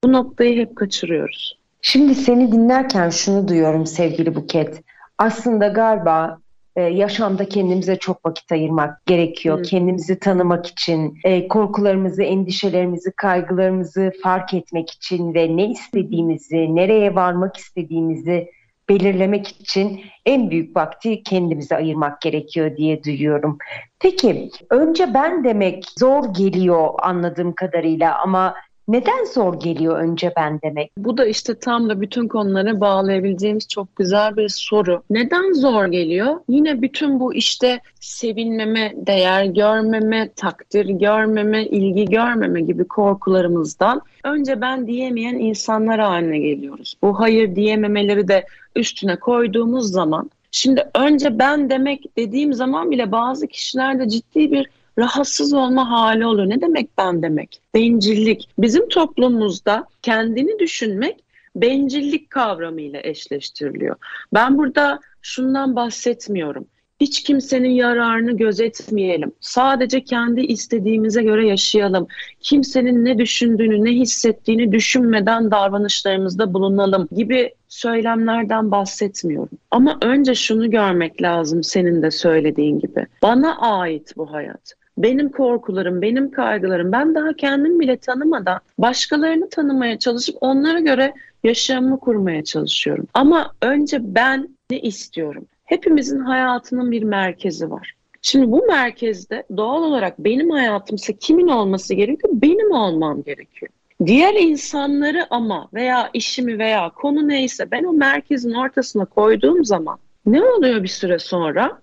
Bu 0.05 0.13
noktayı 0.13 0.61
hep 0.61 0.77
kaçırıyoruz. 0.77 1.59
Şimdi 1.83 2.15
seni 2.15 2.53
dinlerken 2.53 3.11
şunu 3.11 3.49
duyuyorum 3.49 3.87
sevgili 3.87 4.35
Buket. 4.35 4.83
Aslında 5.19 5.69
galiba 5.69 6.39
e, 6.77 6.83
yaşamda 6.83 7.49
kendimize 7.49 7.97
çok 7.97 8.27
vakit 8.27 8.53
ayırmak 8.53 9.07
gerekiyor. 9.07 9.57
Hmm. 9.57 9.63
Kendimizi 9.63 10.19
tanımak 10.19 10.67
için, 10.67 11.19
e, 11.25 11.49
korkularımızı, 11.49 12.23
endişelerimizi, 12.23 13.13
kaygılarımızı 13.13 14.13
fark 14.23 14.55
etmek 14.55 14.91
için 14.91 15.35
ve 15.35 15.57
ne 15.57 15.71
istediğimizi, 15.71 16.77
nereye 16.77 17.15
varmak 17.15 17.57
istediğimizi 17.57 18.51
belirlemek 18.89 19.49
için 19.49 20.01
en 20.27 20.51
büyük 20.51 20.77
vakti 20.77 21.23
kendimize 21.23 21.77
ayırmak 21.77 22.21
gerekiyor 22.21 22.77
diye 22.77 23.05
duyuyorum. 23.05 23.59
Peki 24.01 24.51
önce 24.71 25.15
ben 25.15 25.45
demek 25.45 25.85
zor 25.99 26.35
geliyor 26.35 26.89
anladığım 26.99 27.55
kadarıyla 27.55 28.19
ama 28.19 28.55
neden 28.89 29.25
zor 29.25 29.61
geliyor 29.61 29.99
önce 29.99 30.33
ben 30.37 30.61
demek? 30.63 30.91
Bu 30.99 31.19
da 31.19 31.27
işte 31.27 31.55
tam 31.55 31.89
da 31.89 32.01
bütün 32.01 32.29
konulara 32.29 32.81
bağlayabileceğimiz 32.81 33.69
çok 33.69 33.97
güzel 33.97 34.37
bir 34.37 34.49
soru. 34.49 35.03
Neden 35.11 35.53
zor 35.53 35.87
geliyor? 35.87 36.41
Yine 36.49 36.83
bütün 36.83 37.21
bu 37.21 37.35
işte 37.35 37.81
sevilmeme, 38.01 38.93
değer 38.97 39.45
görmeme, 39.45 40.31
takdir 40.37 40.87
görmeme, 40.87 41.65
ilgi 41.65 42.05
görmeme 42.05 42.61
gibi 42.61 42.85
korkularımızdan 42.85 44.03
önce 44.25 44.61
ben 44.61 44.87
diyemeyen 44.87 45.39
insanlar 45.39 46.01
haline 46.01 46.39
geliyoruz. 46.39 46.95
Bu 47.03 47.21
hayır 47.21 47.57
diyememeleri 47.57 48.29
de 48.29 48.47
üstüne 48.77 49.17
koyduğumuz 49.17 49.91
zaman 49.91 50.31
Şimdi 50.57 50.91
önce 50.95 51.39
ben 51.39 51.71
demek 51.71 52.17
dediğim 52.17 52.53
zaman 52.53 52.91
bile 52.91 53.13
bazı 53.13 53.47
kişilerde 53.47 54.09
ciddi 54.09 54.53
bir 54.53 54.69
rahatsız 54.99 55.53
olma 55.53 55.91
hali 55.91 56.27
oluyor. 56.27 56.49
Ne 56.49 56.61
demek 56.61 56.99
ben 56.99 57.23
demek? 57.23 57.61
Bencillik. 57.75 58.49
Bizim 58.59 58.89
toplumumuzda 58.89 59.87
kendini 60.03 60.59
düşünmek 60.59 61.25
bencillik 61.57 62.31
kavramıyla 62.31 63.01
eşleştiriliyor. 63.05 63.97
Ben 64.35 64.59
burada 64.59 65.01
şundan 65.23 65.77
bahsetmiyorum. 65.77 66.67
Hiç 67.01 67.23
kimsenin 67.23 67.71
yararını 67.71 68.37
gözetmeyelim. 68.37 69.33
Sadece 69.41 70.05
kendi 70.05 70.41
istediğimize 70.41 71.23
göre 71.23 71.49
yaşayalım. 71.49 72.07
Kimsenin 72.41 73.05
ne 73.05 73.19
düşündüğünü, 73.19 73.85
ne 73.85 73.91
hissettiğini 73.91 74.73
düşünmeden 74.73 75.51
davranışlarımızda 75.51 76.55
bulunalım 76.55 77.09
gibi 77.13 77.55
söylemlerden 77.69 78.71
bahsetmiyorum. 78.71 79.59
Ama 79.71 79.99
önce 80.03 80.35
şunu 80.35 80.71
görmek 80.71 81.23
lazım 81.23 81.63
senin 81.63 82.03
de 82.03 82.11
söylediğin 82.11 82.79
gibi. 82.79 83.07
Bana 83.23 83.59
ait 83.59 84.17
bu 84.17 84.33
hayat 84.33 84.75
benim 84.99 85.29
korkularım, 85.29 86.03
benim 86.03 86.31
kaygılarım, 86.31 86.93
ben 86.93 87.15
daha 87.15 87.33
kendim 87.33 87.81
bile 87.81 87.97
tanımadan 87.97 88.61
başkalarını 88.79 89.49
tanımaya 89.49 89.99
çalışıp 89.99 90.37
onlara 90.41 90.81
göre 90.81 91.15
yaşamımı 91.45 92.01
kurmaya 92.01 92.45
çalışıyorum. 92.45 93.07
Ama 93.15 93.53
önce 93.63 93.99
ben 94.15 94.49
ne 94.71 94.81
istiyorum? 94.81 95.47
Hepimizin 95.65 96.21
hayatının 96.21 96.91
bir 96.91 97.03
merkezi 97.03 97.71
var. 97.71 97.95
Şimdi 98.23 98.53
bu 98.53 98.67
merkezde 98.67 99.45
doğal 99.57 99.83
olarak 99.83 100.19
benim 100.19 100.51
hayatımsa 100.51 101.13
kimin 101.13 101.49
olması 101.49 101.95
gerekiyor? 101.95 102.33
Benim 102.37 102.71
olmam 102.71 103.23
gerekiyor. 103.23 103.73
Diğer 104.07 104.35
insanları 104.35 105.27
ama 105.31 105.69
veya 105.75 106.11
işimi 106.15 106.59
veya 106.59 106.91
konu 106.91 107.29
neyse 107.29 107.71
ben 107.71 107.85
o 107.85 107.93
merkezin 107.93 108.53
ortasına 108.53 109.05
koyduğum 109.05 109.65
zaman 109.65 109.99
ne 110.27 110.43
oluyor 110.45 110.83
bir 110.83 110.89
süre 110.89 111.19
sonra? 111.19 111.81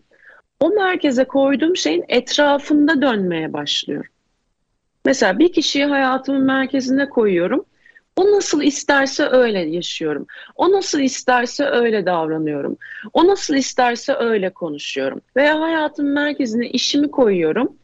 O 0.61 0.69
merkeze 0.69 1.23
koyduğum 1.23 1.75
şeyin 1.75 2.05
etrafında 2.07 3.01
dönmeye 3.01 3.53
başlıyorum. 3.53 4.11
Mesela 5.05 5.39
bir 5.39 5.53
kişiyi 5.53 5.85
hayatımın 5.85 6.41
merkezine 6.41 7.09
koyuyorum. 7.09 7.65
O 8.15 8.31
nasıl 8.31 8.61
isterse 8.61 9.25
öyle 9.25 9.59
yaşıyorum. 9.59 10.27
O 10.55 10.71
nasıl 10.71 10.99
isterse 10.99 11.65
öyle 11.65 12.05
davranıyorum. 12.05 12.77
O 13.13 13.27
nasıl 13.27 13.55
isterse 13.55 14.13
öyle 14.13 14.49
konuşuyorum. 14.49 15.21
Veya 15.35 15.61
hayatımın 15.61 16.11
merkezine 16.11 16.69
işimi 16.69 17.11
koyuyorum. 17.11 17.75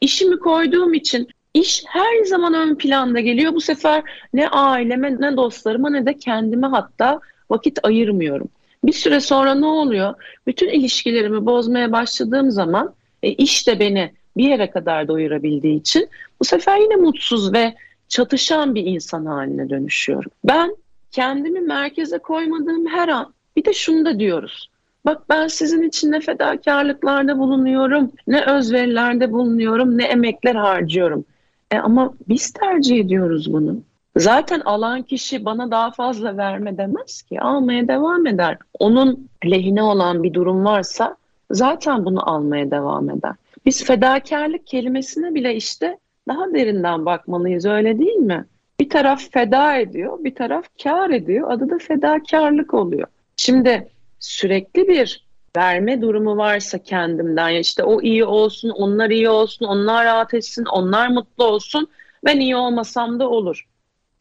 İşimi 0.00 0.38
koyduğum 0.38 0.94
için 0.94 1.28
iş 1.54 1.84
her 1.88 2.24
zaman 2.24 2.54
ön 2.54 2.74
planda 2.74 3.20
geliyor. 3.20 3.54
Bu 3.54 3.60
sefer 3.60 4.02
ne 4.32 4.48
aileme 4.48 5.20
ne 5.20 5.36
dostlarıma 5.36 5.90
ne 5.90 6.06
de 6.06 6.18
kendime 6.18 6.66
hatta 6.66 7.20
vakit 7.50 7.78
ayırmıyorum. 7.82 8.48
Bir 8.86 8.92
süre 8.92 9.20
sonra 9.20 9.54
ne 9.54 9.66
oluyor? 9.66 10.14
Bütün 10.46 10.68
ilişkilerimi 10.68 11.46
bozmaya 11.46 11.92
başladığım 11.92 12.50
zaman 12.50 12.94
e, 13.22 13.28
iş 13.28 13.66
de 13.68 13.80
beni 13.80 14.12
bir 14.36 14.48
yere 14.48 14.70
kadar 14.70 15.08
doyurabildiği 15.08 15.80
için 15.80 16.08
bu 16.40 16.44
sefer 16.44 16.78
yine 16.78 16.96
mutsuz 16.96 17.52
ve 17.52 17.74
çatışan 18.08 18.74
bir 18.74 18.86
insan 18.86 19.26
haline 19.26 19.70
dönüşüyorum. 19.70 20.30
Ben 20.44 20.76
kendimi 21.10 21.60
merkeze 21.60 22.18
koymadığım 22.18 22.86
her 22.86 23.08
an 23.08 23.34
bir 23.56 23.64
de 23.64 23.72
şunu 23.72 24.04
da 24.04 24.18
diyoruz. 24.18 24.70
Bak 25.04 25.22
ben 25.28 25.46
sizin 25.46 25.82
için 25.82 26.12
ne 26.12 26.20
fedakarlıklarda 26.20 27.38
bulunuyorum, 27.38 28.12
ne 28.26 28.44
özverilerde 28.44 29.32
bulunuyorum, 29.32 29.98
ne 29.98 30.04
emekler 30.04 30.54
harcıyorum. 30.54 31.24
E 31.70 31.78
ama 31.78 32.14
biz 32.28 32.50
tercih 32.50 33.00
ediyoruz 33.00 33.52
bunu. 33.52 33.82
Zaten 34.16 34.60
alan 34.60 35.02
kişi 35.02 35.44
bana 35.44 35.70
daha 35.70 35.90
fazla 35.90 36.36
verme 36.36 36.78
demez 36.78 37.22
ki. 37.22 37.40
Almaya 37.40 37.88
devam 37.88 38.26
eder. 38.26 38.58
Onun 38.78 39.28
lehine 39.44 39.82
olan 39.82 40.22
bir 40.22 40.34
durum 40.34 40.64
varsa 40.64 41.16
zaten 41.50 42.04
bunu 42.04 42.30
almaya 42.30 42.70
devam 42.70 43.10
eder. 43.10 43.32
Biz 43.66 43.84
fedakarlık 43.84 44.66
kelimesine 44.66 45.34
bile 45.34 45.54
işte 45.54 45.98
daha 46.28 46.54
derinden 46.54 47.06
bakmalıyız 47.06 47.66
öyle 47.66 47.98
değil 47.98 48.16
mi? 48.16 48.44
Bir 48.80 48.90
taraf 48.90 49.22
feda 49.30 49.76
ediyor, 49.76 50.24
bir 50.24 50.34
taraf 50.34 50.64
kar 50.82 51.10
ediyor. 51.10 51.50
Adı 51.50 51.70
da 51.70 51.78
fedakarlık 51.78 52.74
oluyor. 52.74 53.08
Şimdi 53.36 53.88
sürekli 54.20 54.88
bir 54.88 55.26
verme 55.56 56.02
durumu 56.02 56.36
varsa 56.36 56.78
kendimden 56.78 57.48
ya 57.48 57.58
işte 57.58 57.84
o 57.84 58.02
iyi 58.02 58.24
olsun, 58.24 58.70
onlar 58.70 59.10
iyi 59.10 59.28
olsun, 59.28 59.66
onlar 59.66 60.04
rahat 60.04 60.34
etsin, 60.34 60.64
onlar 60.64 61.08
mutlu 61.08 61.44
olsun. 61.44 61.88
Ben 62.24 62.40
iyi 62.40 62.56
olmasam 62.56 63.20
da 63.20 63.28
olur. 63.28 63.66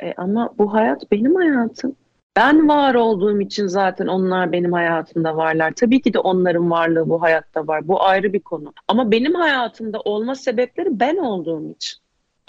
E, 0.03 0.13
ama 0.17 0.49
bu 0.57 0.73
hayat 0.73 1.11
benim 1.11 1.35
hayatım. 1.35 1.95
Ben 2.35 2.67
var 2.67 2.95
olduğum 2.95 3.41
için 3.41 3.67
zaten 3.67 4.07
onlar 4.07 4.51
benim 4.51 4.73
hayatımda 4.73 5.37
varlar. 5.37 5.71
Tabii 5.71 6.01
ki 6.01 6.13
de 6.13 6.19
onların 6.19 6.71
varlığı 6.71 7.09
bu 7.09 7.21
hayatta 7.21 7.67
var. 7.67 7.87
Bu 7.87 8.03
ayrı 8.03 8.33
bir 8.33 8.39
konu. 8.39 8.73
Ama 8.87 9.11
benim 9.11 9.33
hayatımda 9.33 9.99
olma 9.99 10.35
sebepleri 10.35 10.99
ben 10.99 11.17
olduğum 11.17 11.71
için. 11.71 11.99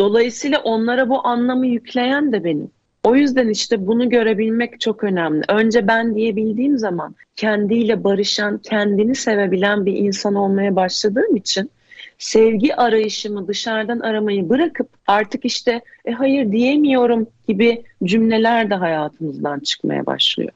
Dolayısıyla 0.01 0.61
onlara 0.61 1.09
bu 1.09 1.27
anlamı 1.27 1.67
yükleyen 1.67 2.33
de 2.33 2.45
benim. 2.45 2.71
O 3.05 3.17
yüzden 3.17 3.49
işte 3.49 3.87
bunu 3.87 4.11
görebilmek 4.11 4.81
çok 4.81 5.05
önemli. 5.05 5.45
Önce 5.49 5.89
ben 5.89 6.15
diyebildiğim 6.15 6.79
zaman 6.79 7.15
kendiyle 7.37 8.05
barışan, 8.05 8.59
kendini 8.59 9.15
sevebilen 9.15 9.87
bir 9.87 9.97
insan 9.97 10.35
olmaya 10.35 10.77
başladığım 10.77 11.37
için 11.37 11.71
sevgi 12.19 12.77
arayışımı 12.77 13.49
dışarıdan 13.49 14.01
aramayı 14.01 14.49
bırakıp 14.49 14.89
artık 15.07 15.45
işte 15.45 15.81
e, 16.05 16.13
hayır 16.13 16.53
diyemiyorum 16.53 17.27
gibi 17.49 17.85
cümleler 18.05 18.71
de 18.71 18.75
hayatımızdan 18.75 19.61
çıkmaya 19.61 20.07
başlıyor. 20.07 20.53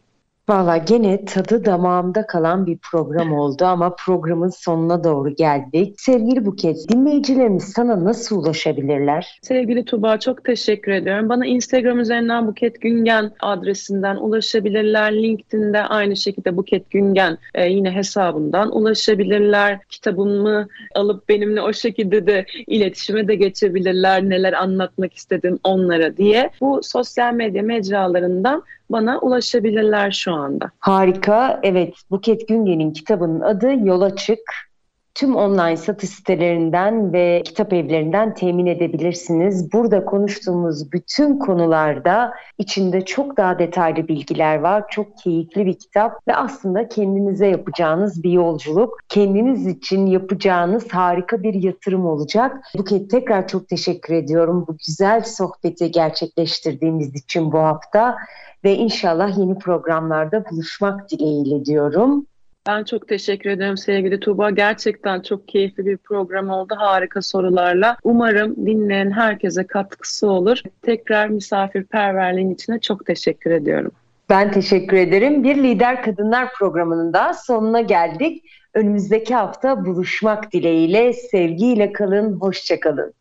Valla 0.51 0.77
gene 0.77 1.25
tadı 1.25 1.65
damağımda 1.65 2.27
kalan 2.27 2.67
bir 2.67 2.79
program 2.79 3.33
oldu 3.33 3.65
ama 3.65 3.97
programın 3.97 4.49
sonuna 4.49 5.05
doğru 5.05 5.35
geldik. 5.35 6.01
Sevgili 6.01 6.47
Buket, 6.47 6.89
dinleyicilerimiz 6.89 7.65
sana 7.65 8.05
nasıl 8.05 8.43
ulaşabilirler? 8.43 9.39
Sevgili 9.43 9.85
Tuba 9.85 10.19
çok 10.19 10.45
teşekkür 10.45 10.93
ediyorum. 10.93 11.29
Bana 11.29 11.47
Instagram 11.47 12.01
üzerinden 12.01 12.47
Buket 12.47 12.81
Güngen 12.81 13.33
adresinden 13.41 14.17
ulaşabilirler. 14.17 15.13
LinkedIn'de 15.13 15.81
aynı 15.81 16.17
şekilde 16.17 16.57
Buket 16.57 16.91
Güngen 16.91 17.39
e, 17.55 17.69
yine 17.69 17.91
hesabından 17.91 18.77
ulaşabilirler. 18.77 19.79
Kitabımı 19.89 20.69
alıp 20.95 21.29
benimle 21.29 21.63
o 21.63 21.73
şekilde 21.73 22.27
de 22.27 22.47
iletişime 22.67 23.29
de 23.29 23.35
geçebilirler. 23.35 24.23
Neler 24.23 24.53
anlatmak 24.53 25.15
istedim 25.15 25.59
onlara 25.65 26.17
diye. 26.17 26.51
Bu 26.61 26.81
sosyal 26.83 27.35
medya 27.35 27.63
mecralarından 27.63 28.63
bana 28.91 29.19
ulaşabilirler 29.19 30.11
şu 30.11 30.33
anda. 30.33 30.71
Harika. 30.79 31.61
Evet, 31.63 31.95
Buket 32.11 32.49
Güngen'in 32.49 32.93
kitabının 32.93 33.41
adı 33.41 33.87
Yola 33.87 34.17
Çık. 34.17 34.70
Tüm 35.15 35.37
online 35.37 35.77
satış 35.77 36.11
sitelerinden 36.11 37.13
ve 37.13 37.43
kitap 37.45 37.73
evlerinden 37.73 38.35
temin 38.35 38.67
edebilirsiniz. 38.67 39.73
Burada 39.73 40.05
konuştuğumuz 40.05 40.93
bütün 40.93 41.39
konularda 41.39 42.33
içinde 42.59 43.05
çok 43.05 43.37
daha 43.37 43.59
detaylı 43.59 44.09
bilgiler 44.09 44.59
var. 44.59 44.85
Çok 44.91 45.19
keyifli 45.19 45.67
bir 45.67 45.75
kitap 45.75 46.29
ve 46.29 46.37
aslında 46.37 46.89
kendinize 46.89 47.47
yapacağınız 47.47 48.23
bir 48.23 48.31
yolculuk. 48.31 48.99
Kendiniz 49.09 49.67
için 49.67 50.07
yapacağınız 50.07 50.89
harika 50.91 51.43
bir 51.43 51.55
yatırım 51.55 52.07
olacak. 52.07 52.57
Buket 52.79 53.11
tekrar 53.11 53.49
çok 53.49 53.69
teşekkür 53.69 54.15
ediyorum 54.15 54.65
bu 54.69 54.77
güzel 54.87 55.23
sohbeti 55.25 55.91
gerçekleştirdiğimiz 55.91 57.15
için 57.15 57.53
bu 57.53 57.59
hafta 57.59 58.17
ve 58.65 58.75
inşallah 58.77 59.39
yeni 59.39 59.59
programlarda 59.59 60.45
buluşmak 60.51 61.11
dileğiyle 61.11 61.65
diyorum. 61.65 62.27
Ben 62.67 62.85
çok 62.85 63.09
teşekkür 63.09 63.51
ederim 63.51 63.77
sevgili 63.77 64.21
Tuğba. 64.21 64.51
Gerçekten 64.51 65.21
çok 65.21 65.49
keyifli 65.49 65.87
bir 65.87 65.97
program 65.97 66.51
oldu. 66.51 66.75
Harika 66.79 67.23
sorularla. 67.23 67.97
Umarım 68.05 68.67
dinleyen 68.67 69.11
herkese 69.11 69.67
katkısı 69.67 70.31
olur. 70.31 70.59
Tekrar 70.83 71.29
misafirperverliğin 71.29 72.55
içine 72.55 72.81
çok 72.81 73.07
teşekkür 73.07 73.51
ediyorum. 73.51 73.93
Ben 74.29 74.53
teşekkür 74.53 74.97
ederim. 74.97 75.45
Bir 75.45 75.57
Lider 75.57 76.03
Kadınlar 76.03 76.53
programının 76.53 77.13
da 77.13 77.35
sonuna 77.35 77.81
geldik. 77.81 78.45
Önümüzdeki 78.75 79.35
hafta 79.35 79.85
buluşmak 79.85 80.53
dileğiyle 80.53 81.13
sevgiyle 81.13 81.93
kalın, 81.93 82.33
hoşçakalın. 82.41 83.15